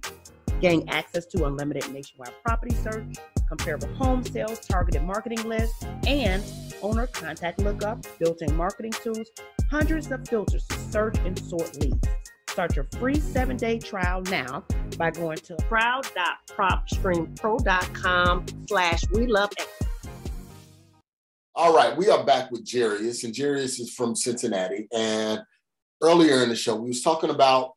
Gain 0.61 0.89
access 0.89 1.27
to 1.27 1.47
unlimited 1.47 1.91
nationwide 1.93 2.35
property 2.45 2.75
search, 2.75 3.17
comparable 3.53 3.93
home 3.97 4.25
sales, 4.25 4.61
targeted 4.61 5.03
marketing 5.03 5.47
lists, 5.47 5.85
and 6.07 6.43
owner 6.81 7.07
contact 7.07 7.59
lookup, 7.59 8.07
built-in 8.19 8.57
marketing 8.57 8.93
tools, 9.03 9.29
hundreds 9.71 10.11
of 10.11 10.27
filters 10.27 10.67
to 10.67 10.79
search 10.91 11.19
and 11.27 11.39
sort 11.39 11.79
leads. 11.79 12.09
Start 12.49 12.75
your 12.75 12.87
free 12.99 13.21
seven-day 13.21 13.81
trial 13.81 14.23
now 14.23 14.65
by 14.97 15.11
going 15.11 15.37
to 15.37 15.55
proud.propstreampro.com 15.69 18.47
slash 18.69 19.03
we 19.13 19.27
love 19.27 19.51
all 21.55 21.75
right, 21.75 21.95
we 21.95 22.09
are 22.09 22.25
back 22.25 22.51
with 22.51 22.65
Jiries, 22.65 23.25
and 23.25 23.35
Jiries 23.35 23.79
is 23.79 23.93
from 23.95 24.17
Cincinnati. 24.17 24.89
And 24.91 25.43
earlier 26.03 26.43
in 26.43 26.49
the 26.49 26.57
show, 26.57 26.77
we 26.77 26.89
was 26.89 27.03
talking 27.03 27.29
about 27.29 27.73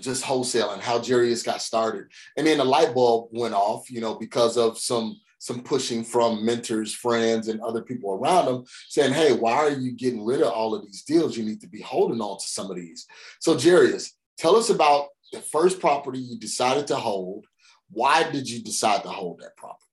just 0.00 0.24
wholesaling, 0.24 0.80
how 0.80 0.98
Jiries 0.98 1.44
got 1.44 1.62
started, 1.62 2.06
and 2.36 2.46
then 2.46 2.58
the 2.58 2.64
light 2.64 2.94
bulb 2.94 3.28
went 3.32 3.54
off, 3.54 3.90
you 3.90 4.00
know, 4.00 4.14
because 4.14 4.56
of 4.56 4.78
some 4.78 5.20
some 5.38 5.62
pushing 5.62 6.02
from 6.02 6.42
mentors, 6.44 6.94
friends, 6.94 7.48
and 7.48 7.60
other 7.60 7.82
people 7.82 8.12
around 8.12 8.48
him, 8.48 8.64
saying, 8.88 9.12
"Hey, 9.12 9.32
why 9.32 9.54
are 9.54 9.70
you 9.70 9.92
getting 9.92 10.24
rid 10.24 10.40
of 10.40 10.52
all 10.52 10.74
of 10.74 10.84
these 10.84 11.02
deals? 11.02 11.36
You 11.36 11.44
need 11.44 11.60
to 11.60 11.68
be 11.68 11.82
holding 11.82 12.20
on 12.20 12.38
to 12.38 12.46
some 12.46 12.70
of 12.70 12.76
these." 12.76 13.06
So, 13.40 13.54
Jiries, 13.54 14.10
tell 14.38 14.56
us 14.56 14.70
about 14.70 15.08
the 15.32 15.40
first 15.40 15.80
property 15.80 16.18
you 16.18 16.38
decided 16.38 16.86
to 16.88 16.96
hold. 16.96 17.46
Why 17.90 18.28
did 18.30 18.48
you 18.48 18.62
decide 18.62 19.02
to 19.02 19.10
hold 19.10 19.40
that 19.40 19.56
property? 19.56 19.84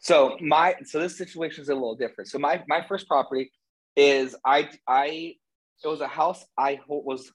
So 0.00 0.36
my 0.40 0.74
so 0.84 0.98
this 0.98 1.16
situation 1.16 1.62
is 1.62 1.68
a 1.68 1.74
little 1.74 1.94
different. 1.94 2.28
So 2.30 2.38
my 2.38 2.62
my 2.66 2.82
first 2.86 3.06
property 3.06 3.52
is 3.96 4.34
I 4.44 4.70
I 4.88 5.36
it 5.84 5.88
was 5.88 6.00
a 6.00 6.06
house 6.06 6.44
I 6.58 6.80
was 6.88 7.30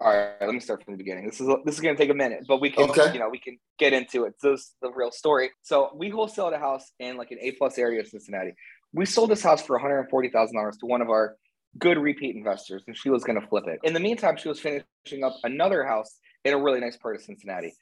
all 0.00 0.14
right. 0.14 0.34
Let 0.40 0.52
me 0.52 0.60
start 0.60 0.84
from 0.84 0.94
the 0.94 0.98
beginning. 0.98 1.26
This 1.26 1.40
is 1.40 1.48
this 1.64 1.74
is 1.76 1.80
going 1.80 1.96
to 1.96 2.02
take 2.02 2.10
a 2.10 2.14
minute, 2.14 2.44
but 2.46 2.60
we 2.60 2.70
can 2.70 2.90
okay. 2.90 3.12
you 3.12 3.18
know 3.18 3.28
we 3.30 3.38
can 3.38 3.58
get 3.78 3.92
into 3.92 4.24
it. 4.24 4.34
So 4.38 4.52
this 4.52 4.60
is 4.60 4.74
the 4.82 4.90
real 4.90 5.10
story. 5.10 5.50
So 5.62 5.90
we 5.94 6.10
wholesaled 6.10 6.54
a 6.54 6.58
house 6.58 6.90
in 6.98 7.16
like 7.16 7.30
an 7.30 7.38
A 7.40 7.52
plus 7.52 7.78
area 7.78 8.00
of 8.00 8.08
Cincinnati. 8.08 8.52
We 8.92 9.06
sold 9.06 9.30
this 9.30 9.42
house 9.42 9.62
for 9.62 9.76
one 9.76 9.82
hundred 9.82 10.08
forty 10.10 10.28
thousand 10.30 10.56
dollars 10.56 10.76
to 10.78 10.86
one 10.86 11.00
of 11.00 11.08
our 11.08 11.36
good 11.78 11.98
repeat 11.98 12.36
investors, 12.36 12.84
and 12.86 12.96
she 12.96 13.10
was 13.10 13.24
going 13.24 13.40
to 13.40 13.46
flip 13.46 13.64
it. 13.66 13.80
In 13.84 13.94
the 13.94 14.00
meantime, 14.00 14.36
she 14.36 14.48
was 14.48 14.60
finishing 14.60 15.24
up 15.24 15.34
another 15.44 15.84
house 15.84 16.18
in 16.44 16.52
a 16.52 16.62
really 16.62 16.80
nice 16.80 16.96
part 16.96 17.16
of 17.16 17.22
Cincinnati, 17.22 17.74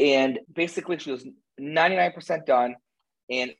and 0.00 0.38
basically 0.54 0.98
she 0.98 1.10
was 1.10 1.26
ninety 1.58 1.96
nine 1.96 2.12
percent 2.12 2.46
done 2.46 2.76
and 3.30 3.52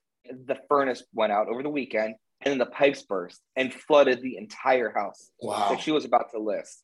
the 0.47 0.57
furnace 0.69 1.03
went 1.13 1.33
out 1.33 1.49
over 1.49 1.63
the 1.63 1.71
weekend 1.71 2.15
and 2.41 2.53
then 2.53 2.59
the 2.59 2.67
pipes 2.67 3.03
burst 3.03 3.41
and 3.57 3.73
flooded 3.73 4.23
the 4.23 4.37
entire 4.37 4.93
house 4.93 5.31
wow. 5.41 5.71
that 5.71 5.81
she 5.81 5.91
was 5.91 6.05
about 6.05 6.31
to 6.31 6.39
list. 6.39 6.83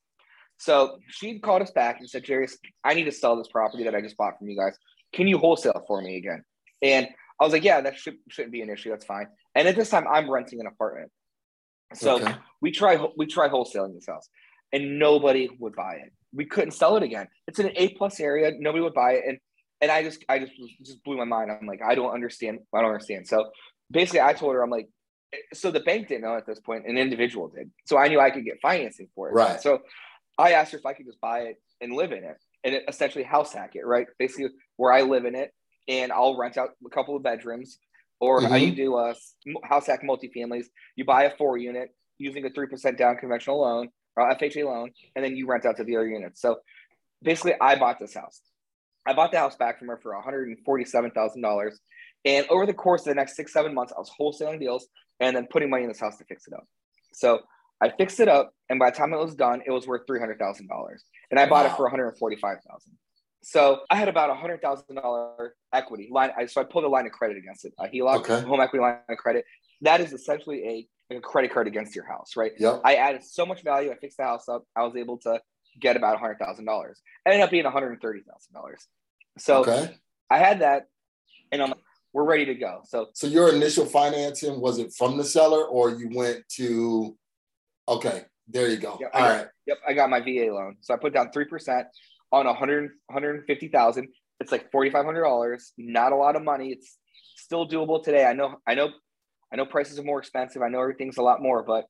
So 0.59 0.99
she 1.09 1.39
called 1.41 1.63
us 1.63 1.71
back 1.71 1.99
and 2.01 2.09
said, 2.09 2.25
Jerry, 2.25 2.49
I 2.85 2.95
need 2.95 3.05
to 3.05 3.13
sell 3.13 3.37
this 3.37 3.49
property 3.49 3.85
that 3.85 3.95
I 3.95 4.01
just 4.01 4.17
bought 4.17 4.39
from 4.39 4.49
you 4.49 4.57
guys. 4.57 4.77
Can 5.13 5.27
you 5.27 5.39
wholesale 5.39 5.85
for 5.87 6.01
me 6.01 6.17
again? 6.17 6.45
And 6.83 7.09
I 7.41 7.45
was 7.45 7.53
like, 7.53 7.65
yeah, 7.65 7.81
that 7.81 7.99
should, 7.99 8.17
shouldn't 8.29 8.53
be 8.53 8.63
an 8.63 8.71
issue. 8.71 8.91
That's 8.91 9.05
fine. 9.05 9.27
And 9.55 9.69
at 9.69 9.77
this 9.77 9.91
time, 9.91 10.07
I'm 10.09 10.31
renting 10.31 10.61
an 10.61 10.67
apartment. 10.67 11.11
So 11.95 12.17
okay. 12.17 12.35
we 12.61 12.71
try 12.71 12.99
we 13.17 13.27
try 13.27 13.49
wholesaling 13.49 13.95
this 13.95 14.07
house, 14.07 14.29
and 14.73 14.99
nobody 14.99 15.49
would 15.59 15.77
buy 15.77 15.95
it. 16.05 16.13
We 16.33 16.45
couldn't 16.47 16.73
sell 16.73 16.97
it 16.97 17.03
again. 17.03 17.29
It's 17.47 17.59
in 17.59 17.67
an 17.67 17.73
A 17.77 17.91
plus 17.91 18.19
area. 18.21 18.53
Nobody 18.59 18.83
would 18.83 18.95
buy 18.95 19.13
it, 19.13 19.25
and 19.29 19.39
and 19.81 19.91
I 19.91 20.03
just 20.03 20.25
I 20.29 20.41
just 20.41 20.53
just 20.83 21.05
blew 21.05 21.17
my 21.17 21.25
mind. 21.25 21.51
I'm 21.51 21.67
like, 21.67 21.83
I 21.83 21.95
don't 21.95 22.13
understand. 22.13 22.61
I 22.75 22.81
don't 22.81 22.91
understand. 22.91 23.29
So 23.29 23.51
basically, 23.91 24.23
I 24.23 24.33
told 24.33 24.55
her, 24.55 24.63
I'm 24.63 24.71
like, 24.71 24.89
so 25.53 25.71
the 25.71 25.81
bank 25.81 26.09
didn't 26.09 26.23
know 26.23 26.37
at 26.37 26.47
this 26.47 26.61
point, 26.61 26.87
an 26.87 26.99
individual 26.99 27.49
did. 27.49 27.71
So 27.87 27.97
I 27.97 28.09
knew 28.09 28.21
I 28.21 28.31
could 28.31 28.45
get 28.45 28.59
financing 28.61 29.09
for 29.15 29.29
it. 29.29 29.35
Right. 29.35 29.61
So 29.61 29.81
I 30.39 30.53
asked 30.53 30.73
her 30.73 30.79
if 30.79 30.87
I 30.87 30.93
could 30.93 31.07
just 31.07 31.21
buy 31.21 31.41
it 31.41 31.57
and 31.81 31.93
live 31.93 32.13
in 32.13 32.25
it, 32.25 32.37
and 32.65 32.75
it, 32.75 32.85
essentially 32.89 33.25
house 33.25 33.53
hack 33.53 33.73
it. 33.75 33.87
Right. 33.87 34.07
Basically, 34.19 34.49
where 34.77 34.93
I 34.93 35.03
live 35.03 35.25
in 35.25 35.35
it, 35.35 35.53
and 35.89 36.13
I'll 36.13 36.37
rent 36.37 36.57
out 36.57 36.71
a 36.85 36.91
couple 36.91 37.17
of 37.17 37.23
bedrooms. 37.23 37.79
Or 38.21 38.41
mm-hmm. 38.41 38.49
how 38.49 38.57
you 38.57 38.75
do 38.75 38.97
a 38.97 39.15
house 39.65 39.87
hack 39.87 40.03
multifamilies? 40.03 40.67
You 40.97 41.05
buy 41.05 41.25
a 41.25 41.37
four 41.37 41.59
unit 41.59 41.91
using 42.19 42.45
a 42.45 42.51
three 42.51 42.67
percent 42.67 42.97
down 42.97 43.17
conventional 43.17 43.61
loan 43.61 43.89
or 44.17 44.33
FHA 44.35 44.65
loan, 44.65 44.91
and 45.17 45.25
then 45.25 45.37
you 45.37 45.47
rent 45.47 45.67
out 45.67 45.77
to 45.79 45.85
the 45.85 45.97
other 45.97 46.09
units. 46.09 46.41
So 46.41 46.61
basically, 47.23 47.55
I 47.61 47.77
bought 47.77 47.99
this 47.99 48.15
house. 48.15 48.41
I 49.07 49.13
bought 49.13 49.33
the 49.33 49.39
house 49.39 49.57
back 49.57 49.79
from 49.79 49.89
her 49.89 49.99
for 49.99 50.13
$147,000. 50.15 51.71
And 52.25 52.47
over 52.49 52.65
the 52.65 52.73
course 52.73 53.03
of 53.03 53.07
the 53.07 53.15
next 53.15 53.37
six, 53.37 53.53
seven 53.53 53.75
months, 53.75 53.93
I 53.95 54.01
was 54.01 54.11
wholesaling 54.19 54.61
deals 54.61 54.87
and 55.21 55.37
then 55.37 55.47
putting 55.51 55.69
money 55.69 55.83
in 55.83 55.89
this 55.89 56.01
house 56.01 56.17
to 56.19 56.25
fix 56.25 56.47
it 56.47 56.55
up. 56.55 56.67
So 57.13 57.41
I 57.85 57.91
fixed 57.91 58.19
it 58.19 58.29
up. 58.29 58.53
And 58.71 58.79
by 58.79 58.91
the 58.91 58.97
time 58.97 59.13
it 59.13 59.19
was 59.19 59.35
done, 59.35 59.63
it 59.67 59.71
was 59.71 59.87
worth 59.87 60.07
$300,000. 60.07 60.39
And 61.31 61.39
I 61.39 61.47
bought 61.47 61.67
wow. 61.67 61.73
it 61.73 61.77
for 61.77 61.83
145000 61.85 62.93
So 63.43 63.81
I 63.91 63.97
had 63.97 64.09
about 64.09 64.31
a 64.31 64.35
hundred 64.35 64.63
thousand 64.63 64.97
dollar 64.97 65.55
equity 65.73 66.09
line. 66.11 66.31
So 66.49 66.63
I 66.63 66.65
pulled 66.65 66.85
a 66.85 66.89
line 66.89 67.05
of 67.05 67.13
credit 67.13 67.37
against 67.37 67.67
it. 67.67 67.75
A 67.79 67.87
HELOC, 67.87 68.21
okay. 68.21 68.41
home 68.47 68.61
equity 68.61 68.83
line 68.83 68.99
of 69.09 69.19
credit. 69.19 69.45
That 69.83 70.01
is 70.01 70.15
essentially 70.15 70.89
a, 71.11 71.15
a 71.17 71.21
credit 71.21 71.53
card 71.53 71.67
against 71.67 71.95
your 71.95 72.07
house, 72.07 72.37
right? 72.37 72.53
Yep. 72.59 72.81
I 72.85 72.95
added 72.95 73.23
so 73.23 73.45
much 73.45 73.63
value. 73.63 73.93
I 73.93 73.97
fixed 73.97 74.17
the 74.17 74.25
house 74.25 74.49
up. 74.49 74.65
I 74.75 74.83
was 74.83 74.97
able 74.97 75.19
to 75.19 75.41
get 75.79 75.97
about 75.97 76.19
hundred 76.19 76.39
thousand 76.39 76.65
dollars. 76.65 77.03
Ended 77.27 77.43
up 77.43 77.51
being 77.51 77.65
one 77.65 77.73
hundred 77.73 78.01
thirty 78.01 78.21
thousand 78.21 78.55
dollars. 78.55 78.87
So 79.37 79.59
okay. 79.59 79.95
I 80.31 80.39
had 80.39 80.61
that, 80.61 80.87
and 81.53 81.63
I'm 81.63 81.75
we're 82.15 82.25
ready 82.25 82.47
to 82.47 82.55
go. 82.55 82.81
So 82.87 83.09
so 83.13 83.27
your 83.27 83.53
initial 83.53 83.85
financing 83.85 84.59
was 84.59 84.79
it 84.79 84.95
from 84.97 85.19
the 85.19 85.25
seller 85.25 85.65
or 85.67 85.91
you 85.91 86.09
went 86.15 86.49
to? 86.57 87.15
Okay, 87.89 88.23
there 88.49 88.69
you 88.69 88.77
go. 88.77 88.99
Yep, 89.01 89.11
All 89.13 89.21
got, 89.21 89.29
right. 89.29 89.47
Yep, 89.67 89.79
I 89.87 89.93
got 89.93 90.11
my 90.11 90.21
VA 90.21 90.53
loan. 90.53 90.77
So 90.81 90.95
I 90.95 90.97
put 90.97 91.13
down 91.13 91.31
three 91.33 91.45
percent 91.45 91.87
on 92.33 92.47
100, 92.47 92.91
150,000. 93.07 94.09
It's 94.41 94.53
like 94.53 94.71
forty 94.73 94.91
five 94.91 95.05
hundred 95.05 95.23
dollars. 95.23 95.73
Not 95.79 96.13
a 96.13 96.17
lot 96.17 96.37
of 96.37 96.43
money. 96.43 96.71
It's 96.71 96.99
still 97.37 97.69
doable 97.69 98.03
today. 98.03 98.25
I 98.25 98.33
know. 98.33 98.57
I 98.67 98.75
know. 98.75 98.91
I 99.53 99.57
know 99.57 99.67
prices 99.67 99.99
are 99.99 100.05
more 100.05 100.19
expensive. 100.19 100.63
I 100.63 100.69
know 100.69 100.81
everything's 100.81 101.19
a 101.19 101.23
lot 101.23 101.41
more, 101.41 101.63
but 101.63 101.85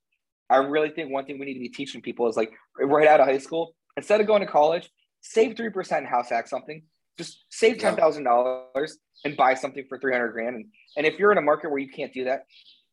I 0.50 0.56
really 0.56 0.90
think 0.90 1.10
one 1.10 1.24
thing 1.24 1.38
we 1.38 1.46
need 1.46 1.54
to 1.54 1.60
be 1.60 1.70
teaching 1.70 2.02
people 2.02 2.28
is 2.28 2.36
like 2.36 2.52
right 2.78 3.08
out 3.08 3.20
of 3.20 3.26
high 3.26 3.38
school, 3.38 3.74
instead 3.96 4.20
of 4.20 4.26
going 4.26 4.40
to 4.40 4.46
college, 4.46 4.90
save 5.22 5.54
3% 5.54 5.98
and 5.98 6.06
house 6.06 6.28
hack 6.28 6.46
something. 6.46 6.82
Just 7.16 7.44
save 7.48 7.76
$10,000 7.76 8.90
and 9.24 9.36
buy 9.36 9.54
something 9.54 9.84
for 9.88 9.98
300 9.98 10.32
grand. 10.32 10.56
And, 10.56 10.66
and 10.96 11.06
if 11.06 11.18
you're 11.18 11.32
in 11.32 11.38
a 11.38 11.42
market 11.42 11.70
where 11.70 11.78
you 11.78 11.88
can't 11.88 12.12
do 12.12 12.24
that, 12.24 12.44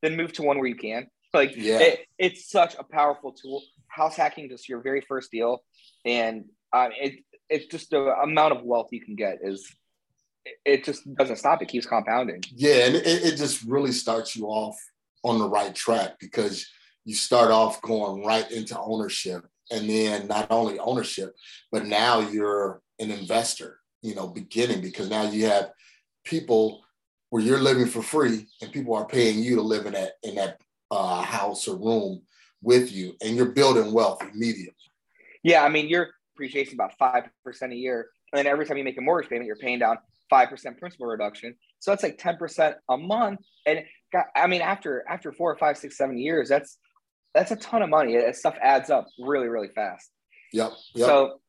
then 0.01 0.15
move 0.15 0.31
to 0.33 0.43
one 0.43 0.57
where 0.57 0.67
you 0.67 0.75
can. 0.75 1.07
Like 1.33 1.55
yeah. 1.55 1.79
it, 1.79 1.99
it's 2.17 2.49
such 2.49 2.75
a 2.77 2.83
powerful 2.83 3.31
tool. 3.31 3.63
House 3.87 4.15
hacking 4.15 4.49
just 4.49 4.67
your 4.67 4.81
very 4.81 5.01
first 5.01 5.31
deal. 5.31 5.63
And 6.05 6.45
uh, 6.73 6.89
it, 6.99 7.19
it's 7.49 7.67
just 7.67 7.89
the 7.89 8.15
amount 8.21 8.55
of 8.55 8.63
wealth 8.63 8.89
you 8.91 9.01
can 9.01 9.15
get 9.15 9.39
is 9.41 9.73
it 10.65 10.83
just 10.83 11.13
doesn't 11.15 11.37
stop. 11.37 11.61
It 11.61 11.67
keeps 11.67 11.85
compounding. 11.85 12.43
Yeah, 12.55 12.85
and 12.85 12.95
it, 12.95 13.05
it, 13.05 13.37
just 13.37 13.63
really 13.63 13.91
starts 13.91 14.35
you 14.35 14.47
off 14.47 14.77
on 15.23 15.37
the 15.37 15.47
right 15.47 15.73
track 15.75 16.19
because 16.19 16.67
you 17.05 17.13
start 17.13 17.51
off 17.51 17.81
going 17.81 18.25
right 18.25 18.49
into 18.51 18.79
ownership 18.79 19.45
and 19.71 19.89
then 19.89 20.27
not 20.27 20.47
only 20.49 20.79
ownership 20.79 21.35
but 21.71 21.85
now 21.85 22.19
you're 22.19 22.81
an 22.99 23.11
investor 23.11 23.79
you 24.01 24.15
know 24.15 24.27
beginning 24.27 24.81
because 24.81 25.09
now 25.09 25.23
you 25.23 25.45
have 25.45 25.71
people 26.23 26.83
where 27.29 27.41
you're 27.41 27.59
living 27.59 27.87
for 27.87 28.01
free 28.01 28.45
and 28.61 28.71
people 28.71 28.95
are 28.95 29.05
paying 29.05 29.39
you 29.39 29.55
to 29.55 29.61
live 29.61 29.85
in 29.85 29.93
that 29.93 30.13
in 30.23 30.35
that 30.35 30.59
uh, 30.91 31.21
house 31.21 31.67
or 31.67 31.77
room 31.77 32.21
with 32.61 32.91
you 32.91 33.15
and 33.21 33.35
you're 33.35 33.47
building 33.47 33.91
wealth 33.91 34.21
immediately. 34.33 34.75
Yeah 35.43 35.63
i 35.63 35.69
mean 35.69 35.87
your 35.87 36.09
appreciation 36.35 36.75
about 36.75 36.93
5% 36.99 37.29
a 37.71 37.75
year 37.75 38.09
and 38.31 38.39
then 38.39 38.47
every 38.47 38.65
time 38.65 38.77
you 38.77 38.83
make 38.83 38.97
a 38.97 39.01
mortgage 39.01 39.29
payment 39.29 39.47
you're 39.47 39.55
paying 39.55 39.79
down 39.79 39.97
5% 40.31 40.77
principal 40.77 41.07
reduction. 41.07 41.55
So 41.79 41.91
that's 41.91 42.03
like 42.03 42.17
10% 42.17 42.75
a 42.89 42.97
month 42.97 43.39
and 43.65 43.83
i 44.35 44.45
mean 44.45 44.61
after 44.61 45.03
after 45.07 45.31
four 45.31 45.51
or 45.51 45.57
five 45.57 45.77
six 45.77 45.97
seven 45.97 46.17
years 46.17 46.49
that's 46.49 46.77
that's 47.33 47.51
a 47.51 47.55
ton 47.55 47.81
of 47.81 47.89
money. 47.89 48.15
It, 48.15 48.35
stuff 48.35 48.55
adds 48.61 48.89
up 48.89 49.07
really 49.19 49.47
really 49.47 49.69
fast. 49.69 50.09
Yep, 50.53 50.71
yep. 50.95 51.07
so 51.07 51.39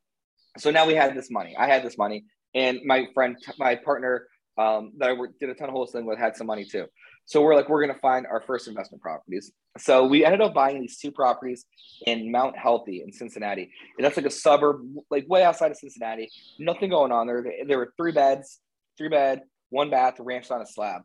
so 0.57 0.71
now 0.71 0.87
we 0.87 0.95
had 0.95 1.15
this 1.15 1.29
money. 1.29 1.55
I 1.57 1.67
had 1.67 1.83
this 1.83 1.97
money 1.97 2.25
and 2.55 2.79
my 2.85 3.07
friend 3.13 3.37
my 3.57 3.75
partner 3.75 4.27
um, 4.57 4.93
that 4.97 5.09
I 5.09 5.15
did 5.39 5.49
a 5.49 5.55
ton 5.55 5.69
of 5.69 5.75
wholesaling 5.75 6.05
with 6.05 6.19
had 6.19 6.35
some 6.35 6.47
money 6.47 6.63
too. 6.63 6.85
So 7.25 7.41
we're 7.41 7.55
like, 7.55 7.69
we're 7.69 7.83
going 7.83 7.93
to 7.93 8.01
find 8.01 8.27
our 8.27 8.41
first 8.41 8.67
investment 8.67 9.01
properties. 9.01 9.51
So 9.77 10.05
we 10.05 10.25
ended 10.25 10.41
up 10.41 10.53
buying 10.53 10.81
these 10.81 10.97
two 10.97 11.11
properties 11.11 11.65
in 12.05 12.31
Mount 12.31 12.57
Healthy 12.57 13.01
in 13.01 13.11
Cincinnati. 13.11 13.71
And 13.97 14.05
that's 14.05 14.17
like 14.17 14.25
a 14.25 14.31
suburb, 14.31 14.81
like 15.09 15.27
way 15.27 15.43
outside 15.43 15.71
of 15.71 15.77
Cincinnati. 15.77 16.29
Nothing 16.59 16.89
going 16.89 17.11
on 17.11 17.27
there. 17.27 17.45
There 17.65 17.77
were 17.77 17.93
three 17.97 18.11
beds, 18.11 18.59
three 18.97 19.09
bed, 19.09 19.41
one 19.69 19.89
bath, 19.89 20.15
ranch 20.19 20.51
on 20.51 20.61
a 20.61 20.65
slab. 20.65 21.01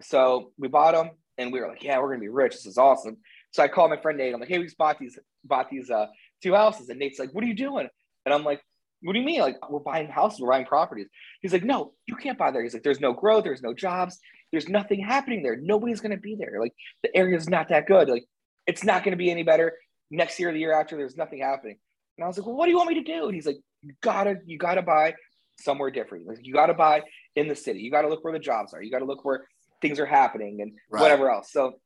So 0.00 0.52
we 0.58 0.68
bought 0.68 0.94
them 0.94 1.10
and 1.36 1.52
we 1.52 1.60
were 1.60 1.68
like, 1.68 1.82
yeah, 1.82 1.98
we're 1.98 2.08
going 2.08 2.20
to 2.20 2.24
be 2.24 2.28
rich. 2.28 2.54
This 2.54 2.66
is 2.66 2.78
awesome. 2.78 3.16
So 3.50 3.62
I 3.62 3.68
called 3.68 3.90
my 3.90 4.00
friend 4.00 4.16
Nate. 4.16 4.32
I'm 4.32 4.40
like, 4.40 4.48
hey, 4.48 4.58
we 4.58 4.64
just 4.64 4.78
bought 4.78 4.98
these, 4.98 5.18
bought 5.44 5.70
these 5.70 5.90
uh, 5.90 6.06
two 6.42 6.54
houses. 6.54 6.88
And 6.88 6.98
Nate's 6.98 7.18
like, 7.18 7.34
what 7.34 7.42
are 7.42 7.48
you 7.48 7.54
doing? 7.54 7.88
And 8.24 8.34
I'm 8.34 8.44
like, 8.44 8.62
what 9.02 9.12
do 9.12 9.20
you 9.20 9.24
mean? 9.24 9.40
Like 9.40 9.70
we're 9.70 9.78
buying 9.78 10.08
houses, 10.08 10.40
we're 10.40 10.50
buying 10.50 10.66
properties. 10.66 11.06
He's 11.40 11.52
like, 11.52 11.64
no, 11.64 11.92
you 12.06 12.16
can't 12.16 12.38
buy 12.38 12.50
there. 12.50 12.62
He's 12.62 12.74
like, 12.74 12.82
there's 12.82 13.00
no 13.00 13.12
growth, 13.12 13.44
there's 13.44 13.62
no 13.62 13.72
jobs, 13.72 14.18
there's 14.52 14.68
nothing 14.68 15.00
happening 15.00 15.42
there. 15.42 15.56
Nobody's 15.56 16.00
gonna 16.00 16.16
be 16.16 16.36
there. 16.36 16.60
Like 16.60 16.74
the 17.02 17.14
area's 17.16 17.48
not 17.48 17.68
that 17.68 17.86
good. 17.86 18.08
Like 18.08 18.24
it's 18.66 18.84
not 18.84 19.04
gonna 19.04 19.16
be 19.16 19.30
any 19.30 19.42
better. 19.42 19.74
Next 20.10 20.38
year, 20.38 20.50
or 20.50 20.52
the 20.52 20.58
year 20.58 20.72
after, 20.72 20.96
there's 20.96 21.16
nothing 21.16 21.40
happening. 21.40 21.78
And 22.16 22.24
I 22.24 22.28
was 22.28 22.38
like, 22.38 22.46
well, 22.46 22.56
what 22.56 22.64
do 22.64 22.70
you 22.70 22.78
want 22.78 22.88
me 22.88 23.02
to 23.02 23.02
do? 23.02 23.26
And 23.26 23.34
he's 23.34 23.46
like, 23.46 23.58
you 23.82 23.92
gotta, 24.00 24.36
you 24.46 24.58
gotta 24.58 24.82
buy 24.82 25.14
somewhere 25.60 25.90
different. 25.90 26.26
Like 26.26 26.38
you 26.42 26.54
gotta 26.54 26.74
buy 26.74 27.02
in 27.36 27.48
the 27.48 27.56
city. 27.56 27.80
You 27.80 27.90
gotta 27.90 28.08
look 28.08 28.24
where 28.24 28.32
the 28.32 28.38
jobs 28.38 28.72
are. 28.72 28.82
You 28.82 28.90
gotta 28.90 29.04
look 29.04 29.24
where 29.24 29.46
things 29.82 30.00
are 30.00 30.06
happening 30.06 30.60
and 30.62 30.72
right. 30.90 31.00
whatever 31.00 31.30
else. 31.30 31.52
So, 31.52 31.78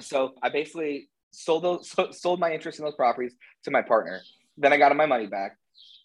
so 0.00 0.34
I 0.42 0.48
basically 0.48 1.08
sold 1.30 1.64
those, 1.64 1.94
sold 2.10 2.40
my 2.40 2.52
interest 2.52 2.78
in 2.78 2.84
those 2.84 2.94
properties 2.94 3.34
to 3.64 3.70
my 3.70 3.82
partner. 3.82 4.20
Then 4.58 4.72
I 4.72 4.76
got 4.76 4.94
my 4.96 5.06
money 5.06 5.26
back 5.26 5.56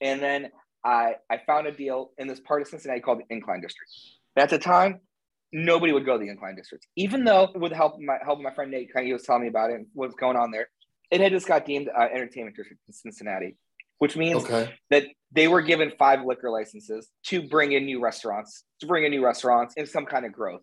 and 0.01 0.21
then 0.21 0.51
I, 0.83 1.15
I 1.29 1.41
found 1.45 1.67
a 1.67 1.71
deal 1.71 2.11
in 2.17 2.27
this 2.27 2.39
part 2.39 2.61
of 2.61 2.67
Cincinnati 2.67 3.01
called 3.01 3.19
the 3.19 3.33
Incline 3.33 3.61
District. 3.61 3.91
At 4.37 4.49
the 4.49 4.59
time, 4.59 5.01
nobody 5.51 5.93
would 5.93 6.05
go 6.05 6.17
to 6.17 6.23
the 6.23 6.29
Incline 6.29 6.55
District, 6.55 6.85
even 6.95 7.23
though 7.23 7.49
with 7.55 7.71
help 7.71 7.99
my 7.99 8.17
help 8.23 8.39
my 8.39 8.53
friend 8.53 8.71
Nate, 8.71 8.89
he 9.01 9.13
was 9.13 9.23
telling 9.23 9.43
me 9.43 9.47
about 9.47 9.69
it 9.69 9.75
and 9.75 9.87
what's 9.93 10.15
going 10.15 10.37
on 10.37 10.51
there. 10.51 10.69
It 11.11 11.21
had 11.21 11.31
just 11.31 11.47
got 11.47 11.65
deemed 11.65 11.89
uh, 11.89 12.07
entertainment 12.13 12.55
district 12.57 12.81
in 12.87 12.93
Cincinnati, 12.93 13.55
which 13.99 14.17
means 14.17 14.43
okay. 14.43 14.73
that 14.89 15.05
they 15.31 15.47
were 15.47 15.61
given 15.61 15.91
five 15.97 16.25
liquor 16.25 16.49
licenses 16.49 17.09
to 17.27 17.47
bring 17.47 17.71
in 17.71 17.85
new 17.85 18.01
restaurants, 18.01 18.63
to 18.81 18.87
bring 18.87 19.05
in 19.05 19.11
new 19.11 19.23
restaurants 19.23 19.73
and 19.77 19.87
some 19.87 20.05
kind 20.05 20.25
of 20.25 20.33
growth. 20.33 20.61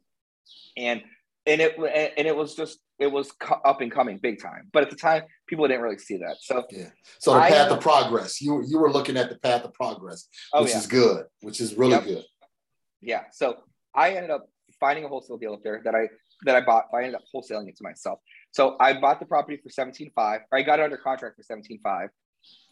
And 0.76 1.02
and 1.46 1.60
it 1.60 1.76
and 1.78 2.26
it 2.26 2.36
was 2.36 2.54
just 2.54 2.78
it 2.98 3.08
was 3.08 3.32
up 3.64 3.80
and 3.80 3.90
coming 3.90 4.18
big 4.18 4.40
time. 4.40 4.68
But 4.72 4.84
at 4.84 4.90
the 4.90 4.96
time, 4.96 5.22
people 5.46 5.66
didn't 5.66 5.82
really 5.82 5.98
see 5.98 6.18
that. 6.18 6.36
So 6.40 6.64
yeah. 6.70 6.90
So 7.18 7.34
the 7.34 7.40
I, 7.40 7.50
path 7.50 7.70
of 7.70 7.80
progress. 7.80 8.40
You 8.40 8.62
you 8.66 8.78
were 8.78 8.90
looking 8.90 9.16
at 9.16 9.30
the 9.30 9.38
path 9.38 9.64
of 9.64 9.72
progress, 9.74 10.28
oh, 10.52 10.62
which 10.62 10.72
yeah. 10.72 10.78
is 10.78 10.86
good, 10.86 11.24
which 11.40 11.60
is 11.60 11.74
really 11.74 11.92
yep. 11.92 12.04
good. 12.04 12.24
Yeah. 13.00 13.22
So 13.32 13.58
I 13.94 14.10
ended 14.10 14.30
up 14.30 14.48
finding 14.84 15.04
a 15.06 15.08
wholesale 15.08 15.38
deal 15.38 15.54
up 15.54 15.62
there 15.62 15.80
that 15.84 15.94
I 15.94 16.08
that 16.44 16.56
I 16.56 16.60
bought. 16.60 16.84
I 16.92 16.98
ended 16.98 17.14
up 17.14 17.22
wholesaling 17.34 17.68
it 17.68 17.76
to 17.78 17.84
myself. 17.84 18.18
So 18.50 18.76
I 18.78 19.00
bought 19.00 19.18
the 19.18 19.26
property 19.26 19.58
for 19.62 19.70
seventeen 19.70 20.10
five. 20.14 20.40
I 20.52 20.60
got 20.62 20.78
it 20.78 20.82
under 20.82 20.98
contract 20.98 21.36
for 21.36 21.42
seventeen 21.42 21.80
five, 21.82 22.10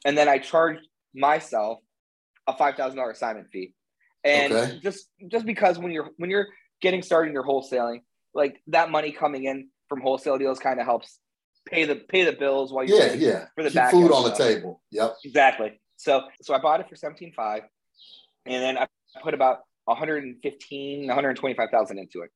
and 0.05 0.17
then 0.19 0.29
I 0.29 0.37
charged 0.39 0.87
myself 1.15 1.79
a 2.47 2.55
five 2.55 2.75
thousand 2.75 2.99
dollar 2.99 3.13
assignment 3.13 3.49
fee. 3.51 3.73
And 4.25 4.53
okay. 4.53 4.79
just 4.83 5.09
just 5.31 5.47
because 5.47 5.79
when 5.79 5.91
you're 5.91 6.11
when 6.19 6.29
you're 6.29 6.49
getting 6.83 7.03
started 7.03 7.29
in 7.29 7.35
your 7.35 7.45
wholesaling, 7.45 8.01
like 8.35 8.61
that 8.67 8.91
money 8.91 9.11
coming 9.13 9.45
in 9.45 9.71
from 9.89 10.03
wholesale 10.03 10.37
deals 10.37 10.59
kind 10.59 10.79
of 10.81 10.85
helps 10.85 11.19
pay 11.67 11.85
the 11.87 11.97
pay 11.97 12.25
the 12.25 12.33
bills 12.33 12.73
while 12.73 12.85
you're 12.85 12.99
yeah 12.99 13.13
yeah 13.15 13.45
for 13.55 13.63
the 13.63 13.71
Keep 13.71 13.77
back 13.77 13.91
food 13.93 14.13
on 14.13 14.27
stuff. 14.27 14.39
the 14.39 14.45
table. 14.45 14.83
Yep, 14.91 15.17
exactly. 15.25 15.81
So 15.97 16.23
so 16.43 16.55
I 16.55 16.59
bought 16.59 16.81
it 16.81 16.89
for 16.91 16.97
seventeen 16.97 17.33
five, 17.35 17.63
and 18.45 18.63
then 18.63 18.77
I 18.77 18.87
put 19.23 19.35
about 19.35 19.61
115 19.85 21.07
125,000 21.07 21.99
into 21.99 22.23
it. 22.23 22.31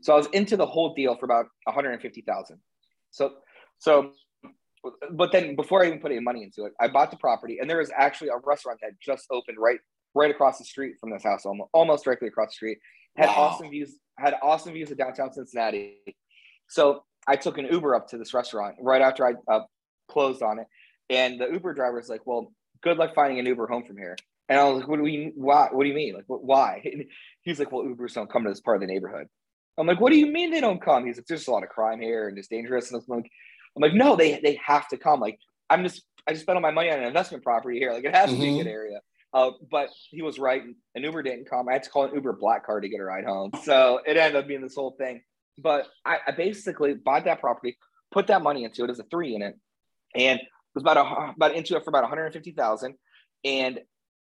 So 0.00 0.14
I 0.14 0.16
was 0.16 0.26
into 0.28 0.56
the 0.56 0.66
whole 0.66 0.94
deal 0.94 1.16
for 1.16 1.24
about 1.24 1.46
150,000. 1.64 2.58
So 3.10 3.32
so 3.78 4.12
but 5.12 5.32
then 5.32 5.56
before 5.56 5.82
I 5.82 5.88
even 5.88 5.98
put 5.98 6.12
any 6.12 6.20
money 6.20 6.42
into 6.44 6.64
it, 6.64 6.72
I 6.80 6.88
bought 6.88 7.10
the 7.10 7.16
property 7.16 7.58
and 7.60 7.68
there 7.68 7.78
was 7.78 7.90
actually 7.96 8.28
a 8.28 8.36
restaurant 8.44 8.78
that 8.82 8.92
just 9.00 9.26
opened 9.30 9.58
right 9.58 9.80
right 10.14 10.30
across 10.30 10.58
the 10.58 10.64
street 10.64 10.94
from 11.00 11.10
this 11.10 11.22
house, 11.22 11.44
almost, 11.44 11.70
almost 11.72 12.04
directly 12.04 12.28
across 12.28 12.48
the 12.50 12.54
street. 12.54 12.78
Had 13.16 13.28
wow. 13.28 13.34
awesome 13.36 13.70
views, 13.70 13.96
had 14.18 14.34
awesome 14.42 14.72
views 14.72 14.90
of 14.90 14.98
downtown 14.98 15.32
Cincinnati. 15.32 15.98
So 16.68 17.04
I 17.26 17.36
took 17.36 17.58
an 17.58 17.66
Uber 17.70 17.94
up 17.94 18.08
to 18.08 18.18
this 18.18 18.34
restaurant 18.34 18.76
right 18.80 19.02
after 19.02 19.26
I 19.26 19.32
uh, 19.52 19.60
closed 20.08 20.42
on 20.42 20.58
it, 20.58 20.66
and 21.10 21.40
the 21.40 21.48
Uber 21.50 21.74
driver 21.74 21.96
was 21.96 22.08
like, 22.08 22.26
"Well, 22.26 22.52
good 22.82 22.96
luck 22.96 23.14
finding 23.14 23.38
an 23.38 23.46
Uber 23.46 23.66
home 23.66 23.84
from 23.84 23.96
here." 23.96 24.16
And 24.48 24.58
I 24.58 24.64
was 24.64 24.80
like, 24.80 24.88
"What 24.88 24.96
do 24.96 25.02
we? 25.02 25.32
Why? 25.34 25.68
What 25.70 25.84
do 25.84 25.88
you 25.88 25.94
mean? 25.94 26.14
Like, 26.14 26.24
why?" 26.26 26.82
he's 27.42 27.58
like, 27.58 27.70
"Well, 27.70 27.84
Ubers 27.84 28.14
don't 28.14 28.30
come 28.30 28.44
to 28.44 28.50
this 28.50 28.60
part 28.60 28.76
of 28.76 28.80
the 28.80 28.92
neighborhood." 28.92 29.28
I'm 29.76 29.86
like, 29.86 30.00
"What 30.00 30.10
do 30.10 30.18
you 30.18 30.26
mean 30.26 30.50
they 30.50 30.60
don't 30.60 30.82
come?" 30.82 31.06
He's 31.06 31.16
like, 31.16 31.26
"There's 31.26 31.46
a 31.48 31.50
lot 31.50 31.62
of 31.62 31.68
crime 31.68 32.00
here 32.00 32.28
and 32.28 32.38
it's 32.38 32.48
dangerous." 32.48 32.90
And 32.90 33.00
I'm 33.00 33.16
like, 33.16 33.30
"I'm 33.76 33.82
like, 33.82 33.94
no, 33.94 34.16
they 34.16 34.40
they 34.40 34.58
have 34.64 34.88
to 34.88 34.96
come. 34.96 35.20
Like, 35.20 35.38
I'm 35.68 35.82
just 35.82 36.02
I 36.26 36.32
just 36.32 36.42
spent 36.42 36.56
all 36.56 36.62
my 36.62 36.70
money 36.70 36.90
on 36.90 36.98
an 36.98 37.04
investment 37.04 37.44
property 37.44 37.78
here. 37.78 37.92
Like, 37.92 38.04
it 38.04 38.14
has 38.14 38.30
mm-hmm. 38.30 38.40
to 38.40 38.42
be 38.42 38.48
a 38.48 38.50
mm-hmm. 38.50 38.62
good 38.62 38.70
area." 38.70 39.00
Uh, 39.34 39.50
but 39.70 39.90
he 40.10 40.22
was 40.22 40.38
right. 40.38 40.62
An 40.94 41.02
Uber 41.02 41.22
didn't 41.22 41.50
come. 41.50 41.68
I 41.68 41.74
had 41.74 41.82
to 41.82 41.90
call 41.90 42.04
an 42.04 42.14
Uber 42.14 42.34
black 42.34 42.64
car 42.64 42.80
to 42.80 42.88
get 42.88 43.00
a 43.00 43.04
ride 43.04 43.24
home. 43.24 43.50
So 43.62 44.00
it 44.06 44.16
ended 44.16 44.36
up 44.36 44.48
being 44.48 44.62
this 44.62 44.74
whole 44.74 44.92
thing. 44.92 45.20
But 45.58 45.86
I, 46.04 46.18
I 46.26 46.30
basically 46.30 46.94
bought 46.94 47.24
that 47.24 47.40
property, 47.40 47.76
put 48.10 48.28
that 48.28 48.42
money 48.42 48.64
into 48.64 48.84
it 48.84 48.90
as 48.90 48.98
a 49.00 49.04
three 49.04 49.34
in 49.34 49.42
it, 49.42 49.54
and 50.14 50.40
was 50.74 50.82
about 50.82 50.96
a, 50.96 51.32
about 51.32 51.54
into 51.54 51.76
it 51.76 51.84
for 51.84 51.90
about 51.90 52.04
150,000. 52.04 52.94
And 53.44 53.80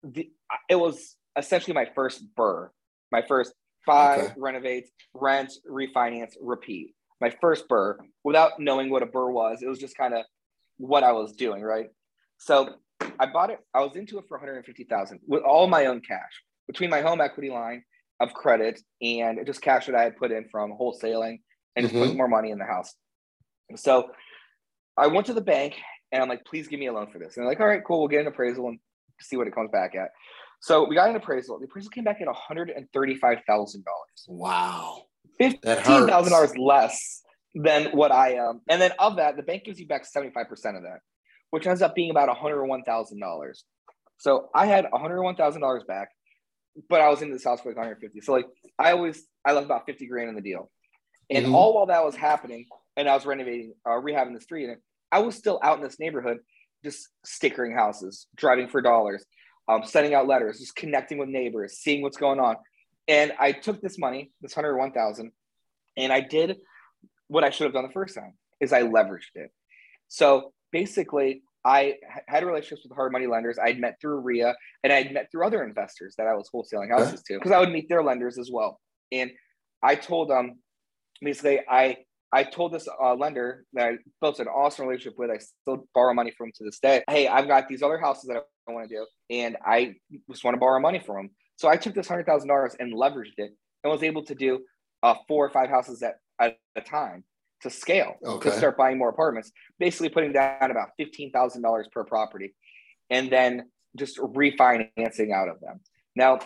the, 0.03 0.29
it 0.69 0.75
was 0.75 1.15
essentially 1.37 1.73
my 1.73 1.87
first 1.95 2.23
BRRRR, 2.37 2.69
my 3.11 3.21
first 3.27 3.53
five 3.85 4.19
okay. 4.19 4.33
renovate, 4.37 4.85
rent, 5.13 5.51
refinance, 5.69 6.33
repeat. 6.41 6.93
My 7.21 7.33
first 7.41 7.67
BRRRR 7.67 7.97
without 8.23 8.59
knowing 8.59 8.89
what 8.89 9.03
a 9.03 9.07
BRRRR 9.07 9.33
was. 9.33 9.61
It 9.61 9.67
was 9.67 9.79
just 9.79 9.97
kind 9.97 10.13
of 10.13 10.25
what 10.77 11.03
I 11.03 11.11
was 11.11 11.33
doing, 11.33 11.61
right? 11.61 11.87
So 12.37 12.75
I 13.19 13.25
bought 13.25 13.49
it. 13.49 13.59
I 13.73 13.81
was 13.81 13.95
into 13.95 14.17
it 14.17 14.25
for 14.27 14.37
150,000 14.37 15.19
with 15.27 15.43
all 15.43 15.67
my 15.67 15.87
own 15.87 16.01
cash 16.01 16.43
between 16.67 16.89
my 16.89 17.01
home 17.01 17.19
equity 17.19 17.49
line 17.49 17.83
of 18.19 18.33
credit 18.33 18.79
and 19.01 19.45
just 19.45 19.61
cash 19.61 19.85
that 19.87 19.95
I 19.95 20.03
had 20.03 20.17
put 20.17 20.31
in 20.31 20.47
from 20.49 20.71
wholesaling 20.71 21.39
and 21.75 21.83
just 21.83 21.93
mm-hmm. 21.93 22.03
putting 22.03 22.17
more 22.17 22.27
money 22.27 22.51
in 22.51 22.59
the 22.59 22.65
house. 22.65 22.93
So 23.75 24.09
I 24.97 25.07
went 25.07 25.27
to 25.27 25.33
the 25.33 25.41
bank 25.41 25.75
and 26.11 26.21
I'm 26.21 26.29
like, 26.29 26.45
please 26.45 26.67
give 26.67 26.79
me 26.79 26.87
a 26.87 26.93
loan 26.93 27.11
for 27.11 27.19
this. 27.19 27.37
And 27.37 27.43
they're 27.43 27.51
like, 27.51 27.59
all 27.59 27.67
right, 27.67 27.83
cool, 27.85 27.99
we'll 27.99 28.07
get 28.07 28.21
an 28.21 28.27
appraisal 28.27 28.67
and 28.67 28.79
see 29.21 29.37
what 29.37 29.47
it 29.47 29.55
comes 29.55 29.69
back 29.71 29.95
at. 29.95 30.09
So 30.61 30.87
we 30.87 30.95
got 30.95 31.09
an 31.09 31.15
appraisal. 31.15 31.59
The 31.59 31.65
appraisal 31.65 31.89
came 31.89 32.03
back 32.03 32.19
at 32.21 32.27
$135,000. 32.27 33.83
Wow. 34.27 35.03
$15,000 35.39 36.57
less 36.57 37.21
than 37.55 37.85
what 37.85 38.11
I 38.11 38.37
um 38.37 38.61
and 38.69 38.79
then 38.79 38.91
of 38.99 39.15
that, 39.15 39.35
the 39.35 39.43
bank 39.43 39.63
gives 39.63 39.79
you 39.79 39.87
back 39.87 40.05
75% 40.05 40.45
of 40.77 40.83
that, 40.83 40.99
which 41.49 41.65
ends 41.65 41.81
up 41.81 41.95
being 41.95 42.11
about 42.11 42.29
$101,000. 42.29 43.63
So 44.17 44.49
I 44.53 44.65
had 44.65 44.85
$101,000 44.85 45.87
back 45.87 46.09
but 46.87 47.01
I 47.01 47.09
was 47.09 47.21
in 47.21 47.31
this 47.31 47.43
house 47.43 47.61
for 47.61 47.69
like 47.69 47.77
150. 47.77 48.21
So 48.21 48.33
like 48.33 48.47
I 48.77 48.91
always 48.91 49.25
I 49.43 49.53
left 49.53 49.65
about 49.65 49.85
50 49.85 50.07
grand 50.07 50.29
in 50.29 50.35
the 50.35 50.41
deal. 50.41 50.69
And 51.29 51.45
mm-hmm. 51.45 51.55
all 51.55 51.75
while 51.75 51.87
that 51.87 52.03
was 52.03 52.15
happening, 52.15 52.65
and 52.97 53.07
I 53.07 53.13
was 53.13 53.25
renovating, 53.25 53.73
uh, 53.85 53.91
rehabbing 53.91 54.33
the 54.33 54.41
street, 54.41 54.65
and 54.65 54.77
I 55.11 55.19
was 55.19 55.35
still 55.35 55.59
out 55.63 55.77
in 55.77 55.83
this 55.83 55.99
neighborhood, 55.99 56.39
just 56.83 57.09
stickering 57.25 57.75
houses, 57.75 58.27
driving 58.35 58.67
for 58.67 58.81
dollars, 58.81 59.25
um, 59.67 59.81
sending 59.85 60.13
out 60.13 60.27
letters, 60.27 60.59
just 60.59 60.75
connecting 60.75 61.17
with 61.17 61.29
neighbors, 61.29 61.77
seeing 61.77 62.01
what's 62.01 62.17
going 62.17 62.39
on. 62.39 62.55
And 63.07 63.33
I 63.39 63.51
took 63.51 63.81
this 63.81 63.97
money, 63.97 64.31
this 64.41 64.53
hundred 64.53 64.77
one 64.77 64.91
thousand, 64.91 65.31
and 65.97 66.13
I 66.13 66.21
did 66.21 66.57
what 67.27 67.43
I 67.43 67.49
should 67.49 67.65
have 67.65 67.73
done 67.73 67.85
the 67.85 67.93
first 67.93 68.15
time, 68.15 68.33
is 68.59 68.73
I 68.73 68.83
leveraged 68.83 69.35
it. 69.35 69.51
So 70.07 70.53
basically, 70.71 71.43
I 71.65 71.95
had 72.27 72.43
relationships 72.43 72.83
with 72.83 72.95
hard 72.95 73.11
money 73.11 73.27
lenders 73.27 73.59
I'd 73.59 73.79
met 73.79 73.99
through 73.99 74.21
REIA 74.21 74.55
and 74.83 74.93
I'd 74.93 75.13
met 75.13 75.29
through 75.29 75.45
other 75.45 75.63
investors 75.63 76.15
that 76.17 76.25
I 76.25 76.33
was 76.33 76.49
wholesaling 76.53 76.89
houses 76.89 77.21
to 77.23 77.33
because 77.33 77.51
I 77.51 77.59
would 77.59 77.71
meet 77.71 77.89
their 77.89 78.01
lenders 78.01 78.37
as 78.37 78.49
well. 78.51 78.79
And 79.11 79.31
I 79.83 79.95
told 79.95 80.29
them 80.29 80.59
basically 81.21 81.59
I 81.69 81.97
I 82.31 82.43
told 82.43 82.73
this 82.73 82.87
uh, 82.87 83.15
lender 83.15 83.65
that 83.73 83.87
I 83.87 83.97
built 84.21 84.39
an 84.39 84.47
awesome 84.47 84.85
relationship 84.85 85.17
with. 85.17 85.31
I 85.31 85.37
still 85.37 85.87
borrow 85.93 86.13
money 86.13 86.31
from 86.37 86.51
to 86.55 86.63
this 86.63 86.79
day. 86.79 87.03
Hey, 87.09 87.27
I've 87.27 87.47
got 87.47 87.67
these 87.67 87.81
other 87.81 87.97
houses 87.97 88.25
that 88.27 88.37
I 88.67 88.71
want 88.71 88.89
to 88.89 88.95
do, 88.95 89.05
and 89.29 89.57
I 89.65 89.95
just 90.29 90.43
want 90.43 90.55
to 90.55 90.59
borrow 90.59 90.79
money 90.79 90.99
from 90.99 91.15
them. 91.15 91.29
So 91.55 91.67
I 91.67 91.75
took 91.75 91.95
this 91.95 92.07
hundred 92.07 92.25
thousand 92.25 92.47
dollars 92.47 92.75
and 92.79 92.93
leveraged 92.93 93.37
it, 93.37 93.51
and 93.83 93.91
was 93.91 94.03
able 94.03 94.23
to 94.25 94.35
do 94.35 94.59
uh, 95.01 95.15
four 95.27 95.45
or 95.45 95.49
five 95.49 95.69
houses 95.69 96.03
at, 96.03 96.15
at 96.39 96.57
a 96.75 96.81
time 96.81 97.23
to 97.61 97.69
scale 97.69 98.13
okay. 98.23 98.49
to 98.49 98.55
start 98.55 98.77
buying 98.77 98.97
more 98.97 99.09
apartments. 99.09 99.51
Basically, 99.79 100.09
putting 100.09 100.31
down 100.31 100.71
about 100.71 100.89
fifteen 100.97 101.31
thousand 101.31 101.63
dollars 101.63 101.87
per 101.91 102.03
property, 102.03 102.53
and 103.09 103.31
then 103.31 103.69
just 103.97 104.17
refinancing 104.19 105.33
out 105.33 105.49
of 105.49 105.59
them. 105.61 105.79
Now, 106.15 106.39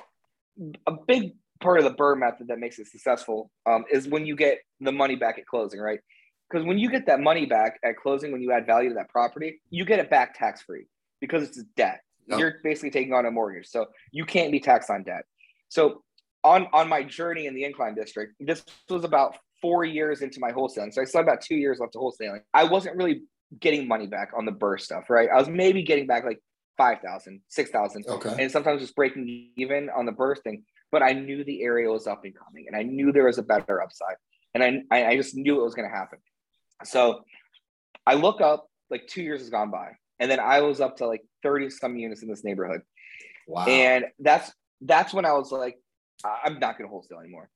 a 0.87 0.93
big 1.07 1.33
part 1.63 1.79
of 1.79 1.85
the 1.85 1.91
BRRRR 1.91 2.19
method 2.19 2.47
that 2.49 2.59
makes 2.59 2.77
it 2.79 2.87
successful 2.87 3.49
um, 3.65 3.85
is 3.91 4.07
when 4.07 4.25
you 4.25 4.35
get 4.35 4.59
the 4.79 4.91
money 4.91 5.15
back 5.15 5.39
at 5.39 5.45
closing, 5.45 5.79
right? 5.79 5.99
Because 6.49 6.65
when 6.65 6.77
you 6.77 6.91
get 6.91 7.07
that 7.07 7.19
money 7.19 7.45
back 7.45 7.79
at 7.83 7.97
closing, 7.97 8.31
when 8.31 8.41
you 8.41 8.51
add 8.51 8.65
value 8.65 8.89
to 8.89 8.95
that 8.95 9.09
property, 9.09 9.61
you 9.71 9.85
get 9.85 9.99
it 9.99 10.09
back 10.09 10.37
tax 10.37 10.61
free 10.61 10.85
because 11.19 11.43
it's 11.43 11.63
debt. 11.75 12.01
Yep. 12.27 12.39
You're 12.39 12.55
basically 12.63 12.91
taking 12.91 13.13
on 13.13 13.25
a 13.25 13.31
mortgage, 13.31 13.67
so 13.67 13.87
you 14.11 14.25
can't 14.25 14.51
be 14.51 14.59
taxed 14.59 14.89
on 14.89 15.03
debt. 15.03 15.23
So 15.69 16.03
on 16.43 16.67
on 16.71 16.87
my 16.87 17.03
journey 17.03 17.47
in 17.47 17.55
the 17.55 17.63
incline 17.63 17.95
district, 17.95 18.35
this 18.39 18.63
was 18.89 19.03
about 19.03 19.37
four 19.61 19.83
years 19.83 20.21
into 20.21 20.39
my 20.39 20.51
wholesaling. 20.51 20.93
So 20.93 21.01
I 21.01 21.05
still 21.05 21.19
had 21.21 21.27
about 21.27 21.41
two 21.41 21.55
years 21.55 21.79
left 21.79 21.93
to 21.93 21.99
wholesaling. 21.99 22.41
I 22.53 22.65
wasn't 22.65 22.97
really 22.97 23.23
getting 23.59 23.87
money 23.87 24.07
back 24.07 24.31
on 24.37 24.45
the 24.45 24.51
BRRRR 24.51 24.79
stuff, 24.79 25.09
right? 25.09 25.29
I 25.33 25.37
was 25.37 25.47
maybe 25.47 25.83
getting 25.83 26.07
back 26.07 26.23
like 26.25 26.39
5,000, 26.77 27.41
6,000. 27.47 28.05
Okay. 28.07 28.35
And 28.39 28.51
sometimes 28.51 28.81
just 28.81 28.95
breaking 28.95 29.51
even 29.55 29.89
on 29.89 30.05
the 30.05 30.11
BRRRR 30.11 30.41
thing. 30.43 30.63
But 30.93 31.01
I 31.01 31.13
knew 31.13 31.43
the 31.43 31.63
area 31.63 31.89
was 31.89 32.05
up 32.05 32.23
and 32.23 32.35
coming 32.35 32.65
and 32.67 32.75
I 32.75 32.83
knew 32.83 33.11
there 33.11 33.25
was 33.25 33.39
a 33.39 33.43
better 33.43 33.81
upside. 33.81 34.15
And 34.53 34.83
I, 34.91 35.05
I 35.05 35.17
just 35.17 35.35
knew 35.35 35.59
it 35.59 35.63
was 35.63 35.73
going 35.73 35.89
to 35.89 35.95
happen. 35.95 36.19
So 36.83 37.25
I 38.05 38.13
look 38.13 38.41
up, 38.41 38.67
like 38.91 39.07
two 39.07 39.23
years 39.23 39.41
has 39.41 39.49
gone 39.49 39.71
by. 39.71 39.93
And 40.19 40.29
then 40.29 40.39
I 40.39 40.61
was 40.61 40.79
up 40.79 40.97
to 40.97 41.07
like 41.07 41.23
30 41.41 41.71
some 41.71 41.97
units 41.97 42.21
in 42.21 42.29
this 42.29 42.43
neighborhood. 42.43 42.81
Wow. 43.47 43.65
And 43.65 44.05
that's 44.19 44.51
that's 44.81 45.15
when 45.15 45.25
I 45.25 45.33
was 45.33 45.51
like, 45.51 45.79
I'm 46.23 46.59
not 46.59 46.77
going 46.77 46.87
to 46.87 46.91
wholesale 46.91 47.19
anymore. 47.19 47.49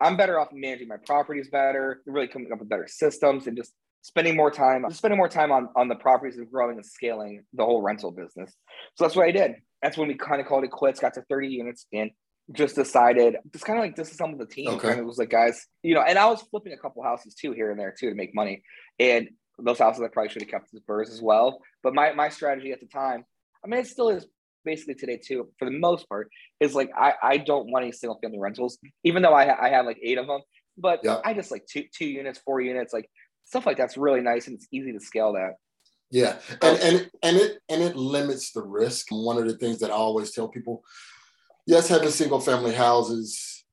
I'm 0.00 0.16
better 0.16 0.38
off 0.38 0.48
managing 0.52 0.86
my 0.86 0.98
properties 1.04 1.48
better, 1.48 2.00
really 2.06 2.28
coming 2.28 2.52
up 2.52 2.60
with 2.60 2.68
better 2.68 2.86
systems 2.86 3.48
and 3.48 3.56
just 3.56 3.72
spending 4.02 4.36
more 4.36 4.52
time, 4.52 4.84
just 4.86 4.98
spending 4.98 5.18
more 5.18 5.28
time 5.28 5.50
on, 5.50 5.68
on 5.74 5.88
the 5.88 5.96
properties 5.96 6.36
and 6.36 6.48
growing 6.48 6.76
and 6.76 6.86
scaling 6.86 7.42
the 7.54 7.64
whole 7.64 7.82
rental 7.82 8.12
business. 8.12 8.54
So 8.94 9.04
that's 9.04 9.16
what 9.16 9.26
I 9.26 9.32
did. 9.32 9.56
That's 9.82 9.96
when 9.96 10.08
we 10.08 10.14
kind 10.14 10.40
of 10.40 10.46
called 10.46 10.62
it 10.62 10.70
quits, 10.70 11.00
got 11.00 11.14
to 11.14 11.22
30 11.28 11.48
units 11.48 11.86
and 11.92 12.10
just 12.52 12.74
decided 12.74 13.36
just 13.52 13.64
kind 13.64 13.78
of 13.78 13.84
like 13.84 13.96
this 13.96 14.10
is 14.10 14.16
some 14.16 14.32
of 14.32 14.38
the 14.38 14.46
team. 14.46 14.68
Okay. 14.68 14.88
Kind 14.88 15.00
of 15.00 15.06
was 15.06 15.18
like, 15.18 15.30
guys, 15.30 15.66
you 15.82 15.94
know, 15.94 16.02
and 16.02 16.18
I 16.18 16.26
was 16.26 16.42
flipping 16.42 16.72
a 16.72 16.76
couple 16.76 17.02
houses 17.02 17.34
too 17.34 17.52
here 17.52 17.70
and 17.70 17.80
there 17.80 17.94
too 17.98 18.10
to 18.10 18.14
make 18.14 18.34
money. 18.34 18.62
And 18.98 19.30
those 19.58 19.78
houses 19.78 20.02
I 20.02 20.08
probably 20.08 20.30
should 20.30 20.42
have 20.42 20.50
kept 20.50 20.74
as 20.74 20.80
BRRRRs 20.80 21.10
as 21.10 21.22
well. 21.22 21.60
But 21.82 21.94
my 21.94 22.12
my 22.12 22.28
strategy 22.28 22.72
at 22.72 22.80
the 22.80 22.86
time, 22.86 23.24
I 23.64 23.68
mean, 23.68 23.80
it 23.80 23.86
still 23.86 24.10
is 24.10 24.26
basically 24.64 24.94
today 24.94 25.18
too, 25.24 25.48
for 25.58 25.64
the 25.64 25.78
most 25.78 26.08
part, 26.08 26.28
is 26.60 26.74
like 26.74 26.90
I, 26.96 27.14
I 27.22 27.36
don't 27.38 27.70
want 27.70 27.84
any 27.84 27.92
single 27.92 28.18
family 28.20 28.38
rentals, 28.38 28.78
even 29.04 29.22
though 29.22 29.34
I, 29.34 29.66
I 29.66 29.68
have 29.70 29.86
like 29.86 29.98
eight 30.02 30.18
of 30.18 30.26
them. 30.26 30.40
But 30.76 31.00
yeah. 31.02 31.20
I 31.24 31.34
just 31.34 31.50
like 31.50 31.66
two 31.66 31.84
two 31.96 32.06
units, 32.06 32.40
four 32.44 32.60
units, 32.60 32.92
like 32.92 33.08
stuff 33.44 33.66
like 33.66 33.76
that's 33.76 33.96
really 33.96 34.20
nice 34.20 34.48
and 34.48 34.56
it's 34.56 34.66
easy 34.72 34.92
to 34.92 35.00
scale 35.00 35.34
that. 35.34 35.54
Yeah, 36.10 36.36
and 36.62 36.78
and 36.78 37.10
and 37.22 37.36
it 37.36 37.58
and 37.68 37.82
it 37.82 37.96
limits 37.96 38.52
the 38.52 38.62
risk. 38.62 39.06
One 39.10 39.38
of 39.38 39.46
the 39.46 39.56
things 39.56 39.80
that 39.80 39.90
I 39.90 39.94
always 39.94 40.32
tell 40.32 40.48
people, 40.48 40.82
yes, 41.66 41.88
having 41.88 42.10
single 42.10 42.40
family 42.40 42.74
houses, 42.74 43.64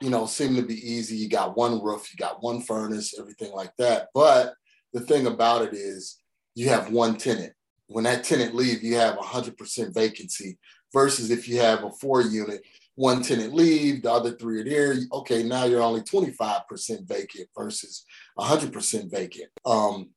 you 0.00 0.10
know, 0.10 0.26
seem 0.26 0.56
to 0.56 0.62
be 0.62 0.74
easy. 0.74 1.16
You 1.16 1.28
got 1.28 1.56
one 1.56 1.82
roof, 1.82 2.12
you 2.12 2.16
got 2.18 2.42
one 2.42 2.60
furnace, 2.60 3.18
everything 3.18 3.52
like 3.52 3.72
that. 3.78 4.08
But 4.14 4.54
the 4.92 5.00
thing 5.00 5.26
about 5.26 5.62
it 5.62 5.74
is, 5.74 6.18
you 6.54 6.68
have 6.68 6.90
one 6.90 7.16
tenant. 7.16 7.52
When 7.88 8.04
that 8.04 8.24
tenant 8.24 8.54
leave, 8.54 8.82
you 8.82 8.96
have 8.96 9.16
100% 9.16 9.94
vacancy. 9.94 10.58
Versus 10.92 11.30
if 11.30 11.48
you 11.48 11.60
have 11.60 11.84
a 11.84 11.90
four 11.90 12.22
unit, 12.22 12.62
one 12.94 13.22
tenant 13.22 13.54
leave, 13.54 14.02
the 14.02 14.10
other 14.10 14.32
three 14.32 14.60
are 14.60 14.64
there. 14.64 14.96
Okay, 15.12 15.42
now 15.42 15.64
you're 15.64 15.82
only 15.82 16.00
25% 16.00 17.06
vacant 17.06 17.48
versus 17.54 18.04
100% 18.38 19.10
vacant. 19.10 19.50
Um, 19.66 20.10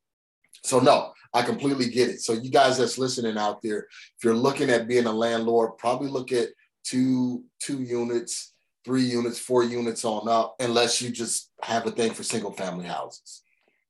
so 0.63 0.79
no, 0.79 1.11
I 1.33 1.41
completely 1.41 1.89
get 1.89 2.09
it. 2.09 2.21
So 2.21 2.33
you 2.33 2.49
guys 2.49 2.77
that's 2.77 2.97
listening 2.97 3.37
out 3.37 3.61
there, 3.61 3.79
if 3.79 4.23
you're 4.23 4.33
looking 4.33 4.69
at 4.69 4.87
being 4.87 5.05
a 5.05 5.11
landlord, 5.11 5.77
probably 5.77 6.07
look 6.07 6.31
at 6.31 6.49
two 6.83 7.43
two 7.61 7.81
units, 7.81 8.53
three 8.85 9.03
units, 9.03 9.39
four 9.39 9.63
units 9.63 10.05
on 10.05 10.27
up, 10.27 10.55
unless 10.59 11.01
you 11.01 11.09
just 11.09 11.51
have 11.61 11.85
a 11.85 11.91
thing 11.91 12.13
for 12.13 12.23
single 12.23 12.51
family 12.51 12.85
houses. 12.85 13.43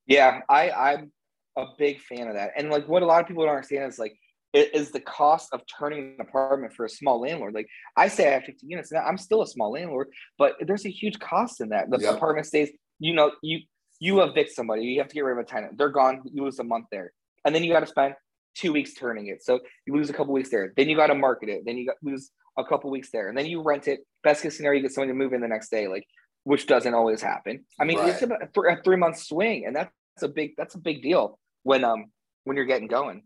Yeah, 0.06 0.42
I 0.50 0.72
I'm 0.72 1.12
a 1.58 1.66
big 1.78 2.02
fan 2.02 2.28
of 2.28 2.36
that. 2.36 2.52
And 2.58 2.70
like 2.70 2.88
what 2.88 3.04
a 3.04 3.06
lot 3.06 3.22
of 3.22 3.28
people 3.28 3.44
don't 3.44 3.54
understand 3.56 3.92
is 3.92 4.00
like 4.00 4.16
is 4.54 4.92
the 4.92 5.00
cost 5.00 5.50
of 5.54 5.62
turning 5.78 6.16
an 6.18 6.22
apartment 6.22 6.74
for 6.74 6.86
a 6.86 6.90
small 6.90 7.22
landlord. 7.22 7.54
Like 7.54 7.68
I 7.96 8.08
say 8.08 8.28
I 8.28 8.32
have 8.32 8.44
50 8.46 8.66
units 8.66 8.92
now, 8.92 9.04
I'm 9.04 9.18
still 9.18 9.44
a 9.44 9.48
small 9.48 9.72
landlord, 9.72 10.08
but 10.40 10.56
there's 10.62 10.86
a 10.86 10.90
huge 10.90 11.20
cost 11.20 11.62
in 11.62 11.70
that. 11.70 11.90
The 11.92 12.00
yep. 12.00 12.16
apartment 12.16 12.48
stays, 12.48 12.70
you 13.00 13.14
know, 13.14 13.32
you 13.44 13.60
you 14.00 14.22
evict 14.22 14.52
somebody, 14.52 14.84
you 14.84 15.00
have 15.00 15.10
to 15.10 15.14
get 15.14 15.24
rid 15.24 15.38
of 15.38 15.40
a 15.40 15.44
tenant. 15.44 15.78
They're 15.78 15.90
gone, 15.90 16.22
you 16.26 16.44
lose 16.44 16.58
a 16.60 16.64
month 16.64 16.86
there. 16.92 17.12
And 17.46 17.54
then 17.54 17.64
you 17.64 17.72
got 17.72 17.82
to 17.82 17.88
spend 17.88 18.16
two 18.56 18.74
weeks 18.74 18.94
turning 18.94 19.28
it. 19.28 19.44
So 19.44 19.60
you 19.86 19.94
lose 19.94 20.10
a 20.10 20.14
couple 20.14 20.34
weeks 20.34 20.50
there. 20.50 20.74
Then 20.76 20.90
you 20.90 20.96
got 20.96 21.08
to 21.08 21.16
market 21.16 21.50
it. 21.50 21.64
Then 21.66 21.78
you 21.78 21.86
got 21.86 21.98
lose 22.02 22.32
a 22.60 22.66
couple 22.66 22.90
weeks 22.90 23.10
there. 23.12 23.30
And 23.30 23.38
then 23.38 23.46
you 23.46 23.62
rent 23.62 23.88
it. 23.88 24.02
Best 24.24 24.44
case 24.44 24.58
scenario, 24.58 24.78
you 24.78 24.84
get 24.84 24.94
someone 24.94 25.08
to 25.08 25.14
move 25.14 25.34
in 25.34 25.42
the 25.42 25.48
next 25.48 25.70
day, 25.70 25.88
like 25.88 26.06
which 26.44 26.68
doesn't 26.68 26.94
always 26.94 27.22
happen. 27.22 27.66
I 27.80 27.86
mean, 27.86 28.00
right. 28.00 28.10
it's 28.10 28.22
a, 28.22 28.30
a 28.30 28.82
three 28.84 28.98
month 28.98 29.18
swing, 29.18 29.66
and 29.66 29.76
that's 29.76 29.92
a 30.22 30.28
big 30.28 30.52
that's 30.58 30.76
a 30.76 30.80
big 30.80 31.02
deal 31.02 31.40
when 31.64 31.84
um 31.84 32.12
when 32.44 32.58
you're 32.58 32.66
getting 32.66 32.88
going 32.88 33.24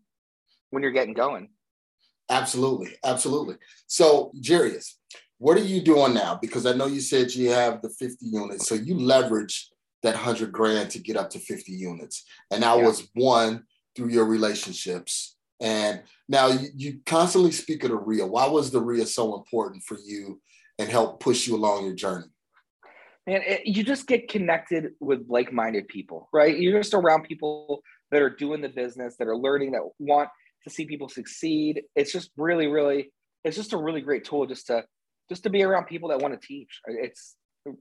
when 0.69 0.84
you're 0.84 0.91
getting 0.91 1.13
going. 1.13 1.49
Absolutely, 2.29 2.95
absolutely. 3.03 3.55
So, 3.88 4.31
Jiries, 4.41 4.93
what 5.38 5.57
are 5.57 5.61
you 5.61 5.81
doing 5.81 6.13
now? 6.13 6.39
Because 6.41 6.65
I 6.65 6.73
know 6.73 6.88
you 6.88 7.01
said 7.01 7.34
you 7.34 7.49
have 7.49 7.81
the 7.81 7.89
50 7.89 8.25
units, 8.25 8.67
so 8.67 8.75
you 8.75 8.97
leverage 8.97 9.69
that 10.03 10.15
100 10.15 10.51
grand 10.51 10.89
to 10.91 10.99
get 10.99 11.17
up 11.17 11.29
to 11.31 11.39
50 11.39 11.71
units. 11.71 12.25
And 12.51 12.63
that 12.63 12.77
yeah. 12.77 12.86
was 12.86 13.07
one 13.13 13.63
through 13.95 14.09
your 14.09 14.25
relationships. 14.25 15.32
And 15.64 16.03
now 16.28 16.47
you, 16.47 16.68
you 16.76 16.99
constantly 17.05 17.53
speak 17.53 17.86
of 17.86 17.89
the 17.89 17.95
REIA. 17.95 18.28
Why 18.28 18.45
was 18.47 18.70
the 18.70 18.82
REIA 18.82 19.05
so 19.05 19.36
important 19.36 19.82
for 19.84 19.97
you 19.97 20.41
and 20.78 20.89
help 20.89 21.22
push 21.22 21.47
you 21.47 21.55
along 21.55 21.86
your 21.86 21.95
journey? 21.95 22.28
Man, 23.26 23.41
it, 23.47 23.66
you 23.66 23.86
just 23.86 24.05
get 24.05 24.28
connected 24.28 24.91
with 24.99 25.26
like-minded 25.30 25.88
people, 25.88 26.28
right? 26.34 26.59
You're 26.59 26.82
just 26.82 26.93
around 26.93 27.24
people 27.24 27.82
that 28.11 28.22
are 28.22 28.30
doing 28.30 28.59
the 28.59 28.68
business, 28.68 29.16
that 29.18 29.30
are 29.30 29.38
learning, 29.38 29.72
that 29.72 29.88
want 29.99 30.28
to 30.66 30.70
see 30.70 30.86
people 30.86 31.07
succeed. 31.07 31.84
It's 31.95 32.11
just 32.11 32.32
really, 32.36 32.68
really, 32.68 33.14
it's 33.45 33.55
just 33.55 33.72
a 33.72 33.78
really 33.78 34.01
great 34.01 34.26
tool 34.26 34.45
just 34.45 34.68
to 34.68 34.84
just 35.30 35.43
to 35.43 35.49
be 35.49 35.64
around 35.64 35.86
people 35.86 36.09
that 36.09 36.20
want 36.20 36.39
to 36.39 36.45
teach. 36.45 36.82
It's 36.86 37.36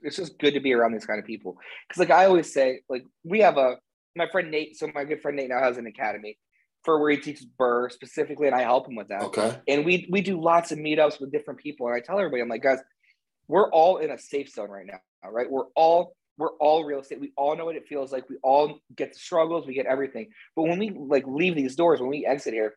it's 0.04 0.14
just 0.14 0.38
good 0.38 0.54
to 0.54 0.60
be 0.60 0.72
around 0.72 0.92
these 0.92 1.04
kind 1.04 1.18
of 1.18 1.26
people. 1.26 1.56
Because 1.88 1.98
like 1.98 2.16
I 2.16 2.26
always 2.26 2.52
say, 2.52 2.82
like 2.88 3.02
we 3.24 3.40
have 3.40 3.56
a 3.56 3.76
my 4.14 4.28
friend 4.30 4.52
Nate, 4.52 4.76
so 4.76 4.88
my 4.94 5.04
good 5.04 5.20
friend 5.20 5.36
Nate 5.36 5.48
now 5.48 5.60
has 5.60 5.76
an 5.76 5.88
academy 5.88 6.38
for 6.84 7.00
where 7.00 7.10
he 7.10 7.16
teaches 7.16 7.46
BRRRR 7.58 7.92
specifically, 7.92 8.46
and 8.46 8.56
I 8.56 8.62
help 8.62 8.88
him 8.88 8.96
with 8.96 9.08
that. 9.08 9.22
Okay. 9.22 9.56
And 9.68 9.84
we 9.84 10.08
we 10.10 10.20
do 10.20 10.40
lots 10.40 10.72
of 10.72 10.78
meetups 10.78 11.20
with 11.20 11.32
different 11.32 11.60
people, 11.60 11.86
and 11.86 11.96
I 11.96 12.00
tell 12.00 12.18
everybody, 12.18 12.42
I'm 12.42 12.48
like, 12.48 12.62
guys, 12.62 12.78
we're 13.48 13.70
all 13.70 13.98
in 13.98 14.10
a 14.10 14.18
safe 14.18 14.50
zone 14.50 14.70
right 14.70 14.86
now, 14.86 15.30
right? 15.30 15.50
We're 15.50 15.66
all 15.76 16.14
we're 16.38 16.56
all 16.58 16.84
real 16.84 17.00
estate. 17.00 17.20
We 17.20 17.32
all 17.36 17.56
know 17.56 17.66
what 17.66 17.76
it 17.76 17.86
feels 17.86 18.12
like. 18.12 18.28
We 18.28 18.36
all 18.42 18.80
get 18.96 19.12
the 19.12 19.18
struggles. 19.18 19.66
We 19.66 19.74
get 19.74 19.86
everything. 19.86 20.30
But 20.56 20.62
when 20.62 20.78
we 20.78 20.90
like 20.90 21.24
leave 21.26 21.54
these 21.54 21.76
doors, 21.76 22.00
when 22.00 22.10
we 22.10 22.26
exit 22.26 22.54
here, 22.54 22.74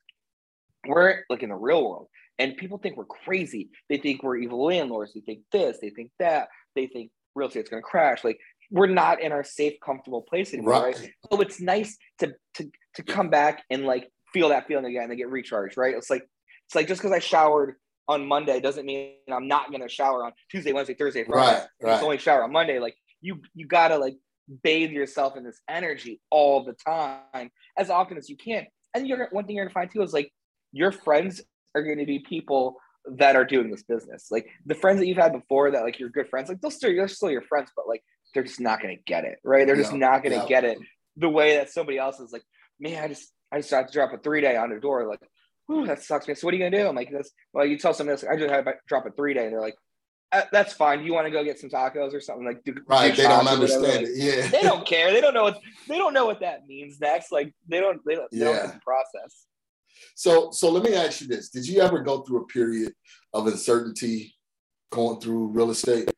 we're 0.88 1.24
like 1.30 1.44
in 1.44 1.50
the 1.50 1.56
real 1.56 1.84
world. 1.84 2.08
And 2.38 2.58
people 2.58 2.78
think 2.78 2.98
we're 2.98 3.06
crazy. 3.06 3.70
They 3.90 3.98
think 3.98 4.22
we're 4.22 4.38
evil 4.38 4.66
landlords. 4.66 5.14
They 5.14 5.22
think 5.22 5.40
this. 5.52 5.78
They 5.82 5.90
think 5.90 6.12
that. 6.20 6.50
They 6.76 6.88
think 6.88 7.12
real 7.34 7.48
estate's 7.48 7.70
going 7.70 7.82
to 7.82 7.88
crash. 7.88 8.24
Like 8.24 8.40
we're 8.72 8.88
not 8.88 9.22
in 9.22 9.32
our 9.32 9.44
safe, 9.44 9.80
comfortable 9.84 10.22
place 10.22 10.54
anymore. 10.54 10.74
Right. 10.74 10.96
right. 10.96 11.12
So 11.32 11.42
it's 11.42 11.62
nice 11.62 11.98
to 12.20 12.34
to 12.56 12.70
to 12.96 13.04
come 13.04 13.30
back 13.30 13.64
and 13.70 13.86
like 13.86 14.12
feel 14.34 14.50
that 14.50 14.68
feeling 14.68 14.86
again 14.86 15.10
and 15.10 15.18
get 15.18 15.30
recharged. 15.30 15.78
Right. 15.78 15.96
It's 15.96 16.10
like 16.10 16.28
it's 16.66 16.76
like 16.76 16.88
just 16.88 17.02
because 17.02 17.16
I 17.16 17.20
showered 17.20 17.76
on 18.08 18.28
Monday 18.28 18.60
doesn't 18.60 18.86
mean 18.86 19.14
I'm 19.32 19.48
not 19.48 19.70
going 19.70 19.82
to 19.82 19.90
shower 19.90 20.24
on 20.26 20.32
Tuesday, 20.52 20.74
Wednesday, 20.74 20.94
Thursday, 20.94 21.24
Friday. 21.24 21.60
Right. 21.60 21.68
right. 21.82 21.94
It's 21.96 22.04
only 22.04 22.18
shower 22.18 22.44
on 22.44 22.52
Monday. 22.52 22.80
Like 22.80 22.96
you 23.22 23.42
you 23.54 23.68
gotta 23.68 23.98
like 23.98 24.16
bathe 24.64 24.92
yourself 24.92 25.36
in 25.38 25.44
this 25.44 25.60
energy 25.70 26.22
all 26.30 26.64
the 26.64 26.74
time 26.74 27.50
as 27.78 27.90
often 27.90 28.18
as 28.18 28.30
you 28.30 28.38
can. 28.38 28.68
And 28.94 29.08
you're 29.08 29.28
one 29.32 29.46
thing 29.46 29.56
you're 29.56 29.66
gonna 29.66 29.74
find 29.74 29.92
too 29.92 30.02
is 30.02 30.14
like 30.14 30.32
your 30.72 30.92
friends 30.92 31.42
are 31.74 31.84
going 31.84 31.98
to 31.98 32.06
be 32.06 32.20
people 32.20 32.78
that 33.18 33.36
are 33.36 33.46
doing 33.46 33.70
this 33.70 33.84
business. 33.84 34.28
Like 34.32 34.48
the 34.66 34.76
friends 34.76 35.00
that 35.00 35.08
you've 35.08 35.18
had 35.18 35.34
before 35.34 35.72
that 35.72 35.84
like 35.84 36.00
your 36.00 36.10
good 36.10 36.30
friends, 36.30 36.50
like 36.50 36.62
they'll 36.62 36.72
still 36.72 36.94
they're 36.94 37.08
still 37.08 37.32
your 37.32 37.42
friends, 37.42 37.70
but 37.76 37.88
like 37.88 38.04
they're 38.34 38.44
just 38.44 38.60
not 38.60 38.82
gonna 38.82 38.96
get 39.06 39.26
it, 39.26 39.40
right? 39.44 39.66
They're 39.66 39.76
just 39.76 39.94
not 39.94 40.24
gonna 40.24 40.38
yeah. 40.38 40.48
get 40.48 40.64
it 40.64 40.78
the 41.18 41.30
way 41.30 41.56
that 41.58 41.70
somebody 41.70 41.98
else 41.98 42.20
is 42.20 42.32
like, 42.32 42.44
man, 42.80 43.04
I 43.04 43.08
just 43.08 43.32
I 43.52 43.58
just 43.58 43.72
had 43.72 43.88
to 43.88 43.94
drop 43.94 44.14
a 44.14 44.18
three 44.18 44.42
day 44.42 44.56
on 44.56 44.70
the 44.70 44.80
door. 44.80 45.08
Like, 45.08 45.22
that 45.88 46.02
sucks, 46.02 46.28
man. 46.28 46.36
So 46.36 46.48
what 46.48 46.54
are 46.54 46.58
you 46.58 46.64
gonna 46.64 46.78
do? 46.78 46.88
I'm 46.88 46.96
like, 46.96 47.12
this 47.12 47.32
well, 47.54 47.66
you 47.66 47.78
tell 47.78 47.94
somebody 47.94 48.14
else, 48.14 48.24
I 48.24 48.38
just 48.38 48.52
had 48.52 48.66
to 48.66 48.74
drop 48.88 49.06
a 49.06 49.12
three 49.12 49.34
day, 49.34 49.46
and 49.46 49.54
they're 49.54 49.62
like, 49.62 49.76
uh, 50.32 50.42
that's 50.52 50.74
fine. 50.74 51.04
You 51.04 51.14
want 51.14 51.28
to 51.28 51.32
go 51.32 51.44
get 51.44 51.60
some 51.60 51.70
tacos 51.70 52.14
or 52.14 52.20
something 52.20 52.46
like 52.46 52.64
do, 52.64 52.76
right? 52.88 53.16
They 53.16 53.24
don't 53.24 53.48
understand 53.48 54.08
it. 54.08 54.12
Yeah, 54.16 54.48
they 54.48 54.62
don't 54.62 54.86
care. 54.86 55.12
They 55.12 55.22
don't 55.22 55.34
know 55.34 55.44
what 55.44 55.60
they 55.88 55.98
don't 55.98 56.14
know 56.14 56.26
what 56.26 56.42
that 56.42 56.68
means 56.68 57.00
next. 57.00 57.32
Like 57.32 57.54
they 57.68 57.80
don't 57.80 58.02
they 58.06 58.16
don't, 58.16 58.28
yeah. 58.32 58.46
don't 58.46 58.82
process. 58.82 59.46
So 60.16 60.52
so 60.52 60.72
let 60.72 60.84
me 60.84 60.94
ask 60.94 61.22
you 61.22 61.28
this: 61.28 61.50
Did 61.50 61.68
you 61.68 61.82
ever 61.82 62.02
go 62.02 62.22
through 62.22 62.42
a 62.44 62.48
period 62.48 62.94
of 63.34 63.48
uncertainty 63.48 64.36
going 64.92 65.22
through 65.22 65.48
real 65.48 65.70
estate? 65.70 66.12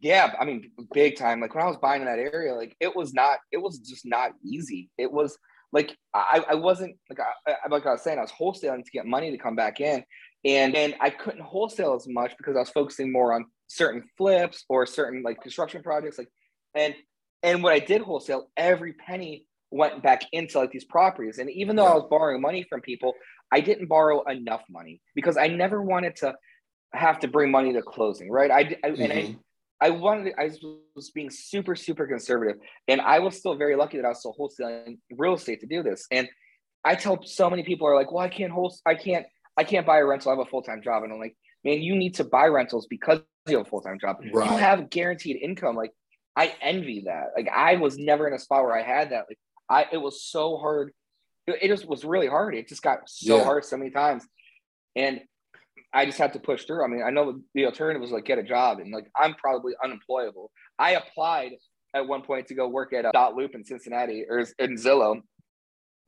Yeah, 0.00 0.34
I 0.40 0.46
mean, 0.46 0.72
big 0.94 1.16
time. 1.16 1.40
Like 1.40 1.54
when 1.54 1.62
I 1.62 1.68
was 1.68 1.76
buying 1.76 2.00
in 2.00 2.06
that 2.06 2.18
area, 2.18 2.54
like 2.54 2.74
it 2.80 2.96
was 2.96 3.12
not. 3.12 3.38
It 3.52 3.58
was 3.58 3.78
just 3.78 4.06
not 4.06 4.32
easy. 4.44 4.90
It 4.96 5.12
was 5.12 5.38
like 5.72 5.96
I, 6.14 6.44
I 6.50 6.54
wasn't 6.54 6.96
like 7.08 7.18
I, 7.46 7.68
like 7.68 7.86
I 7.86 7.92
was 7.92 8.02
saying, 8.02 8.18
I 8.18 8.22
was 8.22 8.32
wholesaling 8.32 8.84
to 8.84 8.90
get 8.90 9.06
money 9.06 9.30
to 9.30 9.38
come 9.38 9.56
back 9.56 9.80
in, 9.80 10.04
and 10.44 10.74
and 10.74 10.94
I 11.00 11.10
couldn't 11.10 11.42
wholesale 11.42 11.94
as 11.94 12.06
much 12.08 12.32
because 12.36 12.56
I 12.56 12.60
was 12.60 12.70
focusing 12.70 13.12
more 13.12 13.32
on 13.32 13.46
certain 13.68 14.04
flips 14.16 14.64
or 14.68 14.86
certain 14.86 15.22
like 15.22 15.40
construction 15.40 15.82
projects, 15.82 16.18
like 16.18 16.28
and 16.74 16.94
and 17.42 17.62
what 17.62 17.72
I 17.72 17.78
did 17.78 18.02
wholesale, 18.02 18.50
every 18.56 18.92
penny 18.94 19.46
went 19.70 20.02
back 20.02 20.22
into 20.32 20.58
like 20.58 20.72
these 20.72 20.84
properties, 20.84 21.38
and 21.38 21.50
even 21.50 21.76
though. 21.76 21.86
I 21.86 21.94
was 21.94 22.06
borrowing 22.10 22.40
money 22.40 22.64
from 22.68 22.80
people, 22.80 23.14
I 23.52 23.60
didn't 23.60 23.86
borrow 23.86 24.22
enough 24.24 24.62
money 24.68 25.00
because 25.14 25.36
I 25.36 25.48
never 25.48 25.82
wanted 25.82 26.16
to 26.16 26.34
have 26.92 27.20
to 27.20 27.28
bring 27.28 27.50
money 27.50 27.72
to 27.72 27.82
closing, 27.82 28.30
right? 28.30 28.50
I, 28.50 28.58
I 28.58 28.62
mm-hmm. 28.62 29.02
and 29.02 29.12
I 29.12 29.16
mm-hmm. 29.16 29.38
I 29.80 29.90
wanted, 29.90 30.34
I 30.38 30.50
was 30.94 31.10
being 31.10 31.30
super, 31.30 31.74
super 31.74 32.06
conservative. 32.06 32.56
And 32.86 33.00
I 33.00 33.18
was 33.20 33.36
still 33.36 33.56
very 33.56 33.76
lucky 33.76 33.96
that 33.96 34.04
I 34.04 34.10
was 34.10 34.18
still 34.18 34.36
wholesaling 34.38 34.98
real 35.16 35.34
estate 35.34 35.60
to 35.60 35.66
do 35.66 35.82
this. 35.82 36.06
And 36.10 36.28
I 36.84 36.94
tell 36.94 37.22
so 37.24 37.48
many 37.48 37.62
people 37.62 37.86
are 37.86 37.94
like, 37.94 38.12
well, 38.12 38.24
I 38.24 38.28
can't 38.28 38.52
host, 38.52 38.82
I 38.86 38.94
can't, 38.94 39.26
I 39.56 39.64
can't 39.64 39.86
buy 39.86 39.98
a 39.98 40.04
rental. 40.04 40.30
I 40.30 40.36
have 40.36 40.46
a 40.46 40.50
full 40.50 40.62
time 40.62 40.82
job. 40.82 41.02
And 41.02 41.12
I'm 41.12 41.18
like, 41.18 41.36
man, 41.64 41.80
you 41.80 41.96
need 41.96 42.14
to 42.16 42.24
buy 42.24 42.46
rentals 42.46 42.86
because 42.88 43.20
you 43.48 43.58
have 43.58 43.66
a 43.66 43.70
full 43.70 43.80
time 43.80 43.98
job. 43.98 44.16
Right. 44.32 44.50
You 44.50 44.56
have 44.56 44.90
guaranteed 44.90 45.36
income. 45.36 45.76
Like, 45.76 45.92
I 46.36 46.54
envy 46.60 47.04
that. 47.06 47.32
Like, 47.36 47.48
I 47.48 47.76
was 47.76 47.98
never 47.98 48.28
in 48.28 48.34
a 48.34 48.38
spot 48.38 48.64
where 48.64 48.78
I 48.78 48.82
had 48.82 49.10
that. 49.10 49.26
Like, 49.28 49.38
I, 49.68 49.86
it 49.92 49.98
was 49.98 50.22
so 50.22 50.56
hard. 50.58 50.92
It, 51.46 51.58
it 51.62 51.68
just 51.68 51.86
was 51.86 52.04
really 52.04 52.28
hard. 52.28 52.54
It 52.54 52.68
just 52.68 52.82
got 52.82 53.00
so 53.06 53.38
yeah. 53.38 53.44
hard 53.44 53.64
so 53.64 53.76
many 53.76 53.90
times. 53.90 54.24
And 54.96 55.20
I 55.92 56.06
just 56.06 56.18
had 56.18 56.32
to 56.34 56.38
push 56.38 56.64
through. 56.64 56.84
I 56.84 56.88
mean, 56.88 57.02
I 57.02 57.10
know 57.10 57.40
the 57.54 57.66
alternative 57.66 58.00
was 58.00 58.12
like 58.12 58.24
get 58.24 58.38
a 58.38 58.42
job, 58.42 58.78
and 58.78 58.92
like 58.92 59.10
I'm 59.16 59.34
probably 59.34 59.72
unemployable. 59.82 60.50
I 60.78 60.92
applied 60.92 61.52
at 61.94 62.06
one 62.06 62.22
point 62.22 62.46
to 62.48 62.54
go 62.54 62.68
work 62.68 62.92
at 62.92 63.04
a 63.04 63.10
dotloop 63.10 63.54
in 63.54 63.64
Cincinnati 63.64 64.24
or 64.28 64.40
in 64.58 64.76
Zillow, 64.76 65.20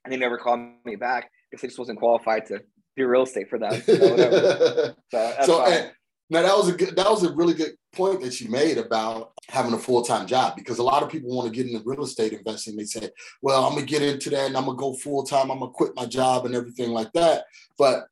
and 0.04 0.12
they 0.12 0.16
never 0.16 0.38
called 0.38 0.60
me 0.84 0.96
back 0.96 1.30
because 1.50 1.64
I 1.64 1.66
just 1.66 1.78
wasn't 1.78 1.98
qualified 1.98 2.46
to 2.46 2.60
do 2.96 3.06
real 3.06 3.22
estate 3.22 3.48
for 3.48 3.58
them. 3.58 3.80
So, 3.82 4.94
so, 5.10 5.34
so 5.44 5.90
now 6.30 6.42
that 6.42 6.56
was 6.56 6.68
a 6.68 6.72
good, 6.72 6.96
that 6.96 7.10
was 7.10 7.24
a 7.24 7.32
really 7.32 7.54
good 7.54 7.72
point 7.92 8.22
that 8.22 8.40
you 8.40 8.48
made 8.48 8.78
about 8.78 9.32
having 9.48 9.72
a 9.74 9.78
full 9.78 10.02
time 10.02 10.26
job 10.26 10.56
because 10.56 10.78
a 10.78 10.82
lot 10.82 11.02
of 11.02 11.10
people 11.10 11.34
want 11.34 11.52
to 11.52 11.54
get 11.54 11.70
into 11.70 11.82
real 11.84 12.04
estate 12.04 12.32
investing. 12.32 12.76
They 12.76 12.84
say, 12.84 13.10
"Well, 13.42 13.64
I'm 13.64 13.74
gonna 13.74 13.86
get 13.86 14.02
into 14.02 14.30
that 14.30 14.46
and 14.46 14.56
I'm 14.56 14.64
gonna 14.64 14.78
go 14.78 14.94
full 14.94 15.24
time. 15.24 15.50
I'm 15.50 15.58
gonna 15.58 15.72
quit 15.72 15.92
my 15.94 16.06
job 16.06 16.46
and 16.46 16.54
everything 16.54 16.90
like 16.90 17.12
that." 17.12 17.44
But 17.76 18.06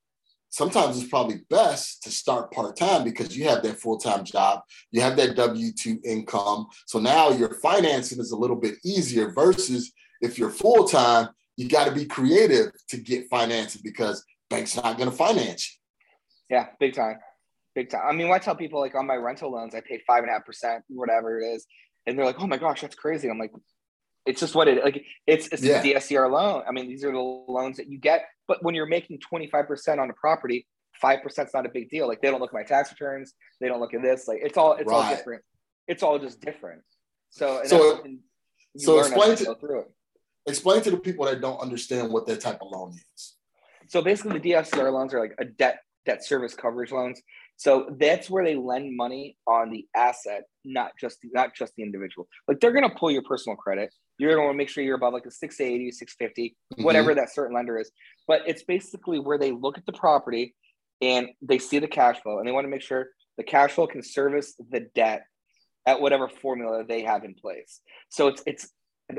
sometimes 0.50 0.98
it's 0.98 1.08
probably 1.08 1.40
best 1.48 2.02
to 2.02 2.10
start 2.10 2.52
part 2.52 2.76
time 2.76 3.04
because 3.04 3.36
you 3.36 3.48
have 3.48 3.62
that 3.62 3.80
full 3.80 3.98
time 3.98 4.24
job, 4.24 4.60
you 4.90 5.00
have 5.00 5.16
that 5.16 5.36
W 5.36 5.72
2 5.72 6.00
income. 6.04 6.66
So 6.86 6.98
now 6.98 7.30
your 7.30 7.54
financing 7.54 8.20
is 8.20 8.32
a 8.32 8.36
little 8.36 8.56
bit 8.56 8.74
easier 8.84 9.32
versus 9.32 9.92
if 10.20 10.38
you're 10.38 10.50
full 10.50 10.86
time, 10.86 11.28
you 11.56 11.68
got 11.68 11.86
to 11.86 11.92
be 11.92 12.04
creative 12.04 12.72
to 12.88 12.96
get 12.96 13.28
financing 13.28 13.82
because 13.84 14.24
bank's 14.48 14.76
not 14.76 14.98
going 14.98 15.10
to 15.10 15.16
finance 15.16 15.70
you. 15.70 16.56
Yeah, 16.56 16.66
big 16.78 16.94
time. 16.94 17.18
Big 17.74 17.90
time. 17.90 18.02
I 18.04 18.12
mean, 18.12 18.30
I 18.30 18.38
tell 18.38 18.56
people 18.56 18.80
like 18.80 18.94
on 18.94 19.06
my 19.06 19.14
rental 19.14 19.52
loans, 19.52 19.74
I 19.74 19.80
pay 19.80 20.02
five 20.06 20.22
and 20.22 20.30
a 20.30 20.32
half 20.32 20.44
percent, 20.44 20.84
whatever 20.88 21.40
it 21.40 21.46
is. 21.46 21.66
And 22.06 22.18
they're 22.18 22.26
like, 22.26 22.40
oh 22.40 22.46
my 22.46 22.56
gosh, 22.56 22.80
that's 22.80 22.96
crazy. 22.96 23.28
I'm 23.28 23.38
like, 23.38 23.52
it's 24.26 24.40
just 24.40 24.54
what 24.54 24.68
it 24.68 24.84
like. 24.84 25.04
It's 25.26 25.48
it's 25.48 25.62
yeah. 25.62 25.80
a 25.80 25.82
DSCR 25.82 26.30
loan. 26.30 26.62
I 26.68 26.72
mean, 26.72 26.88
these 26.88 27.04
are 27.04 27.12
the 27.12 27.18
loans 27.18 27.76
that 27.76 27.88
you 27.88 27.98
get. 27.98 28.24
But 28.50 28.64
when 28.64 28.74
you're 28.74 28.84
making 28.84 29.20
25% 29.32 30.00
on 30.00 30.10
a 30.10 30.12
property, 30.14 30.66
five 31.00 31.22
percent 31.22 31.46
is 31.46 31.54
not 31.54 31.66
a 31.66 31.68
big 31.68 31.88
deal. 31.88 32.08
Like 32.08 32.20
they 32.20 32.32
don't 32.32 32.40
look 32.40 32.50
at 32.50 32.54
my 32.54 32.64
tax 32.64 32.90
returns. 32.90 33.32
They 33.60 33.68
don't 33.68 33.78
look 33.78 33.94
at 33.94 34.02
this. 34.02 34.26
Like 34.26 34.40
it's 34.42 34.58
all 34.58 34.72
it's 34.72 34.90
right. 34.90 34.96
all 34.96 35.08
different. 35.08 35.42
It's 35.86 36.02
all 36.02 36.18
just 36.18 36.40
different. 36.40 36.82
So 37.30 37.62
so 37.64 38.02
so 38.76 38.98
explain 38.98 39.36
to, 39.36 39.44
to 39.44 39.84
explain 40.48 40.82
to 40.82 40.90
the 40.90 40.96
people 40.96 41.26
that 41.26 41.40
don't 41.40 41.60
understand 41.60 42.12
what 42.12 42.26
that 42.26 42.40
type 42.40 42.58
of 42.60 42.72
loan 42.72 42.92
is. 43.14 43.36
So 43.86 44.02
basically, 44.02 44.40
the 44.40 44.50
DSCR 44.50 44.92
loans 44.92 45.14
are 45.14 45.20
like 45.20 45.36
a 45.38 45.44
debt 45.44 45.78
debt 46.04 46.26
service 46.26 46.54
coverage 46.54 46.90
loans. 46.90 47.22
So 47.56 47.94
that's 48.00 48.28
where 48.28 48.44
they 48.44 48.56
lend 48.56 48.96
money 48.96 49.36
on 49.46 49.70
the 49.70 49.86
asset, 49.94 50.42
not 50.64 50.90
just 51.00 51.18
not 51.22 51.54
just 51.54 51.72
the 51.76 51.84
individual. 51.84 52.26
Like 52.48 52.58
they're 52.58 52.72
going 52.72 52.90
to 52.90 52.96
pull 52.96 53.12
your 53.12 53.22
personal 53.22 53.54
credit. 53.54 53.94
You're 54.20 54.30
going 54.30 54.42
to 54.42 54.46
want 54.46 54.54
to 54.54 54.58
make 54.58 54.68
sure 54.68 54.84
you're 54.84 54.96
above 54.96 55.14
like 55.14 55.26
a 55.26 55.30
680, 55.30 55.90
650, 55.92 56.50
mm-hmm. 56.50 56.84
whatever 56.84 57.14
that 57.14 57.32
certain 57.32 57.54
lender 57.54 57.78
is. 57.78 57.90
But 58.28 58.42
it's 58.46 58.62
basically 58.62 59.18
where 59.18 59.38
they 59.38 59.50
look 59.50 59.78
at 59.78 59.86
the 59.86 59.92
property 59.92 60.54
and 61.00 61.28
they 61.40 61.58
see 61.58 61.78
the 61.78 61.88
cash 61.88 62.20
flow 62.22 62.38
and 62.38 62.46
they 62.46 62.52
want 62.52 62.64
to 62.64 62.68
make 62.70 62.82
sure 62.82 63.08
the 63.38 63.44
cash 63.44 63.72
flow 63.72 63.86
can 63.86 64.02
service 64.02 64.54
the 64.70 64.80
debt 64.94 65.24
at 65.86 66.00
whatever 66.00 66.28
formula 66.28 66.84
they 66.86 67.02
have 67.02 67.24
in 67.24 67.34
place. 67.34 67.80
So 68.10 68.28
it's 68.28 68.42
it's 68.46 68.70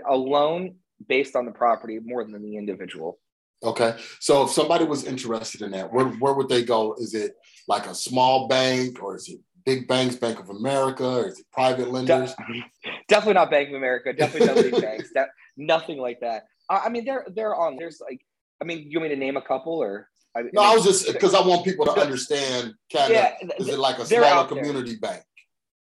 a 0.08 0.16
loan 0.16 0.76
based 1.08 1.36
on 1.36 1.46
the 1.46 1.52
property 1.52 2.00
more 2.04 2.24
than 2.24 2.42
the 2.44 2.58
individual. 2.58 3.20
Okay. 3.64 3.96
So 4.20 4.44
if 4.44 4.52
somebody 4.52 4.86
was 4.86 5.04
interested 5.06 5.62
in 5.62 5.72
that, 5.72 5.94
where, 5.94 6.06
where 6.06 6.34
would 6.34 6.50
they 6.50 6.64
go? 6.64 6.96
Is 6.98 7.14
it 7.14 7.34
like 7.68 7.86
a 7.86 7.94
small 7.94 8.48
bank 8.48 9.04
or 9.04 9.16
is 9.16 9.30
it 9.30 9.40
big 9.66 9.88
banks, 9.88 10.16
Bank 10.16 10.40
of 10.40 10.50
America, 10.50 11.06
or 11.06 11.28
is 11.28 11.40
it 11.40 11.46
private 11.52 11.92
lenders? 11.92 12.34
De- 12.36 12.64
definitely 13.08 13.34
not 13.34 13.52
Bank 13.52 13.70
of 13.70 13.76
America. 13.76 14.14
Definitely 14.18 14.72
not 14.72 14.82
banks. 14.82 15.10
That, 15.16 15.30
nothing 15.58 15.98
like 15.98 16.20
that. 16.22 16.46
I, 16.70 16.84
I, 16.86 16.90
mean, 16.90 17.06
they're 17.06 17.26
they're 17.34 17.56
on. 17.56 17.78
There's 17.78 18.02
like, 18.02 18.22
I 18.62 18.66
mean, 18.66 18.90
you 18.90 19.00
want 19.00 19.10
me 19.10 19.16
to 19.16 19.20
name 19.20 19.38
a 19.38 19.42
couple 19.42 19.74
or? 19.74 20.08
I, 20.36 20.44
no, 20.54 20.62
I 20.62 20.74
was 20.74 20.86
just 20.86 21.12
because 21.12 21.36
I 21.36 21.46
want 21.46 21.66
people 21.66 21.86
to 21.86 21.92
understand. 21.92 22.74
Kind 22.92 23.12
of, 23.12 23.18
yeah, 23.18 23.34
is 23.60 23.68
it 23.68 23.80
like 23.80 24.00
a 24.00 24.06
smaller 24.06 24.48
community 24.48 24.92
there. 25.02 25.12
bank? 25.12 25.24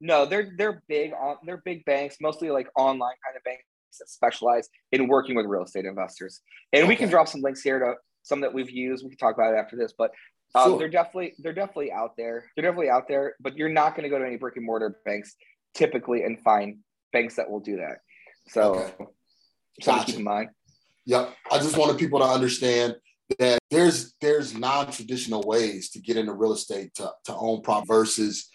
No, 0.01 0.24
they're 0.24 0.53
they're 0.57 0.83
big 0.89 1.12
on 1.12 1.37
they're 1.45 1.62
big 1.64 1.85
banks, 1.85 2.16
mostly 2.20 2.51
like 2.51 2.68
online 2.76 3.14
kind 3.24 3.37
of 3.37 3.45
banks 3.45 3.64
that 3.99 4.09
specialize 4.09 4.68
in 4.93 5.09
working 5.09 5.35
with 5.37 5.47
real 5.47 5.64
estate 5.64 5.85
investors. 5.85 6.41
And 6.72 6.85
okay. 6.85 6.89
we 6.89 6.97
can 6.97 7.11
drop 7.11 7.29
some 7.29 7.43
links 7.43 7.62
here 7.62 7.79
to 7.79 7.95
some 8.22 8.41
that 8.41 8.55
we've 8.55 8.70
used. 8.70 9.05
We 9.05 9.11
can 9.11 9.18
talk 9.18 9.35
about 9.35 9.55
it 9.55 9.57
after 9.57 9.76
this, 9.76 9.93
but 9.97 10.12
um, 10.55 10.70
sure. 10.70 10.78
they're 10.78 10.88
definitely 10.88 11.34
they're 11.38 11.53
definitely 11.53 11.92
out 11.92 12.16
there. 12.16 12.44
They're 12.55 12.62
definitely 12.62 12.90
out 12.90 13.09
there, 13.09 13.34
but 13.40 13.57
you're 13.57 13.68
not 13.68 13.94
going 13.94 14.05
to 14.05 14.09
go 14.09 14.18
to 14.18 14.26
any 14.26 14.36
brick 14.36 14.57
and 14.57 14.64
mortar 14.64 14.99
banks 15.05 15.34
typically 15.74 16.22
and 16.22 16.40
find 16.40 16.78
banks 17.12 17.36
that 17.36 17.51
will 17.51 17.61
do 17.61 17.76
that. 17.76 17.99
So, 18.49 18.74
okay. 18.74 18.92
something 19.82 19.84
gotcha. 19.84 20.07
keep 20.07 20.16
in 20.16 20.24
mind. 20.24 20.49
Yep, 21.07 21.34
I 21.51 21.59
just 21.59 21.76
wanted 21.76 21.99
people 21.99 22.20
to 22.20 22.26
understand 22.26 22.96
that 23.38 23.59
there's 23.70 24.14
there's 24.20 24.55
non-traditional 24.55 25.42
ways 25.42 25.90
to 25.90 26.01
get 26.01 26.16
into 26.16 26.32
real 26.32 26.53
estate 26.53 26.94
to, 26.94 27.12
to 27.24 27.34
own 27.34 27.61
property 27.62 27.88
versus 27.88 28.49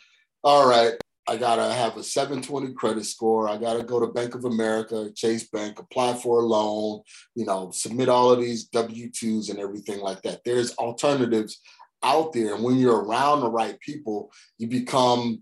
all 0.43 0.67
right 0.67 0.93
I 1.27 1.37
gotta 1.37 1.73
have 1.73 1.95
a 1.95 2.03
720 2.03 2.73
credit 2.73 3.05
score. 3.05 3.47
I 3.47 3.57
gotta 3.57 3.83
go 3.83 3.99
to 3.99 4.07
Bank 4.07 4.35
of 4.35 4.43
America, 4.43 5.09
Chase 5.15 5.47
Bank, 5.49 5.79
apply 5.79 6.15
for 6.15 6.41
a 6.41 6.45
loan, 6.45 7.01
you 7.33 7.45
know, 7.45 7.71
submit 7.71 8.09
all 8.09 8.31
of 8.31 8.41
these 8.41 8.65
W-2s 8.65 9.49
and 9.49 9.59
everything 9.59 10.01
like 10.01 10.21
that. 10.23 10.41
There's 10.43 10.75
alternatives 10.75 11.61
out 12.03 12.33
there. 12.33 12.55
And 12.55 12.63
when 12.63 12.77
you're 12.77 13.03
around 13.03 13.41
the 13.41 13.49
right 13.49 13.79
people, 13.79 14.31
you 14.57 14.67
become 14.67 15.41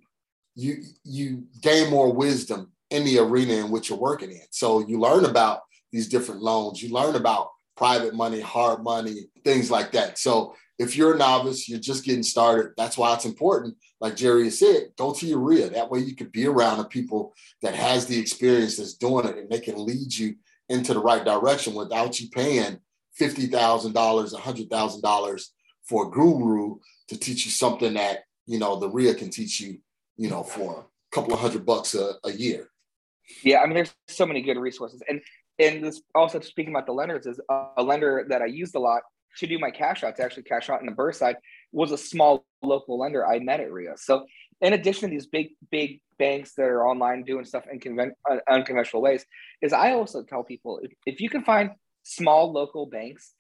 you 0.56 0.84
you 1.04 1.46
gain 1.62 1.90
more 1.90 2.14
wisdom 2.14 2.72
in 2.90 3.06
the 3.06 3.20
arena 3.20 3.54
in 3.54 3.72
which 3.72 3.90
you're 3.90 4.00
working 4.00 4.32
in. 4.32 4.42
So 4.52 4.86
you 4.86 5.00
learn 5.00 5.26
about 5.26 5.62
these 5.92 6.10
different 6.10 6.42
loans, 6.42 6.82
you 6.82 6.94
learn 6.94 7.16
about 7.16 7.50
private 7.76 8.14
money, 8.14 8.42
hard 8.42 8.84
money, 8.84 9.28
things 9.44 9.72
like 9.72 9.92
that. 9.94 10.20
So 10.20 10.56
if 10.78 10.96
you're 10.96 11.14
a 11.16 11.18
novice, 11.18 11.70
you're 11.70 11.80
just 11.80 12.06
getting 12.06 12.24
started. 12.24 12.72
That's 12.76 12.98
why 12.98 13.14
it's 13.14 13.26
important. 13.26 13.76
Like 14.00 14.16
Jerry 14.16 14.50
said, 14.50 14.90
go 14.98 15.14
to 15.14 15.26
your 15.26 15.40
REIA. 15.40 15.70
That 15.70 15.90
way 15.90 16.00
you 16.00 16.16
can 16.16 16.28
be 16.28 16.48
around 16.48 16.80
the 16.80 16.86
people 16.86 17.34
that 17.62 17.76
has 17.76 18.06
the 18.06 18.20
experience 18.20 18.78
that's 18.78 18.96
doing 18.96 19.28
it 19.28 19.38
and 19.38 19.50
they 19.50 19.60
can 19.60 19.84
lead 19.84 20.14
you 20.14 20.36
into 20.70 20.94
the 20.94 21.00
right 21.00 21.24
direction 21.24 21.74
without 21.74 22.20
you 22.20 22.30
paying 22.30 22.80
$50,000, 23.20 23.94
$100,000 23.94 25.46
for 25.92 26.08
a 26.08 26.10
guru 26.10 26.78
to 27.10 27.20
teach 27.20 27.44
you 27.44 27.52
something 27.52 27.96
that, 27.96 28.20
you 28.46 28.58
know, 28.58 28.80
the 28.80 28.90
REIA 28.90 29.14
can 29.14 29.30
teach 29.30 29.60
you, 29.60 29.78
you 30.16 30.30
know, 30.30 30.42
for 30.42 30.86
a 31.12 31.16
couple 31.16 31.34
of 31.34 31.42
hundred 31.42 31.66
bucks 31.66 31.94
a, 31.96 32.14
a 32.24 32.32
year. 32.32 32.70
Yeah, 33.44 33.60
I 33.60 33.66
mean, 33.66 33.76
there's 33.76 33.94
so 34.08 34.26
many 34.26 34.42
good 34.42 34.58
resources. 34.58 35.04
And 35.10 35.22
and 35.60 35.84
this 35.84 36.02
also 36.16 36.40
speaking 36.40 36.74
about 36.74 36.86
the 36.86 36.94
lenders 36.94 37.26
is 37.26 37.40
a 37.78 37.84
lender 37.84 38.26
that 38.30 38.42
I 38.42 38.46
used 38.46 38.74
a 38.76 38.80
lot 38.80 39.02
to 39.38 39.48
do 39.48 39.60
my 39.60 39.70
cash 39.70 40.04
out 40.04 40.16
to 40.16 40.24
actually 40.24 40.44
cash 40.44 40.70
out 40.70 40.80
in 40.80 40.86
the 40.86 40.94
burst 40.94 41.20
side 41.20 41.36
was 41.74 41.92
a 41.92 41.98
small 41.98 42.46
local 42.64 42.98
lender 42.98 43.28
I 43.28 43.40
met 43.40 43.60
at 43.60 43.72
REIA. 43.72 43.98
So 43.98 44.26
in 44.62 44.74
addition 44.74 45.10
to 45.10 45.14
these 45.14 45.28
big, 45.28 45.50
big 45.72 46.02
banks 46.18 46.54
that 46.56 46.64
are 46.64 46.88
online 46.88 47.24
doing 47.24 47.46
stuff 47.46 47.66
in 47.72 47.80
conven- 47.80 48.14
uh, 48.30 48.38
unconventional 48.50 49.02
ways, 49.02 49.26
is 49.62 49.74
I 49.74 49.92
also 49.92 50.24
tell 50.24 50.44
people 50.44 50.80
if, 50.84 50.92
if 51.06 51.22
you 51.22 51.30
can 51.30 51.44
find 51.44 51.72
small 52.04 52.52
local 52.52 52.86
banks 52.86 53.34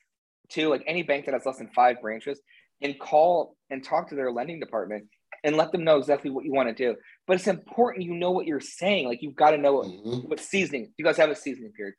to 0.52 0.70
like 0.70 0.84
any 0.88 1.04
bank 1.04 1.26
that 1.26 1.34
has 1.34 1.45
less 1.45 1.58
than 1.58 1.70
five 1.70 2.02
branches 2.02 2.39
and 2.82 2.99
call 2.99 3.56
and 3.70 3.84
talk 3.84 4.10
to 4.10 4.16
their 4.16 4.32
lending 4.32 4.60
department 4.60 5.06
and 5.43 5.58
let 5.58 5.72
them 5.72 5.84
know 5.84 5.97
exactly 5.97 6.30
what 6.30 6.45
you 6.45 6.54
want 6.54 6.70
to 6.70 6.74
do. 6.76 6.95
But 7.28 7.36
it's 7.36 7.47
important 7.47 8.06
you 8.06 8.14
know 8.14 8.32
what 8.32 8.45
you're 8.45 8.60
saying. 8.60 9.08
Like 9.08 9.22
you've 9.22 9.36
got 9.36 9.52
to 9.52 9.58
know 9.58 9.82
mm-hmm. 9.82 10.28
what 10.28 10.39
seasoning. 10.39 10.93
You 10.97 11.06
guys 11.06 11.18
have 11.18 11.30
a 11.30 11.36
seasoning 11.36 11.72
period. 11.72 11.95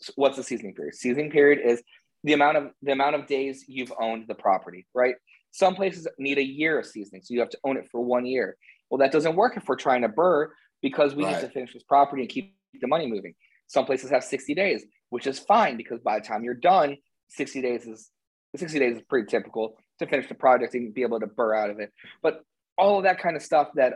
So 0.00 0.12
what's 0.16 0.36
the 0.36 0.42
seasoning 0.42 0.74
period? 0.74 0.94
Seasoning 0.94 1.30
period 1.30 1.60
is 1.64 1.82
the 2.24 2.32
amount 2.32 2.56
of 2.56 2.70
the 2.82 2.92
amount 2.92 3.16
of 3.16 3.26
days 3.26 3.64
you've 3.68 3.92
owned 4.00 4.24
the 4.28 4.34
property, 4.34 4.86
right? 4.94 5.14
Some 5.52 5.74
places 5.74 6.06
need 6.18 6.38
a 6.38 6.42
year 6.42 6.78
of 6.78 6.86
seasoning, 6.86 7.22
so 7.22 7.32
you 7.32 7.40
have 7.40 7.50
to 7.50 7.58
own 7.64 7.76
it 7.76 7.88
for 7.90 8.00
one 8.02 8.26
year. 8.26 8.56
Well, 8.90 8.98
that 8.98 9.12
doesn't 9.12 9.36
work 9.36 9.56
if 9.56 9.66
we're 9.66 9.76
trying 9.76 10.02
to 10.02 10.08
BRRRR 10.08 10.48
because 10.82 11.14
we 11.14 11.24
right. 11.24 11.34
need 11.34 11.40
to 11.40 11.48
finish 11.48 11.72
this 11.72 11.82
property 11.82 12.22
and 12.22 12.30
keep 12.30 12.54
the 12.80 12.86
money 12.86 13.06
moving. 13.06 13.34
Some 13.68 13.84
places 13.84 14.10
have 14.10 14.22
60 14.22 14.54
days, 14.54 14.84
which 15.10 15.26
is 15.26 15.38
fine 15.38 15.76
because 15.76 16.00
by 16.00 16.18
the 16.18 16.26
time 16.26 16.44
you're 16.44 16.54
done, 16.54 16.96
60 17.28 17.62
days 17.62 17.86
is 17.86 18.10
60 18.56 18.78
days 18.78 18.96
is 18.96 19.02
pretty 19.02 19.26
typical 19.26 19.76
to 19.98 20.06
finish 20.06 20.28
the 20.28 20.34
project 20.34 20.74
and 20.74 20.94
be 20.94 21.02
able 21.02 21.20
to 21.20 21.26
BRRRR 21.26 21.62
out 21.62 21.70
of 21.70 21.80
it. 21.80 21.92
But 22.22 22.42
all 22.78 22.98
of 22.98 23.04
that 23.04 23.20
kind 23.20 23.36
of 23.36 23.42
stuff 23.42 23.68
that 23.74 23.94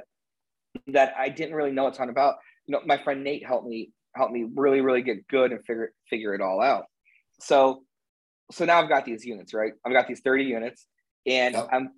that 0.87 1.15
I 1.19 1.29
didn't 1.29 1.55
really 1.55 1.73
know 1.73 1.89
a 1.89 1.93
ton 1.93 2.11
about. 2.11 2.37
You 2.67 2.73
know, 2.73 2.81
my 2.85 3.03
friend 3.03 3.25
Nate 3.25 3.47
helped 3.47 3.67
me 3.67 3.91
helped 4.15 4.33
me 4.33 4.47
really 4.55 4.81
really 4.81 5.03
get 5.03 5.27
good 5.29 5.53
and 5.53 5.65
figure 5.65 5.93
figure 6.09 6.35
it 6.35 6.41
all 6.41 6.61
out. 6.61 6.85
So 7.41 7.83
so 8.51 8.65
now 8.65 8.81
I've 8.81 8.89
got 8.89 9.05
these 9.05 9.25
units, 9.25 9.55
right? 9.55 9.73
I've 9.85 9.93
got 9.93 10.09
these 10.09 10.21
30 10.21 10.45
units 10.45 10.87
and 11.27 11.55
yep. 11.55 11.69
I'm 11.73 11.91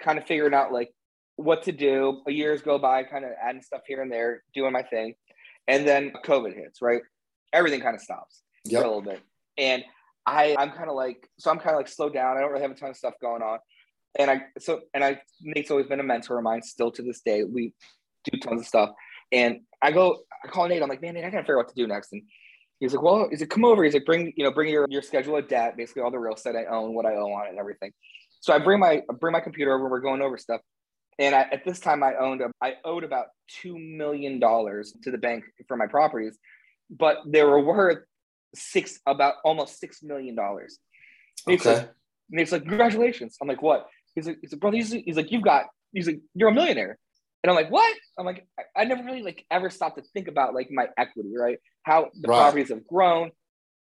kind 0.00 0.18
of 0.18 0.26
figuring 0.26 0.54
out 0.54 0.72
like 0.72 0.90
what 1.36 1.62
to 1.64 1.72
do. 1.72 2.22
A 2.26 2.30
years 2.32 2.62
go 2.62 2.78
by, 2.78 3.04
kind 3.04 3.24
of 3.24 3.30
adding 3.42 3.62
stuff 3.62 3.82
here 3.86 4.02
and 4.02 4.12
there, 4.12 4.42
doing 4.54 4.72
my 4.72 4.82
thing. 4.82 5.14
And 5.66 5.86
then 5.86 6.12
COVID 6.24 6.54
hits, 6.54 6.82
right? 6.82 7.02
Everything 7.52 7.80
kind 7.80 7.94
of 7.94 8.02
stops 8.02 8.42
yep. 8.64 8.82
for 8.82 8.86
a 8.86 8.88
little 8.88 9.02
bit. 9.02 9.22
And 9.56 9.84
I, 10.28 10.56
I'm 10.58 10.70
kind 10.70 10.88
of 10.88 10.96
like, 10.96 11.28
so 11.38 11.50
I'm 11.50 11.58
kind 11.58 11.70
of 11.70 11.76
like 11.76 11.88
slowed 11.88 12.14
down. 12.14 12.36
I 12.36 12.40
don't 12.40 12.50
really 12.50 12.62
have 12.62 12.70
a 12.70 12.74
ton 12.74 12.90
of 12.90 12.96
stuff 12.96 13.14
going 13.20 13.42
on. 13.42 13.58
And 14.18 14.30
I, 14.30 14.42
so, 14.58 14.80
and 14.94 15.04
I, 15.04 15.20
Nate's 15.40 15.70
always 15.70 15.86
been 15.86 16.00
a 16.00 16.04
mentor 16.04 16.38
of 16.38 16.44
mine 16.44 16.62
still 16.62 16.90
to 16.92 17.02
this 17.02 17.20
day. 17.20 17.44
We 17.44 17.74
do 18.24 18.38
tons 18.38 18.60
of 18.62 18.66
stuff. 18.66 18.90
And 19.32 19.60
I 19.82 19.92
go, 19.92 20.18
I 20.44 20.48
call 20.48 20.68
Nate. 20.68 20.82
I'm 20.82 20.88
like, 20.88 21.02
man, 21.02 21.14
Nate, 21.14 21.24
I 21.24 21.30
gotta 21.30 21.42
figure 21.42 21.58
out 21.58 21.66
what 21.66 21.68
to 21.68 21.74
do 21.74 21.86
next. 21.86 22.12
And 22.12 22.22
he's 22.80 22.94
like, 22.94 23.02
well, 23.02 23.28
he's 23.30 23.40
like, 23.40 23.50
come 23.50 23.64
over. 23.64 23.84
He's 23.84 23.94
like, 23.94 24.06
bring, 24.06 24.32
you 24.36 24.44
know, 24.44 24.50
bring 24.50 24.70
your, 24.72 24.86
your 24.88 25.02
schedule 25.02 25.36
of 25.36 25.48
debt, 25.48 25.76
basically 25.76 26.02
all 26.02 26.10
the 26.10 26.18
real 26.18 26.34
estate 26.34 26.56
I 26.56 26.64
own, 26.66 26.94
what 26.94 27.06
I 27.06 27.14
owe 27.14 27.32
on 27.32 27.46
it 27.46 27.50
and 27.50 27.58
everything. 27.58 27.92
So 28.40 28.52
I 28.52 28.58
bring 28.58 28.80
my, 28.80 29.02
I 29.08 29.14
bring 29.18 29.32
my 29.32 29.40
computer 29.40 29.74
over. 29.74 29.88
We're 29.88 30.00
going 30.00 30.22
over 30.22 30.38
stuff. 30.38 30.60
And 31.18 31.34
I, 31.34 31.42
at 31.52 31.64
this 31.64 31.80
time, 31.80 32.02
I 32.02 32.14
owned, 32.14 32.40
a, 32.40 32.50
I 32.62 32.74
owed 32.84 33.04
about 33.04 33.26
two 33.48 33.76
million 33.78 34.38
dollars 34.38 34.94
to 35.02 35.10
the 35.10 35.18
bank 35.18 35.44
for 35.66 35.76
my 35.76 35.88
properties, 35.88 36.38
but 36.90 37.18
they 37.26 37.42
were 37.42 37.60
worth 37.60 38.04
six, 38.54 39.00
about 39.06 39.34
almost 39.44 39.78
six 39.78 40.02
million 40.02 40.34
dollars. 40.34 40.78
Okay. 41.48 41.74
Like, 41.74 41.90
and 42.30 42.40
it's 42.40 42.52
like, 42.52 42.66
congratulations. 42.66 43.36
I'm 43.40 43.48
like, 43.48 43.62
what? 43.62 43.86
He's 44.14 44.26
like, 44.26 44.38
he's 44.40 44.52
like, 44.52 44.60
brother, 44.60 44.76
he's, 44.76 44.92
he's 44.92 45.16
like, 45.16 45.30
you've 45.30 45.42
got, 45.42 45.66
he's 45.92 46.06
like, 46.06 46.20
you're 46.34 46.48
a 46.48 46.54
millionaire. 46.54 46.98
And 47.42 47.50
I'm 47.50 47.56
like, 47.56 47.70
what? 47.70 47.96
I'm 48.18 48.26
like, 48.26 48.46
I, 48.58 48.82
I, 48.82 48.84
never 48.84 49.04
really 49.04 49.22
like 49.22 49.44
ever 49.50 49.70
stopped 49.70 49.96
to 49.96 50.02
think 50.12 50.28
about 50.28 50.54
like 50.54 50.70
my 50.70 50.88
equity, 50.96 51.30
right? 51.36 51.58
How 51.84 52.10
the 52.20 52.28
right. 52.28 52.36
properties 52.38 52.70
have 52.70 52.86
grown, 52.86 53.30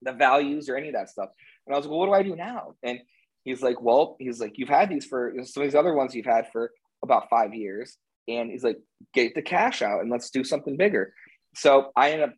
the 0.01 0.11
values, 0.11 0.69
or 0.69 0.75
any 0.75 0.89
of 0.89 0.95
that 0.95 1.09
stuff. 1.09 1.29
And 1.65 1.73
I 1.73 1.77
was 1.77 1.85
like, 1.85 1.91
well, 1.91 1.99
what 2.01 2.07
do 2.07 2.13
I 2.13 2.23
do 2.23 2.35
now? 2.35 2.75
And 2.83 2.99
he's 3.43 3.61
like, 3.61 3.81
well, 3.81 4.17
he's 4.19 4.39
like, 4.41 4.57
you've 4.57 4.69
had 4.69 4.89
these 4.89 5.05
for 5.05 5.33
some 5.43 5.63
of 5.63 5.69
these 5.69 5.75
other 5.75 5.93
ones 5.93 6.13
you've 6.13 6.25
had 6.25 6.51
for 6.51 6.71
about 7.01 7.29
five 7.29 7.53
years. 7.53 7.97
And 8.27 8.51
he's 8.51 8.63
like, 8.63 8.77
get 9.13 9.33
the 9.33 9.41
cash 9.41 9.81
out 9.81 10.01
and 10.01 10.11
let's 10.11 10.29
do 10.29 10.43
something 10.43 10.75
bigger. 10.75 11.13
So 11.55 11.91
I 11.95 12.11
ended 12.11 12.29
up 12.29 12.35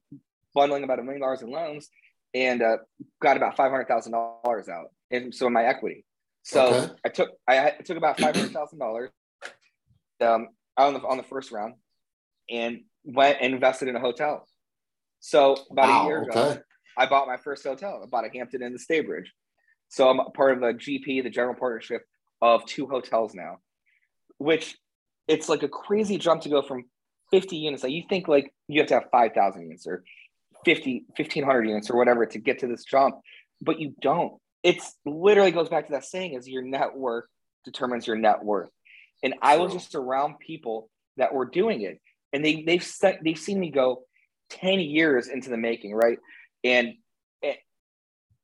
bundling 0.53 0.84
about 0.84 0.99
a 0.99 1.03
million 1.03 1.22
dollars 1.22 1.41
in 1.41 1.49
loans 1.49 1.89
and 2.34 2.61
uh, 2.61 2.77
got 3.21 3.38
about 3.38 3.55
five 3.55 3.71
hundred 3.71 3.88
thousand 3.88 4.13
dollars 4.13 4.69
out, 4.69 4.88
and 5.11 5.34
so 5.34 5.49
my 5.49 5.63
equity. 5.63 6.05
So 6.43 6.67
okay. 6.67 6.93
I 7.05 7.09
took 7.09 7.30
I, 7.47 7.73
took 7.84 7.97
about 7.97 8.19
five 8.19 8.36
hundred 8.36 8.51
thousand 8.51 8.80
dollars 8.80 9.09
um, 10.21 10.47
on 10.77 10.93
the 10.93 10.99
on 11.01 11.17
the 11.17 11.23
first 11.23 11.51
round, 11.51 11.75
and 12.49 12.82
went 13.03 13.38
and 13.41 13.53
invested 13.53 13.88
in 13.88 13.95
a 13.95 13.99
hotel. 13.99 14.47
So 15.19 15.57
about 15.71 15.89
wow, 15.89 16.03
a 16.03 16.05
year 16.05 16.23
ago, 16.23 16.49
okay. 16.51 16.61
I 16.97 17.05
bought 17.07 17.27
my 17.27 17.38
first 17.38 17.63
hotel. 17.63 18.01
I 18.03 18.07
bought 18.07 18.25
a 18.25 18.30
Hampton 18.34 18.61
Inn 18.63 18.73
the 18.73 18.80
Staybridge. 18.80 19.27
So 19.89 20.07
I'm 20.07 20.19
part 20.34 20.53
of 20.53 20.59
the 20.59 20.67
GP, 20.67 21.23
the 21.23 21.30
general 21.32 21.55
partnership 21.55 22.03
of 22.41 22.63
two 22.65 22.88
hotels 22.88 23.34
now 23.34 23.57
which 24.39 24.77
it's 25.27 25.47
like 25.47 25.61
a 25.61 25.69
crazy 25.69 26.17
jump 26.17 26.41
to 26.41 26.49
go 26.49 26.63
from 26.63 26.86
50 27.30 27.55
units. 27.55 27.84
Like 27.84 27.91
you 27.91 28.03
think 28.09 28.27
like 28.27 28.51
you 28.67 28.82
have 28.82 28.88
to 28.88 28.95
have 28.95 29.09
5,000 29.11 29.61
units 29.61 29.86
or 29.86 30.03
50, 30.66 31.05
1500 31.16 31.68
units 31.68 31.89
or 31.89 31.97
whatever 31.97 32.26
to 32.26 32.39
get 32.39 32.60
to 32.60 32.68
this 32.68 32.84
jump, 32.84 33.16
but 33.62 33.80
you 33.80 33.93
don't. 34.01 34.34
It's 34.64 34.95
literally 35.05 35.51
goes 35.51 35.70
back 35.70 35.88
to 35.88 35.93
that 35.93 36.05
saying 36.05 36.34
is 36.34 36.47
your 36.47 36.64
net 36.64 36.95
worth 36.95 37.26
determines 37.66 38.07
your 38.07 38.18
net 38.18 38.43
worth. 38.43 38.70
And 39.24 39.36
I 39.41 39.57
was 39.57 39.74
just 39.74 39.95
around 39.95 40.39
people 40.39 40.89
that 41.18 41.34
were 41.34 41.45
doing 41.45 41.82
it 41.82 41.99
and 42.34 42.43
they, 42.43 42.64
they've 42.64 42.84
set, 42.84 43.20
they've 43.24 43.38
seen 43.38 43.60
me 43.60 43.72
go 43.72 44.03
10 44.51 44.80
years 44.80 45.28
into 45.28 45.49
the 45.49 45.57
making. 45.57 45.93
Right. 45.93 46.18
And, 46.64 46.93
eh, 47.43 47.55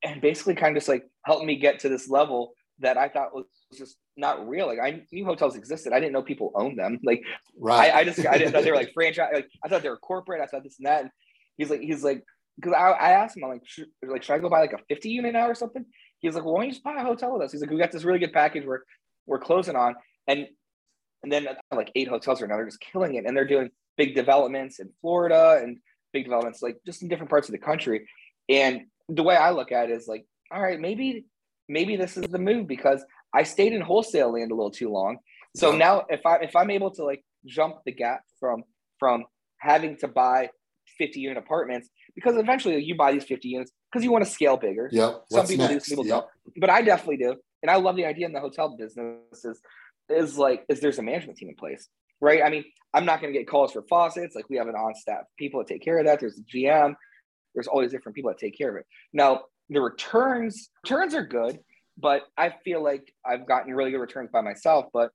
and 0.03 0.21
basically 0.21 0.55
kind 0.55 0.75
of 0.75 0.81
just 0.81 0.89
like 0.89 1.05
helped 1.25 1.45
me 1.45 1.57
get 1.57 1.79
to 1.79 1.89
this 1.89 2.09
level 2.09 2.53
that 2.79 2.97
I 2.97 3.07
thought 3.07 3.33
was 3.33 3.45
just 3.77 3.97
not 4.17 4.47
real. 4.47 4.67
Like 4.67 4.79
I 4.79 5.03
knew 5.11 5.25
hotels 5.25 5.55
existed. 5.55 5.93
I 5.93 5.99
didn't 5.99 6.13
know 6.13 6.21
people 6.21 6.51
owned 6.55 6.77
them. 6.77 6.99
Like 7.03 7.21
right. 7.57 7.93
I, 7.93 7.99
I 7.99 8.03
just 8.03 8.25
I 8.25 8.37
didn't 8.37 8.53
thought 8.53 8.63
they 8.63 8.71
were 8.71 8.77
like 8.77 8.93
franchise. 8.93 9.31
Like 9.33 9.49
I 9.63 9.67
thought 9.67 9.81
they 9.81 9.89
were 9.89 9.97
corporate. 9.97 10.41
I 10.41 10.45
thought 10.45 10.63
this 10.63 10.77
and 10.79 10.87
that. 10.87 11.01
And 11.03 11.11
he's 11.57 11.69
like 11.69 11.81
he's 11.81 12.03
like 12.03 12.23
because 12.57 12.73
I, 12.73 12.91
I 12.91 13.11
asked 13.11 13.35
him 13.35 13.43
I'm 13.43 13.51
like 13.51 13.61
should, 13.65 13.87
like 14.07 14.23
should 14.23 14.33
I 14.33 14.39
go 14.39 14.49
buy 14.49 14.61
like 14.61 14.73
a 14.73 14.79
50 14.87 15.09
unit 15.09 15.33
now 15.33 15.47
or 15.47 15.55
something? 15.55 15.85
He's 16.19 16.35
like 16.35 16.43
well, 16.43 16.53
why 16.53 16.61
don't 16.61 16.67
you 16.67 16.73
just 16.73 16.83
buy 16.83 16.95
a 16.95 17.03
hotel 17.03 17.33
with 17.33 17.43
us? 17.43 17.51
He's 17.51 17.61
like 17.61 17.69
we 17.69 17.77
got 17.77 17.91
this 17.91 18.03
really 18.03 18.19
good 18.19 18.33
package 18.33 18.65
we're 18.65 18.81
we're 19.25 19.39
closing 19.39 19.75
on 19.75 19.95
and 20.27 20.47
and 21.23 21.31
then 21.31 21.47
uh, 21.47 21.75
like 21.75 21.91
eight 21.95 22.07
hotels 22.07 22.41
right 22.41 22.49
now 22.49 22.57
they're 22.57 22.65
just 22.65 22.81
killing 22.81 23.15
it 23.15 23.25
and 23.25 23.35
they're 23.35 23.47
doing 23.47 23.69
big 23.97 24.15
developments 24.15 24.79
in 24.79 24.89
Florida 25.01 25.59
and 25.61 25.77
big 26.13 26.25
developments 26.25 26.61
like 26.61 26.77
just 26.85 27.01
in 27.01 27.07
different 27.07 27.29
parts 27.29 27.47
of 27.47 27.53
the 27.53 27.59
country. 27.59 28.07
And 28.49 28.81
the 29.09 29.23
way 29.23 29.35
I 29.35 29.51
look 29.51 29.71
at 29.71 29.89
it 29.89 29.93
is 29.93 30.07
like 30.07 30.25
all 30.51 30.61
right 30.61 30.79
maybe 30.79 31.25
maybe 31.67 31.95
this 31.95 32.17
is 32.17 32.23
the 32.23 32.39
move 32.39 32.67
because 32.67 33.03
I 33.33 33.43
stayed 33.43 33.73
in 33.73 33.81
wholesale 33.81 34.31
land 34.33 34.51
a 34.51 34.55
little 34.55 34.71
too 34.71 34.89
long. 34.89 35.17
So 35.55 35.71
now 35.75 36.05
if 36.09 36.25
I 36.25 36.37
if 36.37 36.55
I'm 36.55 36.69
able 36.69 36.91
to 36.91 37.03
like 37.03 37.23
jump 37.45 37.77
the 37.85 37.91
gap 37.91 38.21
from 38.39 38.63
from 38.99 39.25
having 39.57 39.97
to 39.97 40.07
buy 40.07 40.49
50 40.97 41.19
unit 41.19 41.37
apartments 41.37 41.89
because 42.15 42.37
eventually 42.37 42.81
you 42.83 42.95
buy 42.95 43.11
these 43.11 43.23
50 43.23 43.47
units 43.47 43.71
because 43.91 44.03
you 44.03 44.11
want 44.11 44.23
to 44.23 44.29
scale 44.29 44.57
bigger. 44.57 44.89
Yeah. 44.91 45.13
Some 45.29 45.47
people 45.47 45.67
next? 45.67 45.85
do, 45.85 45.95
some 45.95 46.03
people 46.03 46.05
yep. 46.05 46.27
don't. 46.45 46.59
But 46.59 46.69
I 46.69 46.81
definitely 46.81 47.17
do. 47.17 47.35
And 47.61 47.71
I 47.71 47.75
love 47.75 47.95
the 47.95 48.05
idea 48.05 48.25
in 48.25 48.33
the 48.33 48.39
hotel 48.39 48.75
business 48.77 49.43
is, 49.43 49.59
is 50.09 50.37
like 50.37 50.65
is 50.69 50.79
there's 50.79 50.99
a 50.99 51.03
management 51.03 51.37
team 51.37 51.49
in 51.49 51.55
place. 51.55 51.87
Right. 52.21 52.41
I 52.43 52.49
mean, 52.49 52.63
I'm 52.93 53.05
not 53.05 53.21
going 53.21 53.33
to 53.33 53.37
get 53.37 53.47
calls 53.47 53.73
for 53.73 53.83
faucets. 53.89 54.35
Like 54.35 54.49
we 54.49 54.57
have 54.57 54.67
an 54.67 54.75
on 54.75 54.95
staff 54.95 55.23
people 55.37 55.59
that 55.59 55.67
take 55.67 55.83
care 55.83 55.99
of 55.99 56.05
that. 56.05 56.19
There's 56.19 56.39
a 56.39 56.43
GM. 56.43 56.95
There's 57.53 57.67
all 57.67 57.81
these 57.81 57.91
different 57.91 58.15
people 58.15 58.31
that 58.31 58.37
take 58.37 58.57
care 58.57 58.69
of 58.69 58.77
it. 58.77 58.85
Now 59.13 59.43
the 59.69 59.81
returns 59.81 60.69
returns 60.83 61.15
are 61.15 61.25
good 61.25 61.59
but 61.97 62.23
I 62.37 62.53
feel 62.63 62.83
like 62.83 63.13
I've 63.25 63.47
gotten 63.47 63.73
really 63.73 63.91
good 63.91 63.99
returns 63.99 64.29
by 64.31 64.41
myself, 64.41 64.87
but 64.93 65.11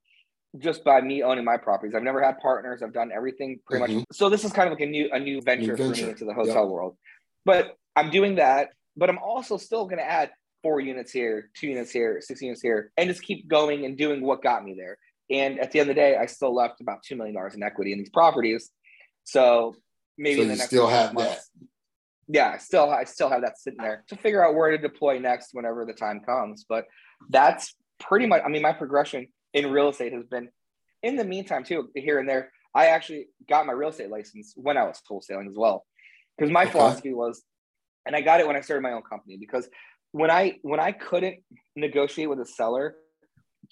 just 0.59 0.85
by 0.85 1.01
me 1.01 1.23
owning 1.23 1.45
my 1.45 1.57
properties. 1.57 1.95
I've 1.95 2.03
never 2.03 2.23
had 2.23 2.39
partners. 2.39 2.83
I've 2.83 2.93
done 2.93 3.11
everything 3.15 3.61
pretty 3.67 3.85
mm-hmm. 3.85 3.97
much. 3.99 4.07
So 4.13 4.29
this 4.29 4.45
is 4.45 4.53
kind 4.53 4.69
of 4.69 4.73
like 4.73 4.87
a 4.87 4.91
new 4.91 5.09
a 5.13 5.21
new 5.21 5.41
venture, 5.41 5.73
new 5.73 5.77
venture. 5.77 5.95
for 5.95 6.07
me 6.07 6.11
into 6.11 6.25
the 6.25 6.35
hotel 6.35 6.63
yep. 6.63 6.69
world. 6.69 6.97
But 7.45 7.77
I'm 7.97 8.11
doing 8.11 8.37
that, 8.37 8.71
but 8.97 9.09
I'm 9.09 9.19
also 9.19 9.57
still 9.57 9.85
going 9.85 9.99
to 9.99 10.09
add 10.09 10.31
four 10.63 10.81
units 10.81 11.13
here, 11.13 11.51
two 11.57 11.69
units 11.69 11.91
here, 11.91 12.21
six 12.21 12.43
units 12.43 12.61
here, 12.61 12.93
and 12.97 13.09
just 13.09 13.23
keep 13.23 13.49
going 13.49 13.85
and 13.85 13.97
doing 13.97 14.23
what 14.23 14.43
got 14.43 14.65
me 14.65 14.75
there. 14.77 14.99
And 15.31 15.61
at 15.61 15.71
the 15.71 15.81
end 15.81 15.89
of 15.89 15.97
the 15.97 16.01
day, 16.01 16.17
I 16.17 16.27
still 16.27 16.55
left 16.55 16.81
about 16.81 17.03
two 17.03 17.17
million 17.17 17.37
dollars 17.37 17.55
in 17.55 17.63
equity 17.63 17.93
in 17.93 17.99
these 17.99 18.11
properties. 18.11 18.71
So 19.25 19.77
maybe 20.19 20.37
so 20.37 20.43
in 20.43 20.49
the 20.49 20.57
next 20.57 20.67
still 20.67 20.89
have 20.89 21.15
months, 21.15 21.51
that 21.57 21.67
yeah, 22.33 22.59
still 22.59 22.91
I 22.91 23.05
still 23.05 23.29
have 23.29 23.43
that 23.43 23.59
sitting 23.59 23.81
there 23.81 24.05
to 24.09 24.17
figure 24.17 24.45
out 24.45 24.55
where 24.55 24.71
to 24.71 24.79
deploy 24.79 25.19
next 25.19 25.51
whenever 25.53 25.85
the 25.85 25.93
time 25.93 26.21
comes. 26.21 26.65
But 26.69 26.87
that's 27.29 27.75
pretty 27.99 28.27
much 28.27 28.43
I 28.45 28.49
mean 28.49 28.63
my 28.63 28.73
progression 28.73 29.29
in 29.55 29.71
real 29.71 29.89
estate 29.89 30.13
has 30.13 30.27
been 30.27 30.49
in 31.03 31.17
the 31.17 31.25
meantime 31.25 31.65
too, 31.65 31.89
here 31.95 32.19
and 32.19 32.29
there. 32.29 32.53
I 32.75 32.87
actually 32.87 33.27
got 33.49 33.67
my 33.67 33.73
real 33.73 33.89
estate 33.89 34.11
license 34.11 34.53
when 34.57 34.77
I 34.77 34.85
was 34.85 35.01
wholesaling 35.11 35.49
as 35.49 35.57
well. 35.57 35.85
Because 36.37 36.53
my 36.53 36.63
okay. 36.63 36.73
philosophy 36.73 37.13
was, 37.13 37.43
and 38.07 38.15
I 38.15 38.21
got 38.21 38.41
it 38.41 38.47
when 38.47 38.57
I 38.57 38.61
started 38.61 38.83
my 38.83 38.93
own 38.93 39.03
company 39.03 39.37
because 39.39 39.69
when 40.13 40.31
I 40.31 40.59
when 40.63 40.81
I 40.81 40.93
couldn't 40.93 41.37
negotiate 41.77 42.29
with 42.29 42.41
a 42.41 42.47
seller 42.47 42.95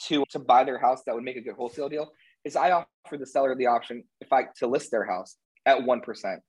to 0.06 0.24
to 0.30 0.38
buy 0.38 0.64
their 0.64 0.78
house 0.78 1.02
that 1.06 1.14
would 1.14 1.24
make 1.24 1.36
a 1.36 1.40
good 1.40 1.54
wholesale 1.54 1.88
deal, 1.88 2.10
is 2.44 2.56
I 2.56 2.70
offered 2.70 3.20
the 3.20 3.26
seller 3.26 3.54
the 3.54 3.66
option 3.66 4.04
if 4.20 4.32
I 4.32 4.44
to 4.58 4.66
list 4.66 4.90
their 4.90 5.04
house 5.04 5.36
at 5.64 5.82
one 5.82 6.00
percent, 6.00 6.40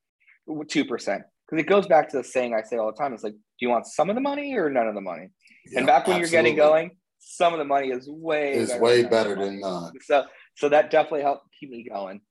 two 0.67 0.85
percent 0.85 1.23
because 1.49 1.63
it 1.63 1.67
goes 1.67 1.87
back 1.87 2.09
to 2.09 2.17
the 2.17 2.23
saying 2.23 2.53
I 2.53 2.61
say 2.61 2.77
all 2.77 2.91
the 2.91 2.97
time. 2.97 3.13
It's 3.13 3.23
like, 3.23 3.33
do 3.33 3.39
you 3.59 3.69
want 3.69 3.87
some 3.87 4.09
of 4.09 4.15
the 4.15 4.21
money 4.21 4.55
or 4.55 4.69
none 4.69 4.87
of 4.87 4.95
the 4.95 5.01
money? 5.01 5.29
Yeah, 5.71 5.79
and 5.79 5.87
back 5.87 6.07
when 6.07 6.17
absolutely. 6.17 6.19
you're 6.19 6.43
getting 6.43 6.55
going, 6.55 6.91
some 7.19 7.53
of 7.53 7.59
the 7.59 7.65
money 7.65 7.89
is 7.89 8.09
way 8.09 8.53
is 8.53 8.73
way 8.75 9.01
than 9.01 9.11
better 9.11 9.35
than 9.35 9.59
none. 9.59 9.93
So 10.01 10.25
so 10.55 10.69
that 10.69 10.89
definitely 10.91 11.21
helped 11.21 11.45
keep 11.59 11.69
me 11.69 11.83
going. 11.87 12.21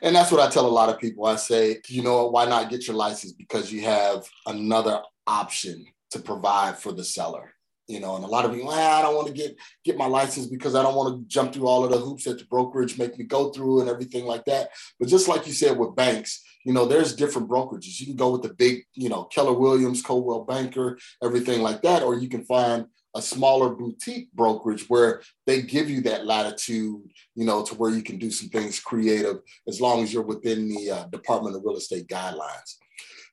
And 0.00 0.16
that's 0.16 0.32
what 0.32 0.40
I 0.40 0.50
tell 0.50 0.66
a 0.66 0.68
lot 0.68 0.88
of 0.88 0.98
people. 0.98 1.26
I 1.26 1.36
say, 1.36 1.80
you 1.88 2.02
know, 2.02 2.26
why 2.28 2.46
not 2.46 2.70
get 2.70 2.86
your 2.86 2.96
license 2.96 3.32
because 3.32 3.70
you 3.70 3.82
have 3.82 4.26
another 4.46 5.02
option 5.26 5.84
to 6.12 6.18
provide 6.18 6.78
for 6.78 6.92
the 6.92 7.04
seller. 7.04 7.52
you 7.88 8.00
know, 8.00 8.16
and 8.16 8.24
a 8.24 8.28
lot 8.28 8.44
of 8.44 8.52
people, 8.52 8.70
ah, 8.70 8.98
I 8.98 9.02
don't 9.02 9.14
want 9.14 9.28
to 9.28 9.32
get 9.32 9.56
get 9.84 9.96
my 9.96 10.06
license 10.06 10.46
because 10.46 10.74
I 10.74 10.82
don't 10.82 10.96
want 10.96 11.16
to 11.16 11.28
jump 11.28 11.52
through 11.52 11.68
all 11.68 11.84
of 11.84 11.90
the 11.90 11.98
hoops 11.98 12.24
that 12.24 12.38
the 12.38 12.44
brokerage 12.46 12.98
make 12.98 13.16
me 13.18 13.24
go 13.24 13.50
through 13.50 13.80
and 13.80 13.88
everything 13.88 14.24
like 14.24 14.44
that. 14.46 14.70
But 14.98 15.08
just 15.08 15.28
like 15.28 15.46
you 15.46 15.52
said 15.52 15.78
with 15.78 15.94
banks, 15.94 16.42
you 16.64 16.72
know, 16.72 16.84
there's 16.86 17.14
different 17.14 17.48
brokerages. 17.48 18.00
You 18.00 18.06
can 18.06 18.16
go 18.16 18.32
with 18.32 18.42
the 18.42 18.54
big, 18.54 18.84
you 18.94 19.08
know, 19.08 19.24
Keller 19.24 19.52
Williams, 19.52 20.02
Coldwell 20.02 20.44
Banker, 20.44 20.98
everything 21.22 21.62
like 21.62 21.82
that, 21.82 22.02
or 22.02 22.16
you 22.16 22.28
can 22.28 22.44
find 22.44 22.86
a 23.16 23.22
smaller 23.22 23.70
boutique 23.70 24.30
brokerage 24.32 24.88
where 24.88 25.22
they 25.46 25.62
give 25.62 25.88
you 25.88 26.02
that 26.02 26.26
latitude, 26.26 27.00
you 27.34 27.44
know, 27.44 27.64
to 27.64 27.74
where 27.74 27.90
you 27.90 28.02
can 28.02 28.18
do 28.18 28.30
some 28.30 28.50
things 28.50 28.78
creative 28.78 29.38
as 29.66 29.80
long 29.80 30.02
as 30.02 30.12
you're 30.12 30.22
within 30.22 30.68
the 30.68 30.90
uh, 30.90 31.04
Department 31.06 31.56
of 31.56 31.62
Real 31.64 31.76
Estate 31.76 32.06
guidelines. 32.08 32.76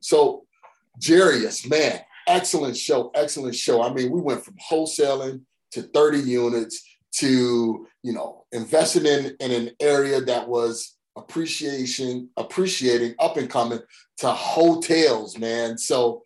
So, 0.01 0.45
Jiries, 0.99 1.69
man, 1.69 1.99
excellent 2.27 2.77
show, 2.77 3.11
excellent 3.13 3.55
show. 3.55 3.83
I 3.83 3.93
mean, 3.93 4.09
we 4.09 4.21
went 4.21 4.43
from 4.43 4.55
wholesaling 4.55 5.41
to 5.71 5.81
30 5.81 6.19
units 6.19 6.81
to, 7.15 7.87
you 8.03 8.13
know, 8.13 8.45
investing 8.53 9.05
in, 9.05 9.35
in 9.39 9.51
an 9.51 9.71
area 9.81 10.21
that 10.21 10.47
was 10.47 10.95
appreciation, 11.15 12.29
appreciating, 12.37 13.15
up 13.19 13.37
and 13.37 13.49
coming 13.49 13.79
to 14.17 14.29
hotels, 14.29 15.37
man. 15.37 15.77
So 15.77 16.23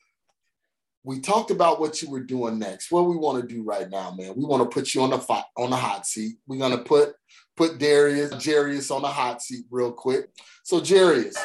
we 1.08 1.22
talked 1.22 1.52
about 1.52 1.80
what 1.80 2.02
you 2.02 2.10
were 2.10 2.20
doing 2.20 2.60
next. 2.60 2.92
What 2.92 3.06
we 3.06 3.16
want 3.16 3.42
to 3.42 3.48
do 3.48 3.64
right 3.64 3.90
now, 3.90 4.12
man, 4.12 4.34
we 4.36 4.44
want 4.44 4.62
to 4.62 4.70
put 4.70 4.94
you 4.94 5.02
on 5.04 5.12
the 5.12 5.18
fi- 5.18 5.46
on 5.56 5.70
the 5.70 5.78
hot 5.78 6.06
seat. 6.06 6.36
We're 6.46 6.60
gonna 6.60 6.80
put 6.80 7.14
put 7.56 7.78
Darius, 7.78 8.34
Jiries 8.34 8.94
on 8.94 9.04
the 9.04 9.08
hot 9.08 9.42
seat 9.42 9.64
real 9.72 9.94
quick. 9.94 10.30
So 10.64 10.82
Jiries, 10.82 11.38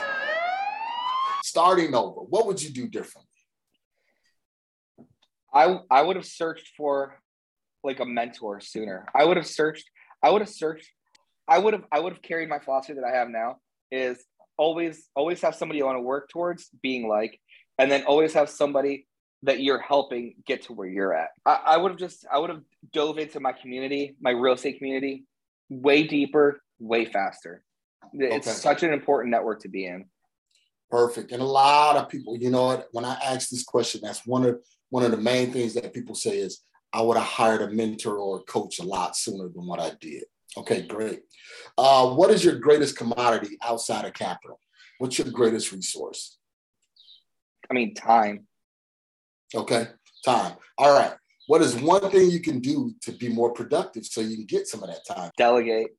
starting 1.45 1.95
over, 1.95 2.23
what 2.23 2.49
would 2.49 2.61
you 2.61 2.71
do 2.71 2.89
differently? 2.89 3.29
I 5.55 5.79
I 5.89 6.03
would 6.03 6.17
have 6.17 6.27
searched 6.27 6.71
for 6.77 7.21
like 7.85 8.01
a 8.01 8.05
mentor 8.05 8.61
sooner. 8.61 9.07
I 9.15 9.25
would 9.25 9.37
have 9.37 9.47
searched. 9.47 9.89
I 10.25 10.31
would 10.31 10.43
have 10.43 10.51
searched. 10.51 10.91
I 11.47 11.59
would 11.59 11.75
have. 11.75 11.85
I 11.93 12.01
would 12.01 12.13
have 12.13 12.23
carried 12.23 12.49
my 12.49 12.59
philosophy 12.59 12.95
that 12.95 13.05
I 13.05 13.17
have 13.17 13.29
now 13.29 13.59
is 13.93 14.25
always 14.57 15.09
always 15.15 15.41
have 15.43 15.55
somebody 15.55 15.79
you 15.79 15.85
want 15.85 15.99
to 15.99 16.03
work 16.03 16.31
towards 16.31 16.69
being 16.83 17.07
like, 17.07 17.39
and 17.79 17.93
then 17.93 18.03
always 18.07 18.33
have 18.33 18.51
somebody 18.51 19.07
that 19.43 19.61
you're 19.61 19.80
helping 19.80 20.34
get 20.47 20.62
to 20.62 20.72
where 20.72 20.88
you're 20.88 21.14
at. 21.14 21.30
I, 21.45 21.61
I 21.66 21.76
would 21.76 21.93
have 21.93 21.99
just 21.99 22.24
I 22.32 22.38
would 22.38 22.51
have 22.51 22.62
dove 22.93 23.18
into 23.18 23.40
my 23.40 23.53
community, 23.53 24.16
my 24.20 24.30
real 24.30 24.55
estate 24.55 24.78
community, 24.78 25.24
way 25.68 26.05
deeper, 26.05 26.62
way 26.78 27.05
faster. 27.05 27.64
It's 28.12 28.47
okay. 28.47 28.55
such 28.55 28.82
an 28.82 28.93
important 28.93 29.30
network 29.30 29.61
to 29.62 29.68
be 29.68 29.86
in. 29.86 30.07
Perfect. 30.90 31.32
And 31.32 31.40
a 31.40 31.47
lot 31.47 31.97
of 31.97 32.09
people, 32.09 32.36
you 32.36 32.51
know 32.51 32.66
what, 32.66 32.88
when 32.93 33.05
I 33.05 33.14
ask 33.24 33.49
this 33.49 33.64
question, 33.64 34.03
that's 34.05 34.26
one 34.26 34.45
of 34.45 34.61
one 34.90 35.05
of 35.05 35.11
the 35.11 35.16
main 35.16 35.51
things 35.51 35.72
that 35.74 35.95
people 35.95 36.14
say 36.14 36.36
is, 36.38 36.61
I 36.93 37.01
would 37.01 37.16
have 37.16 37.26
hired 37.26 37.62
a 37.62 37.70
mentor 37.70 38.18
or 38.18 38.40
a 38.40 38.43
coach 38.43 38.78
a 38.78 38.84
lot 38.84 39.16
sooner 39.16 39.49
than 39.49 39.66
what 39.66 39.80
I 39.80 39.93
did. 39.99 40.24
Okay, 40.59 40.82
great. 40.82 41.22
Uh, 41.78 42.11
what 42.11 42.30
is 42.30 42.45
your 42.45 42.57
greatest 42.57 42.99
commodity 42.99 43.57
outside 43.62 44.05
of 44.05 44.12
capital? 44.12 44.61
What's 44.99 45.18
your 45.18 45.30
greatest 45.30 45.72
resource? 45.72 46.36
I 47.70 47.72
mean, 47.72 47.95
time. 47.95 48.47
Okay, 49.55 49.89
time. 50.25 50.55
All 50.79 50.99
right. 50.99 51.13
What 51.49 51.61
is 51.61 51.77
one 51.77 52.11
thing 52.11 52.31
you 52.31 52.41
can 52.41 52.61
do 52.61 52.95
to 53.03 53.13
be 53.13 53.29
more 53.29 53.53
productive 53.53 54.07
so 54.07 54.21
you 54.21 54.37
can 54.37 54.47
get 54.47 54.67
some 54.67 54.83
of 54.83 54.89
that 54.89 55.05
time? 55.07 55.31
Delegate. 55.37 55.91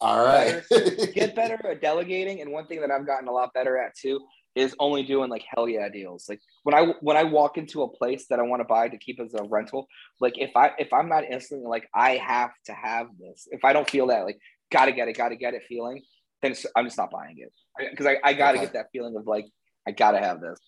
All 0.00 0.24
right. 0.24 0.62
better, 0.68 1.06
get 1.06 1.34
better 1.36 1.66
at 1.66 1.80
delegating. 1.80 2.40
And 2.40 2.52
one 2.52 2.66
thing 2.66 2.80
that 2.80 2.90
I've 2.90 3.06
gotten 3.06 3.28
a 3.28 3.32
lot 3.32 3.54
better 3.54 3.78
at 3.78 3.96
too 3.96 4.20
is 4.54 4.74
only 4.78 5.02
doing 5.02 5.30
like 5.30 5.44
hell 5.48 5.68
yeah 5.68 5.88
deals. 5.88 6.26
Like 6.28 6.40
when 6.62 6.74
I 6.74 6.92
when 7.00 7.16
I 7.16 7.24
walk 7.24 7.58
into 7.58 7.82
a 7.82 7.88
place 7.88 8.26
that 8.28 8.38
I 8.38 8.42
want 8.42 8.60
to 8.60 8.64
buy 8.64 8.88
to 8.88 8.98
keep 8.98 9.18
as 9.20 9.34
a 9.34 9.42
rental, 9.44 9.86
like 10.20 10.38
if 10.38 10.50
I 10.56 10.72
if 10.78 10.92
I'm 10.92 11.08
not 11.08 11.24
instantly 11.24 11.66
like 11.66 11.88
I 11.94 12.12
have 12.16 12.50
to 12.66 12.72
have 12.72 13.08
this, 13.18 13.48
if 13.50 13.64
I 13.64 13.72
don't 13.72 13.88
feel 13.88 14.08
that 14.08 14.24
like 14.24 14.38
gotta 14.70 14.92
get 14.92 15.08
it, 15.08 15.16
gotta 15.16 15.36
get 15.36 15.54
it 15.54 15.62
feeling, 15.68 16.02
then 16.42 16.54
I'm 16.76 16.84
just 16.84 16.98
not 16.98 17.10
buying 17.10 17.38
it 17.38 17.52
because 17.90 18.06
I, 18.06 18.18
I 18.22 18.34
gotta 18.34 18.58
okay. 18.58 18.66
get 18.66 18.74
that 18.74 18.86
feeling 18.92 19.16
of 19.16 19.26
like 19.26 19.46
I 19.88 19.90
gotta 19.90 20.18
have 20.18 20.40
this. 20.40 20.58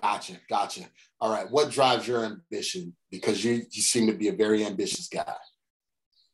Gotcha, 0.00 0.34
gotcha. 0.48 0.82
All 1.20 1.30
right, 1.30 1.50
what 1.50 1.70
drives 1.70 2.06
your 2.06 2.24
ambition? 2.24 2.94
Because 3.10 3.44
you 3.44 3.62
you 3.70 3.82
seem 3.82 4.06
to 4.06 4.12
be 4.12 4.28
a 4.28 4.32
very 4.32 4.64
ambitious 4.64 5.08
guy. 5.08 5.34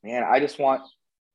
Man, 0.02 0.24
I 0.24 0.40
just 0.40 0.58
want, 0.58 0.82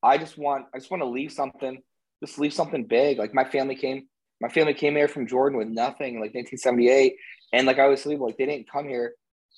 I 0.03 0.17
just 0.17 0.37
want, 0.37 0.65
I 0.73 0.77
just 0.77 0.91
want 0.91 1.01
to 1.01 1.09
leave 1.09 1.31
something, 1.31 1.81
just 2.23 2.37
leave 2.37 2.53
something 2.53 2.85
big. 2.85 3.17
Like 3.17 3.33
my 3.33 3.43
family 3.43 3.75
came 3.75 4.07
my 4.39 4.49
family 4.49 4.73
came 4.73 4.95
here 4.95 5.07
from 5.07 5.27
Jordan 5.27 5.57
with 5.57 5.67
nothing, 5.67 6.15
like 6.15 6.33
1978, 6.33 7.15
and 7.53 7.67
like 7.67 7.79
I 7.79 7.87
was 7.87 8.01
sleeping, 8.01 8.23
like 8.23 8.37
they 8.37 8.45
didn't 8.45 8.69
come 8.71 8.87
here, 8.87 9.13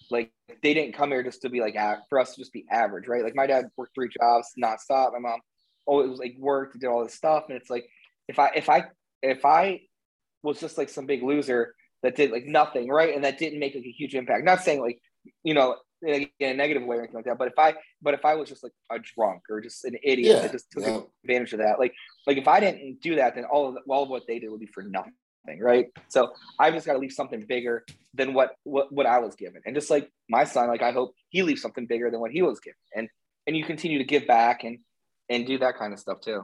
like 0.10 0.32
they 0.62 0.74
didn't 0.74 0.94
come 0.94 1.10
here 1.10 1.24
just 1.24 1.42
to 1.42 1.50
be 1.50 1.60
like 1.60 1.76
for 2.10 2.20
us 2.20 2.36
to 2.36 2.42
just 2.42 2.54
be 2.54 2.66
average, 2.72 3.08
right? 3.08 3.24
Like 3.24 3.36
my 3.36 3.48
dad 3.48 3.66
worked 3.78 3.96
three 3.96 4.10
jobs 4.10 4.50
nonstop. 4.62 5.14
My 5.14 5.20
mom 5.20 5.40
always 5.86 6.18
like 6.18 6.36
worked, 6.40 6.80
did 6.80 6.88
all 6.88 7.04
this 7.04 7.14
stuff, 7.14 7.46
and 7.50 7.58
it's 7.58 7.70
like 7.70 7.86
if 8.28 8.40
I 8.40 8.52
if 8.56 8.70
I 8.70 8.86
if 9.22 9.46
I 9.46 9.82
was 10.44 10.60
just 10.60 10.78
like 10.78 10.90
some 10.90 11.06
big 11.06 11.24
loser 11.24 11.76
that 12.04 12.16
did 12.16 12.32
like 12.32 12.46
nothing, 12.46 12.90
right, 12.90 13.16
and 13.16 13.24
that 13.24 13.40
didn't 13.40 13.60
make 13.60 13.74
like 13.76 13.86
a 13.86 13.92
huge 13.92 14.14
impact. 14.14 14.44
Not 14.46 14.62
saying 14.62 14.82
like 14.82 15.00
you 15.44 15.54
know 15.54 15.78
in 16.06 16.30
a 16.42 16.54
negative 16.54 16.84
way 16.84 16.98
or 16.98 17.00
anything 17.00 17.16
like 17.16 17.26
that. 17.26 17.38
But 17.38 17.48
if 17.48 17.58
I, 17.58 17.76
but 18.02 18.14
if 18.14 18.26
I 18.26 18.36
was 18.36 18.50
just 18.50 18.64
like 18.64 18.74
a 18.92 19.00
drunk 19.00 19.44
or 19.50 19.62
just 19.62 19.86
an 19.86 19.96
idiot 20.04 20.36
yeah, 20.36 20.42
that 20.42 20.52
just 20.52 20.72
took 20.72 20.84
yeah. 20.84 21.00
advantage 21.24 21.54
of 21.54 21.60
that, 21.60 21.80
like, 21.80 21.94
like 22.28 22.38
if 22.38 22.48
I 22.48 22.60
didn't 22.60 23.02
do 23.02 23.16
that, 23.16 23.36
then 23.36 23.46
all 23.46 23.70
of 23.70 23.78
all 23.88 24.04
of 24.04 24.10
what 24.10 24.24
they 24.28 24.40
did 24.40 24.50
would 24.50 24.60
be 24.60 24.68
for 24.68 24.84
nothing, 24.84 25.14
right? 25.60 25.88
So 26.10 26.34
I 26.60 26.72
just 26.72 26.86
got 26.86 26.94
to 26.94 27.00
leave 27.00 27.14
something 27.14 27.42
bigger 27.48 27.86
than 28.14 28.34
what, 28.34 28.56
what 28.64 28.92
what 28.92 29.06
I 29.06 29.20
was 29.20 29.36
given, 29.36 29.62
and 29.66 29.76
just 29.76 29.90
like 29.90 30.12
my 30.30 30.44
son, 30.44 30.68
like 30.68 30.82
I 30.82 30.92
hope 30.92 31.16
he 31.30 31.44
leaves 31.44 31.62
something 31.62 31.86
bigger 31.86 32.12
than 32.12 32.20
what 32.20 32.32
he 32.32 32.42
was 32.42 32.60
given, 32.60 32.78
and 32.96 33.10
and 33.48 33.56
you 33.56 33.64
continue 33.64 33.98
to 33.98 34.06
give 34.06 34.28
back 34.28 34.64
and 34.64 34.80
and 35.30 35.48
do 35.48 35.58
that 35.60 35.78
kind 35.78 35.94
of 35.94 36.00
stuff 36.00 36.20
too. 36.22 36.44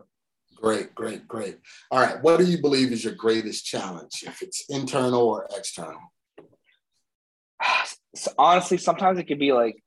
Great, 0.62 0.94
great, 0.94 1.28
great. 1.28 1.58
All 1.90 2.00
right, 2.00 2.22
what 2.22 2.38
do 2.38 2.46
you 2.46 2.62
believe 2.62 2.92
is 2.92 3.04
your 3.04 3.14
greatest 3.14 3.66
challenge, 3.66 4.24
if 4.26 4.42
it's 4.42 4.66
internal 4.70 5.22
or 5.22 5.48
external? 5.56 6.00
so 8.16 8.32
honestly, 8.38 8.78
sometimes 8.78 9.20
it 9.20 9.26
could 9.26 9.40
be 9.40 9.54
like 9.54 9.82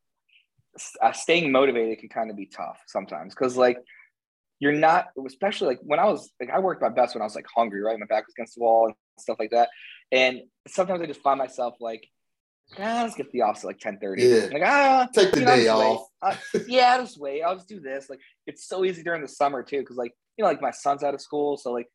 uh, 1.02 1.12
staying 1.12 1.52
motivated 1.52 1.98
can 1.98 2.08
kind 2.08 2.30
of 2.30 2.36
be 2.36 2.46
tough 2.46 2.80
sometimes 2.86 3.34
because 3.34 3.56
like 3.56 3.78
you're 4.58 4.72
not, 4.72 5.08
especially 5.26 5.68
like 5.68 5.80
when 5.82 5.98
I 5.98 6.04
was 6.04 6.30
like 6.40 6.50
I 6.50 6.60
worked 6.60 6.80
my 6.80 6.88
best 6.88 7.14
when 7.14 7.22
I 7.22 7.24
was 7.24 7.34
like 7.34 7.46
hungry, 7.54 7.82
right? 7.82 7.98
My 7.98 8.06
back 8.06 8.26
was 8.26 8.34
against 8.36 8.54
the 8.54 8.62
wall 8.62 8.86
and 8.86 8.94
stuff 9.18 9.38
like 9.38 9.50
that. 9.50 9.68
And 10.10 10.42
sometimes 10.68 11.02
I 11.02 11.06
just 11.06 11.20
find 11.20 11.38
myself 11.38 11.74
like, 11.80 12.06
ah, 12.78 13.02
let's 13.02 13.16
get 13.16 13.30
the 13.32 13.42
office 13.42 13.64
at 13.64 13.66
like 13.66 13.80
10 13.80 13.98
30. 13.98 14.22
Yeah. 14.22 14.48
Like, 14.52 14.62
ah, 14.64 15.08
take 15.12 15.32
the 15.32 15.40
know, 15.40 15.56
day 15.56 15.68
off. 15.68 16.06
Uh, 16.22 16.36
yeah, 16.68 16.92
I'll 16.92 17.02
just 17.02 17.18
wait. 17.18 17.42
I'll 17.42 17.56
just 17.56 17.68
do 17.68 17.80
this. 17.80 18.08
Like, 18.08 18.20
it's 18.46 18.66
so 18.68 18.84
easy 18.84 19.02
during 19.02 19.22
the 19.22 19.28
summer 19.28 19.62
too, 19.62 19.80
because 19.80 19.96
like, 19.96 20.12
you 20.36 20.44
know, 20.44 20.48
like 20.48 20.62
my 20.62 20.70
son's 20.70 21.02
out 21.02 21.14
of 21.14 21.20
school. 21.20 21.56
So, 21.56 21.72
like, 21.72 21.88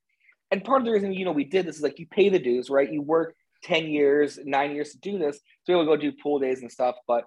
and 0.52 0.64
part 0.64 0.82
of 0.82 0.86
the 0.86 0.92
reason, 0.92 1.14
you 1.14 1.26
know, 1.26 1.32
we 1.32 1.44
did 1.44 1.66
this 1.66 1.78
is 1.78 1.82
like 1.82 2.00
you 2.00 2.08
pay 2.08 2.30
the 2.30 2.40
dues, 2.40 2.70
right? 2.70 2.92
You 2.92 3.02
work 3.02 3.36
10 3.64 3.88
years, 3.88 4.40
nine 4.44 4.74
years 4.74 4.92
to 4.92 5.00
do 5.00 5.18
this. 5.18 5.40
So 5.64 5.76
we'll 5.76 5.86
go 5.86 5.98
do 5.98 6.12
pool 6.12 6.40
days 6.40 6.62
and 6.62 6.72
stuff. 6.72 6.96
But 7.08 7.26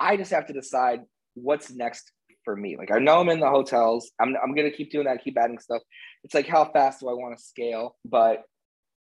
I 0.00 0.16
just 0.16 0.30
have 0.32 0.46
to 0.46 0.52
decide 0.52 1.00
what's 1.34 1.70
next 1.70 2.10
for 2.44 2.56
me. 2.56 2.76
Like 2.76 2.90
I 2.90 2.98
know 2.98 3.20
I'm 3.20 3.28
in 3.28 3.40
the 3.40 3.48
hotels. 3.48 4.10
I'm, 4.20 4.34
I'm 4.42 4.54
going 4.54 4.70
to 4.70 4.76
keep 4.76 4.90
doing 4.90 5.06
that, 5.06 5.22
keep 5.22 5.36
adding 5.38 5.58
stuff. 5.58 5.82
It's 6.24 6.34
like, 6.34 6.46
how 6.46 6.64
fast 6.64 7.00
do 7.00 7.08
I 7.08 7.14
want 7.14 7.36
to 7.36 7.42
scale? 7.42 7.96
But, 8.04 8.44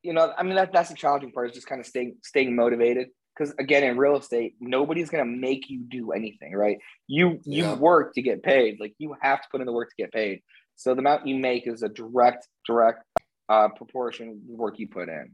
you 0.04 0.14
know, 0.14 0.34
I 0.38 0.44
mean, 0.44 0.56
that, 0.56 0.72
that's 0.72 0.90
the 0.90 0.96
challenging 0.96 1.32
part 1.32 1.50
is 1.50 1.56
just 1.56 1.68
kind 1.68 1.82
of 1.82 1.88
staying, 1.88 2.18
staying 2.24 2.56
motivated. 2.56 3.10
Because 3.36 3.54
again, 3.60 3.84
in 3.84 3.98
real 3.98 4.18
estate, 4.18 4.56
nobody's 4.60 5.10
going 5.10 5.24
to 5.24 5.30
make 5.30 5.70
you 5.70 5.82
do 5.82 6.12
anything, 6.12 6.56
right? 6.56 6.80
You, 7.08 7.40
you 7.46 7.64
yeah. 7.64 7.76
work 7.76 8.14
to 8.16 8.22
get 8.22 8.42
paid. 8.42 8.80
Like 8.80 8.96
you 8.98 9.16
have 9.22 9.42
to 9.42 9.48
put 9.52 9.62
in 9.62 9.68
the 9.68 9.74
work 9.74 9.90
to 9.90 9.96
get 10.04 10.12
paid. 10.12 10.42
So 10.78 10.94
the 10.94 11.00
amount 11.00 11.28
you 11.28 11.36
make 11.36 11.68
is 11.68 11.84
a 11.84 11.90
direct, 11.90 12.48
direct 12.66 13.04
uh, 13.50 13.70
proportion 13.70 14.30
of 14.30 14.36
the 14.48 14.56
work 14.56 14.80
you 14.80 14.88
put 14.88 15.10
in. 15.10 15.32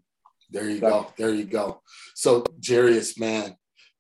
There 0.50 0.70
you 0.70 0.80
go. 0.80 1.12
There 1.18 1.34
you 1.34 1.44
go. 1.44 1.82
So, 2.16 2.44
Jiries, 2.62 3.20
man, 3.20 3.56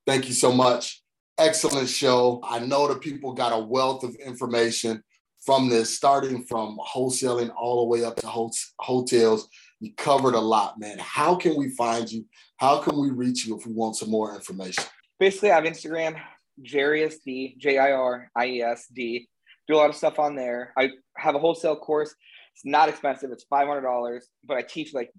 thank 0.07 0.27
you 0.27 0.33
so 0.33 0.51
much. 0.51 1.03
Excellent 1.37 1.89
show. 1.89 2.41
I 2.43 2.59
know 2.59 2.87
the 2.87 2.95
people 2.95 3.33
got 3.33 3.53
a 3.53 3.59
wealth 3.59 4.03
of 4.03 4.15
information 4.15 5.03
from 5.45 5.67
this, 5.67 5.95
starting 5.95 6.45
from 6.45 6.77
wholesaling 6.77 7.51
all 7.55 7.81
the 7.81 7.89
way 7.89 8.05
up 8.05 8.15
to 8.17 8.49
hotels. 8.79 9.49
You 9.81 9.93
covered 9.97 10.35
a 10.35 10.39
lot, 10.39 10.79
man. 10.79 10.97
How 10.99 11.35
can 11.35 11.57
we 11.57 11.69
find 11.69 12.09
you? 12.09 12.25
How 12.57 12.77
can 12.77 12.97
we 12.97 13.09
reach 13.09 13.45
you 13.45 13.57
if 13.57 13.65
we 13.65 13.73
want 13.73 13.97
some 13.97 14.09
more 14.09 14.33
information? 14.33 14.85
Basically, 15.19 15.51
I 15.51 15.55
have 15.55 15.65
Instagram, 15.65 16.17
Jiries 16.61 17.15
D, 17.25 17.55
J 17.57 17.79
I 17.79 17.91
R 17.91 18.29
I 18.33 18.45
E 18.45 18.61
S 18.61 18.87
D. 18.87 19.27
Do 19.67 19.75
a 19.75 19.77
lot 19.77 19.89
of 19.89 19.95
stuff 19.95 20.19
on 20.19 20.35
there. 20.35 20.71
I 20.77 20.91
have 21.17 21.35
a 21.35 21.39
wholesale 21.39 21.75
course. 21.75 22.13
It's 22.55 22.65
not 22.65 22.89
expensive. 22.89 23.31
It's 23.31 23.45
five 23.45 23.67
hundred 23.67 23.81
dollars, 23.81 24.27
but 24.43 24.57
I 24.57 24.61
teach 24.61 24.93
like 24.93 25.11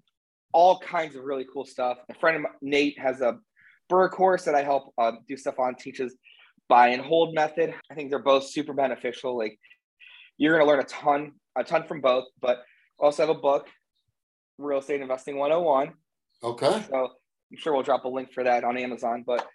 all 0.53 0.79
kinds 0.79 1.15
of 1.15 1.23
really 1.23 1.45
cool 1.51 1.65
stuff. 1.65 1.97
A 2.09 2.13
friend 2.13 2.37
of 2.37 2.43
mine, 2.43 2.53
Nate 2.61 2.99
has 2.99 3.21
a 3.21 3.37
BRRRR 3.91 4.11
course 4.11 4.45
that 4.45 4.55
I 4.55 4.63
help 4.63 4.93
uh, 4.97 5.13
do 5.27 5.35
stuff 5.35 5.59
on, 5.59 5.75
teaches 5.75 6.15
buy 6.67 6.89
and 6.89 7.01
hold 7.01 7.33
method. 7.35 7.73
I 7.91 7.95
think 7.95 8.09
they're 8.09 8.19
both 8.19 8.49
super 8.49 8.73
beneficial. 8.73 9.37
Like 9.37 9.59
you're 10.37 10.53
going 10.53 10.65
to 10.65 10.69
learn 10.69 10.79
a 10.79 10.87
ton, 10.87 11.33
a 11.55 11.63
ton 11.63 11.83
from 11.83 12.01
both, 12.01 12.25
but 12.41 12.63
also 12.99 13.23
have 13.25 13.35
a 13.35 13.39
book, 13.39 13.67
Real 14.57 14.79
Estate 14.79 15.01
Investing 15.01 15.37
101. 15.37 15.93
Okay. 16.43 16.83
So 16.89 17.09
I'm 17.51 17.57
sure 17.57 17.73
we'll 17.73 17.83
drop 17.83 18.05
a 18.05 18.09
link 18.09 18.31
for 18.33 18.43
that 18.43 18.63
on 18.63 18.77
Amazon, 18.77 19.23
but 19.25 19.45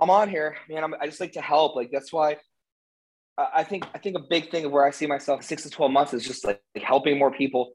I'm 0.00 0.10
on 0.10 0.28
here, 0.28 0.56
man. 0.68 0.84
I'm, 0.84 0.94
I 1.00 1.06
just 1.06 1.20
like 1.20 1.32
to 1.32 1.40
help. 1.40 1.76
Like 1.76 1.90
that's 1.92 2.12
why 2.12 2.36
I 3.38 3.64
think 3.64 3.86
I 3.94 3.98
think 3.98 4.16
a 4.16 4.22
big 4.28 4.50
thing 4.50 4.64
of 4.64 4.72
where 4.72 4.84
I 4.84 4.90
see 4.90 5.06
myself 5.06 5.44
six 5.44 5.62
to 5.64 5.70
twelve 5.70 5.92
months 5.92 6.14
is 6.14 6.24
just 6.24 6.44
like, 6.44 6.62
like 6.74 6.84
helping 6.84 7.18
more 7.18 7.30
people 7.30 7.72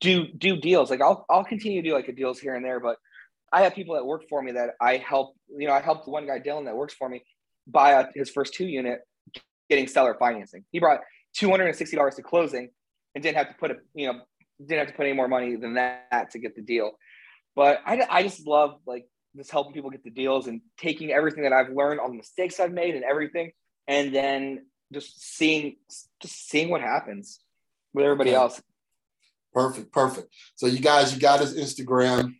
do 0.00 0.26
do 0.36 0.56
deals. 0.56 0.90
Like 0.90 1.00
I'll 1.00 1.24
I'll 1.30 1.44
continue 1.44 1.82
to 1.82 1.88
do 1.88 1.94
like 1.94 2.08
a 2.08 2.12
deals 2.12 2.38
here 2.38 2.54
and 2.54 2.64
there, 2.64 2.80
but 2.80 2.96
I 3.52 3.62
have 3.62 3.74
people 3.74 3.94
that 3.94 4.04
work 4.04 4.24
for 4.28 4.42
me 4.42 4.52
that 4.52 4.70
I 4.80 4.98
help. 4.98 5.36
You 5.48 5.66
know, 5.66 5.72
I 5.72 5.80
helped 5.80 6.06
one 6.06 6.26
guy 6.26 6.38
Dylan 6.38 6.66
that 6.66 6.76
works 6.76 6.94
for 6.94 7.08
me 7.08 7.22
buy 7.66 7.92
a, 7.92 8.06
his 8.14 8.30
first 8.30 8.52
two 8.52 8.66
unit, 8.66 9.00
getting 9.70 9.86
seller 9.86 10.16
financing. 10.18 10.64
He 10.70 10.80
brought 10.80 11.00
two 11.34 11.50
hundred 11.50 11.66
and 11.66 11.76
sixty 11.76 11.96
dollars 11.96 12.16
to 12.16 12.22
closing, 12.22 12.68
and 13.14 13.22
didn't 13.22 13.38
have 13.38 13.48
to 13.48 13.54
put 13.54 13.70
a 13.70 13.76
you 13.94 14.06
know 14.06 14.20
didn't 14.60 14.80
have 14.80 14.88
to 14.88 14.94
put 14.94 15.06
any 15.06 15.14
more 15.14 15.28
money 15.28 15.56
than 15.56 15.74
that 15.74 16.30
to 16.32 16.38
get 16.38 16.56
the 16.56 16.62
deal. 16.62 16.92
But 17.56 17.80
I 17.86 18.06
I 18.10 18.22
just 18.22 18.46
love 18.46 18.80
like 18.86 19.06
just 19.34 19.50
helping 19.50 19.72
people 19.72 19.90
get 19.90 20.04
the 20.04 20.10
deals 20.10 20.46
and 20.46 20.60
taking 20.78 21.10
everything 21.10 21.44
that 21.44 21.52
I've 21.52 21.70
learned, 21.70 22.00
all 22.00 22.08
the 22.08 22.16
mistakes 22.16 22.60
I've 22.60 22.72
made, 22.72 22.94
and 22.94 23.04
everything, 23.04 23.52
and 23.88 24.14
then 24.14 24.66
just 24.94 25.36
seeing 25.36 25.76
just 26.20 26.48
seeing 26.48 26.70
what 26.70 26.80
happens 26.80 27.40
with 27.92 28.04
everybody 28.04 28.30
okay. 28.30 28.36
else. 28.36 28.62
Perfect, 29.52 29.92
perfect. 29.92 30.34
So 30.56 30.66
you 30.66 30.80
guys, 30.80 31.14
you 31.14 31.20
got 31.20 31.40
his 31.40 31.56
Instagram, 31.56 32.34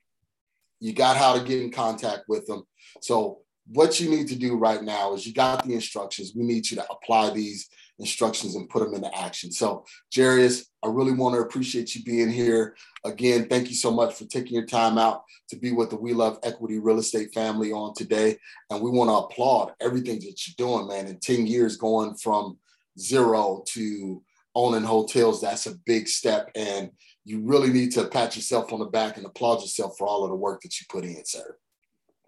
you 0.81 0.93
got 0.93 1.17
how 1.17 1.35
to 1.39 1.45
get 1.45 1.61
in 1.61 1.71
contact 1.71 2.23
with 2.29 2.49
him. 2.49 2.63
So 3.01 3.43
what 3.67 3.99
you 3.99 4.11
need 4.11 4.29
to 4.29 4.37
do 4.37 4.57
right 4.57 4.83
now 4.83 5.15
is 5.15 5.27
you 5.27 5.33
got 5.33 5.65
the 5.65 5.75
instructions. 5.75 6.33
We 6.37 6.45
need 6.45 6.71
you 6.71 6.77
to 6.77 6.91
apply 6.91 7.31
these 7.31 7.69
instructions 7.99 8.57
and 8.57 8.69
put 8.69 8.85
them 8.85 8.95
into 8.95 9.17
action. 9.17 9.53
So, 9.53 9.85
Jiries, 10.15 10.67
I 10.83 10.89
really 10.89 11.12
want 11.12 11.35
to 11.35 11.41
appreciate 11.41 11.95
you 11.95 12.03
being 12.03 12.31
here. 12.31 12.77
Again, 13.05 13.49
thank 13.49 13.69
you 13.69 13.75
so 13.75 13.91
much 13.91 14.15
for 14.15 14.25
taking 14.27 14.55
your 14.55 14.67
time 14.67 14.99
out 14.99 15.23
to 15.49 15.57
be 15.57 15.73
with 15.73 15.91
the 15.91 15.97
We 15.97 16.12
Love 16.12 16.39
Equity 16.43 16.79
Real 16.79 16.99
Estate 16.99 17.33
family 17.33 17.73
on 17.73 17.95
today. 17.95 18.37
And 18.71 18.83
we 18.83 18.91
want 18.91 19.11
to 19.11 19.15
applaud 19.15 19.73
everything 19.81 20.19
that 20.21 20.47
you're 20.47 20.55
doing, 20.59 20.89
man. 20.89 21.07
In 21.07 21.19
10 21.21 21.47
years, 21.47 21.77
going 21.77 22.15
from 22.17 22.59
zero 22.99 23.62
to 23.69 24.23
owning 24.55 24.85
hotels, 24.85 25.41
that's 25.41 25.67
a 25.67 25.77
big 25.87 26.09
step. 26.09 26.51
And 26.55 26.91
you 27.25 27.41
really 27.41 27.73
need 27.73 27.93
to 27.93 28.09
pat 28.09 28.37
yourself 28.37 28.73
on 28.73 28.81
the 28.81 28.87
back 28.87 29.17
and 29.17 29.25
applaud 29.25 29.62
yourself 29.62 29.97
for 29.97 30.07
all 30.07 30.25
of 30.25 30.31
the 30.31 30.37
work 30.37 30.61
that 30.62 30.79
you 30.81 30.87
put 30.91 31.05
in, 31.05 31.25
sir. 31.25 31.57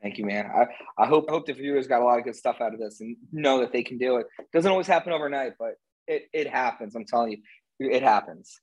Thank 0.06 0.18
you, 0.18 0.24
man. 0.24 0.46
I, 0.46 0.66
I 1.02 1.06
hope 1.06 1.26
I 1.28 1.32
hope 1.32 1.46
the 1.46 1.52
viewers 1.52 1.88
got 1.88 2.00
a 2.00 2.04
lot 2.04 2.16
of 2.20 2.24
good 2.24 2.36
stuff 2.36 2.60
out 2.60 2.72
of 2.72 2.78
this 2.78 3.00
and 3.00 3.16
know 3.32 3.58
that 3.58 3.72
they 3.72 3.82
can 3.82 3.98
do 3.98 4.18
it. 4.18 4.28
Doesn't 4.52 4.70
always 4.70 4.86
happen 4.86 5.12
overnight, 5.12 5.54
but 5.58 5.80
it, 6.06 6.28
it 6.32 6.46
happens. 6.46 6.94
I'm 6.94 7.04
telling 7.04 7.32
you, 7.32 7.90
it 7.90 8.04
happens. 8.04 8.60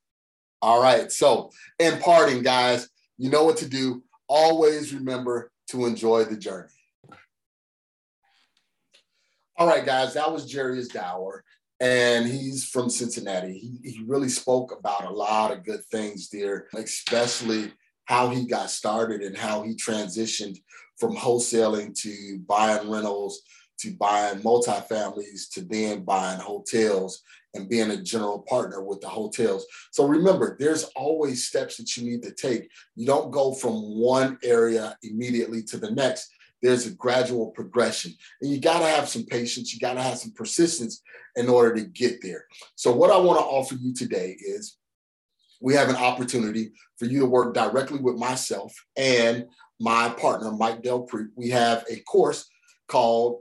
All 0.61 0.81
right. 0.81 1.11
So 1.11 1.49
in 1.79 1.99
parting, 1.99 2.43
guys, 2.43 2.87
you 3.17 3.29
know 3.29 3.43
what 3.43 3.57
to 3.57 3.67
do. 3.67 4.05
Always 4.29 4.93
remember 4.93 5.51
to 5.71 5.85
enjoy 5.85 6.23
the 6.23 6.37
journey. 6.37 6.69
All 9.57 9.67
right, 9.67 9.85
guys, 9.85 10.13
that 10.13 10.31
was 10.31 10.49
Jiries 10.49 10.87
Dawaher, 10.93 11.41
and 11.81 12.25
he's 12.25 12.63
from 12.69 12.89
Cincinnati. 12.89 13.59
He, 13.59 13.89
he 13.91 14.03
really 14.07 14.29
spoke 14.29 14.73
about 14.79 15.03
a 15.03 15.13
lot 15.13 15.51
of 15.51 15.65
good 15.65 15.83
things 15.91 16.29
there, 16.29 16.69
especially 16.73 17.73
how 18.05 18.29
he 18.29 18.45
got 18.45 18.69
started 18.69 19.21
and 19.21 19.35
how 19.35 19.63
he 19.63 19.75
transitioned 19.75 20.57
from 20.97 21.15
wholesaling 21.15 21.95
to 22.01 22.39
buying 22.47 22.89
rentals 22.89 23.41
to 23.79 23.91
buying 23.97 24.39
multifamilies 24.39 25.49
to 25.51 25.61
then 25.61 26.03
buying 26.03 26.39
hotels 26.39 27.21
and 27.53 27.69
being 27.69 27.91
a 27.91 28.01
general 28.01 28.39
partner 28.39 28.81
with 28.81 29.01
the 29.01 29.07
hotels. 29.07 29.65
So 29.91 30.07
remember, 30.07 30.55
there's 30.59 30.85
always 30.95 31.47
steps 31.47 31.77
that 31.77 31.95
you 31.95 32.09
need 32.09 32.23
to 32.23 32.33
take. 32.33 32.69
You 32.95 33.05
don't 33.05 33.31
go 33.31 33.53
from 33.53 33.99
one 33.99 34.37
area 34.43 34.97
immediately 35.03 35.63
to 35.63 35.77
the 35.77 35.91
next. 35.91 36.29
There's 36.61 36.87
a 36.87 36.91
gradual 36.91 37.47
progression. 37.47 38.13
And 38.41 38.51
you 38.51 38.59
got 38.59 38.79
to 38.79 38.85
have 38.85 39.09
some 39.09 39.25
patience, 39.25 39.73
you 39.73 39.79
got 39.79 39.95
to 39.95 40.01
have 40.01 40.17
some 40.17 40.31
persistence 40.31 41.01
in 41.35 41.49
order 41.49 41.75
to 41.75 41.81
get 41.81 42.21
there. 42.21 42.45
So, 42.75 42.93
what 42.93 43.11
I 43.11 43.17
want 43.17 43.39
to 43.39 43.45
offer 43.45 43.75
you 43.75 43.93
today 43.93 44.37
is 44.39 44.77
we 45.59 45.73
have 45.73 45.89
an 45.89 45.95
opportunity 45.95 46.71
for 46.97 47.05
you 47.05 47.19
to 47.19 47.25
work 47.25 47.53
directly 47.53 47.99
with 47.99 48.15
myself 48.15 48.73
and 48.95 49.45
my 49.79 50.09
partner, 50.09 50.51
Mike 50.51 50.81
Del 50.81 51.07
we 51.35 51.49
have 51.49 51.83
a 51.89 51.99
course 52.01 52.47
called 52.87 53.39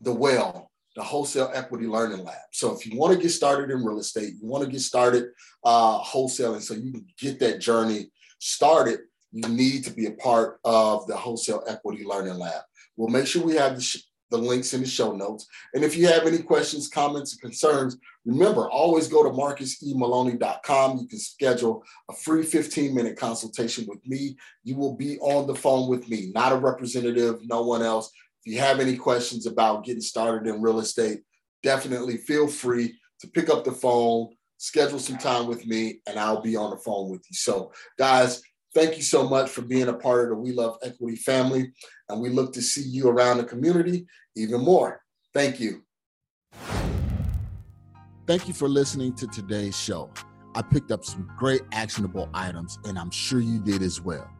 The 0.00 0.12
Well, 0.12 0.70
the 0.96 1.02
Wholesale 1.02 1.50
Equity 1.54 1.86
Learning 1.86 2.24
Lab. 2.24 2.36
So 2.52 2.74
if 2.74 2.86
you 2.86 2.98
want 2.98 3.14
to 3.14 3.22
get 3.22 3.30
started 3.30 3.70
in 3.70 3.84
real 3.84 3.98
estate, 3.98 4.34
you 4.40 4.46
want 4.46 4.64
to 4.64 4.70
get 4.70 4.80
started 4.80 5.30
uh, 5.64 6.00
wholesaling 6.02 6.60
so 6.60 6.74
you 6.74 6.92
can 6.92 7.06
get 7.18 7.38
that 7.40 7.60
journey 7.60 8.10
started, 8.38 9.00
you 9.32 9.48
need 9.48 9.84
to 9.84 9.90
be 9.90 10.06
a 10.06 10.12
part 10.12 10.58
of 10.64 11.06
the 11.06 11.16
Wholesale 11.16 11.64
Equity 11.66 12.04
Learning 12.04 12.34
Lab. 12.34 12.62
We'll 12.96 13.08
make 13.08 13.26
sure 13.26 13.42
we 13.42 13.56
have 13.56 13.76
the, 13.76 14.02
the 14.32 14.38
links 14.38 14.74
in 14.74 14.80
the 14.80 14.86
show 14.86 15.12
notes. 15.12 15.46
And 15.74 15.84
if 15.84 15.96
you 15.96 16.08
have 16.08 16.26
any 16.26 16.38
questions, 16.38 16.88
comments, 16.88 17.36
or 17.36 17.40
concerns, 17.40 17.96
remember, 18.24 18.68
always 18.68 19.06
go 19.06 19.22
to 19.22 19.30
marcusemaloney.com. 19.30 20.98
You 20.98 21.06
can 21.06 21.18
schedule 21.18 21.84
a 22.10 22.14
free 22.14 22.42
15 22.42 22.94
minute 22.94 23.16
consultation 23.16 23.86
with 23.86 24.04
me. 24.06 24.36
You 24.64 24.76
will 24.76 24.96
be 24.96 25.18
on 25.20 25.46
the 25.46 25.54
phone 25.54 25.88
with 25.88 26.08
me, 26.08 26.32
not 26.34 26.52
a 26.52 26.56
representative, 26.56 27.40
no 27.44 27.62
one 27.62 27.82
else. 27.82 28.10
If 28.44 28.54
you 28.54 28.58
have 28.60 28.80
any 28.80 28.96
questions 28.96 29.46
about 29.46 29.84
getting 29.84 30.02
started 30.02 30.48
in 30.48 30.60
real 30.60 30.80
estate, 30.80 31.20
definitely 31.62 32.16
feel 32.16 32.48
free 32.48 32.98
to 33.20 33.28
pick 33.28 33.48
up 33.48 33.62
the 33.62 33.70
phone, 33.70 34.30
schedule 34.56 34.98
some 34.98 35.18
time 35.18 35.46
with 35.46 35.64
me, 35.64 36.00
and 36.08 36.18
I'll 36.18 36.42
be 36.42 36.56
on 36.56 36.70
the 36.70 36.78
phone 36.78 37.08
with 37.10 37.22
you. 37.30 37.36
So, 37.36 37.70
guys, 37.96 38.42
Thank 38.74 38.96
you 38.96 39.02
so 39.02 39.28
much 39.28 39.50
for 39.50 39.60
being 39.60 39.88
a 39.88 39.92
part 39.92 40.24
of 40.24 40.28
the 40.30 40.36
We 40.36 40.52
Love 40.52 40.78
Equity 40.82 41.16
family, 41.16 41.72
and 42.08 42.22
we 42.22 42.30
look 42.30 42.54
to 42.54 42.62
see 42.62 42.82
you 42.82 43.08
around 43.08 43.36
the 43.36 43.44
community 43.44 44.06
even 44.36 44.60
more. 44.60 45.00
Thank 45.34 45.60
you. 45.60 45.82
Thank 48.26 48.46
you 48.46 48.54
for 48.54 48.68
listening 48.68 49.14
to 49.14 49.26
today's 49.26 49.76
show. 49.76 50.10
I 50.54 50.62
picked 50.62 50.92
up 50.92 51.04
some 51.04 51.28
great 51.36 51.62
actionable 51.72 52.28
items, 52.34 52.78
and 52.84 52.98
I'm 52.98 53.10
sure 53.10 53.40
you 53.40 53.58
did 53.58 53.82
as 53.82 54.00
well. 54.00 54.30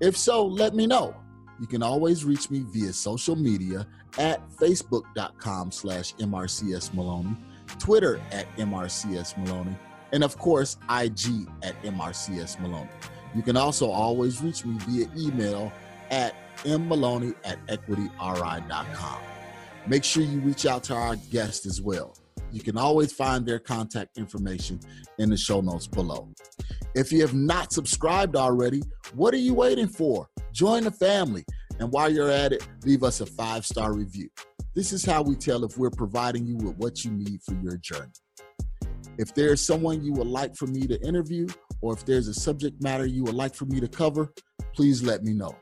If 0.00 0.16
so, 0.16 0.44
let 0.44 0.74
me 0.74 0.86
know. 0.86 1.14
You 1.60 1.66
can 1.66 1.82
always 1.82 2.24
reach 2.24 2.50
me 2.50 2.64
via 2.66 2.92
social 2.92 3.36
media 3.36 3.86
at 4.18 4.48
facebook.com 4.50 5.70
slash 5.70 6.14
MRCS 6.14 6.94
Maloney, 6.94 7.36
Twitter 7.78 8.20
at 8.32 8.46
mrcsmaloney, 8.56 9.78
and 10.12 10.24
of 10.24 10.38
course, 10.38 10.78
IG 10.88 11.46
at 11.62 11.80
MRCS 11.82 12.58
Maloney. 12.60 12.88
You 13.34 13.42
can 13.42 13.56
also 13.56 13.90
always 13.90 14.42
reach 14.42 14.64
me 14.64 14.76
via 14.88 15.06
email 15.16 15.70
at 16.10 16.34
mmaloney 16.64 17.34
at 17.44 17.64
equityri.com. 17.68 19.20
Make 19.86 20.04
sure 20.04 20.22
you 20.22 20.40
reach 20.40 20.66
out 20.66 20.84
to 20.84 20.94
our 20.94 21.16
guests 21.16 21.66
as 21.66 21.80
well. 21.80 22.16
You 22.52 22.60
can 22.60 22.76
always 22.76 23.12
find 23.12 23.46
their 23.46 23.58
contact 23.58 24.18
information 24.18 24.80
in 25.18 25.30
the 25.30 25.36
show 25.36 25.60
notes 25.60 25.86
below. 25.86 26.28
If 26.94 27.12
you 27.12 27.20
have 27.20 27.34
not 27.34 27.72
subscribed 27.72 28.36
already, 28.36 28.82
what 29.14 29.32
are 29.32 29.38
you 29.38 29.54
waiting 29.54 29.88
for? 29.88 30.28
Join 30.52 30.84
the 30.84 30.90
family. 30.90 31.44
And 31.78 31.90
while 31.92 32.12
you're 32.12 32.30
at 32.30 32.52
it, 32.52 32.66
leave 32.84 33.02
us 33.02 33.20
a 33.20 33.26
five 33.26 33.64
star 33.64 33.94
review. 33.94 34.28
This 34.74 34.92
is 34.92 35.04
how 35.04 35.22
we 35.22 35.34
tell 35.34 35.64
if 35.64 35.78
we're 35.78 35.90
providing 35.90 36.46
you 36.46 36.56
with 36.56 36.76
what 36.76 37.04
you 37.04 37.10
need 37.12 37.40
for 37.42 37.54
your 37.62 37.76
journey. 37.78 38.12
If 39.18 39.34
there's 39.34 39.64
someone 39.64 40.02
you 40.04 40.12
would 40.12 40.26
like 40.26 40.56
for 40.56 40.66
me 40.66 40.86
to 40.86 41.00
interview, 41.06 41.46
or 41.80 41.92
if 41.94 42.04
there's 42.04 42.28
a 42.28 42.34
subject 42.34 42.82
matter 42.82 43.06
you 43.06 43.24
would 43.24 43.34
like 43.34 43.54
for 43.54 43.64
me 43.64 43.80
to 43.80 43.88
cover, 43.88 44.32
please 44.74 45.02
let 45.02 45.22
me 45.22 45.32
know. 45.32 45.56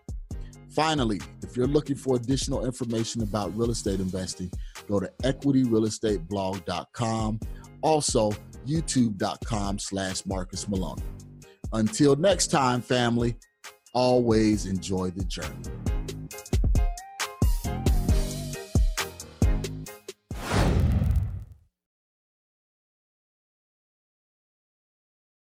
Finally, 0.75 1.21
if 1.43 1.57
you're 1.57 1.67
looking 1.67 1.97
for 1.97 2.17
additional 2.17 2.67
information 2.67 3.23
about 3.23 3.57
real 3.57 3.71
estate 3.71 4.01
investing, 4.01 4.51
go 4.89 5.01
to 5.01 5.11
equityrealestateblog.com. 5.23 7.41
Also, 7.83 8.33
youtube.com 8.67 9.79
slash 9.79 10.27
Marcus 10.27 10.69
Maloney. 10.69 11.03
Until 11.73 12.17
next 12.17 12.49
time, 12.49 12.83
family, 12.83 13.37
always 13.95 14.67
enjoy 14.67 15.11
the 15.11 15.25
journey. 15.25 15.55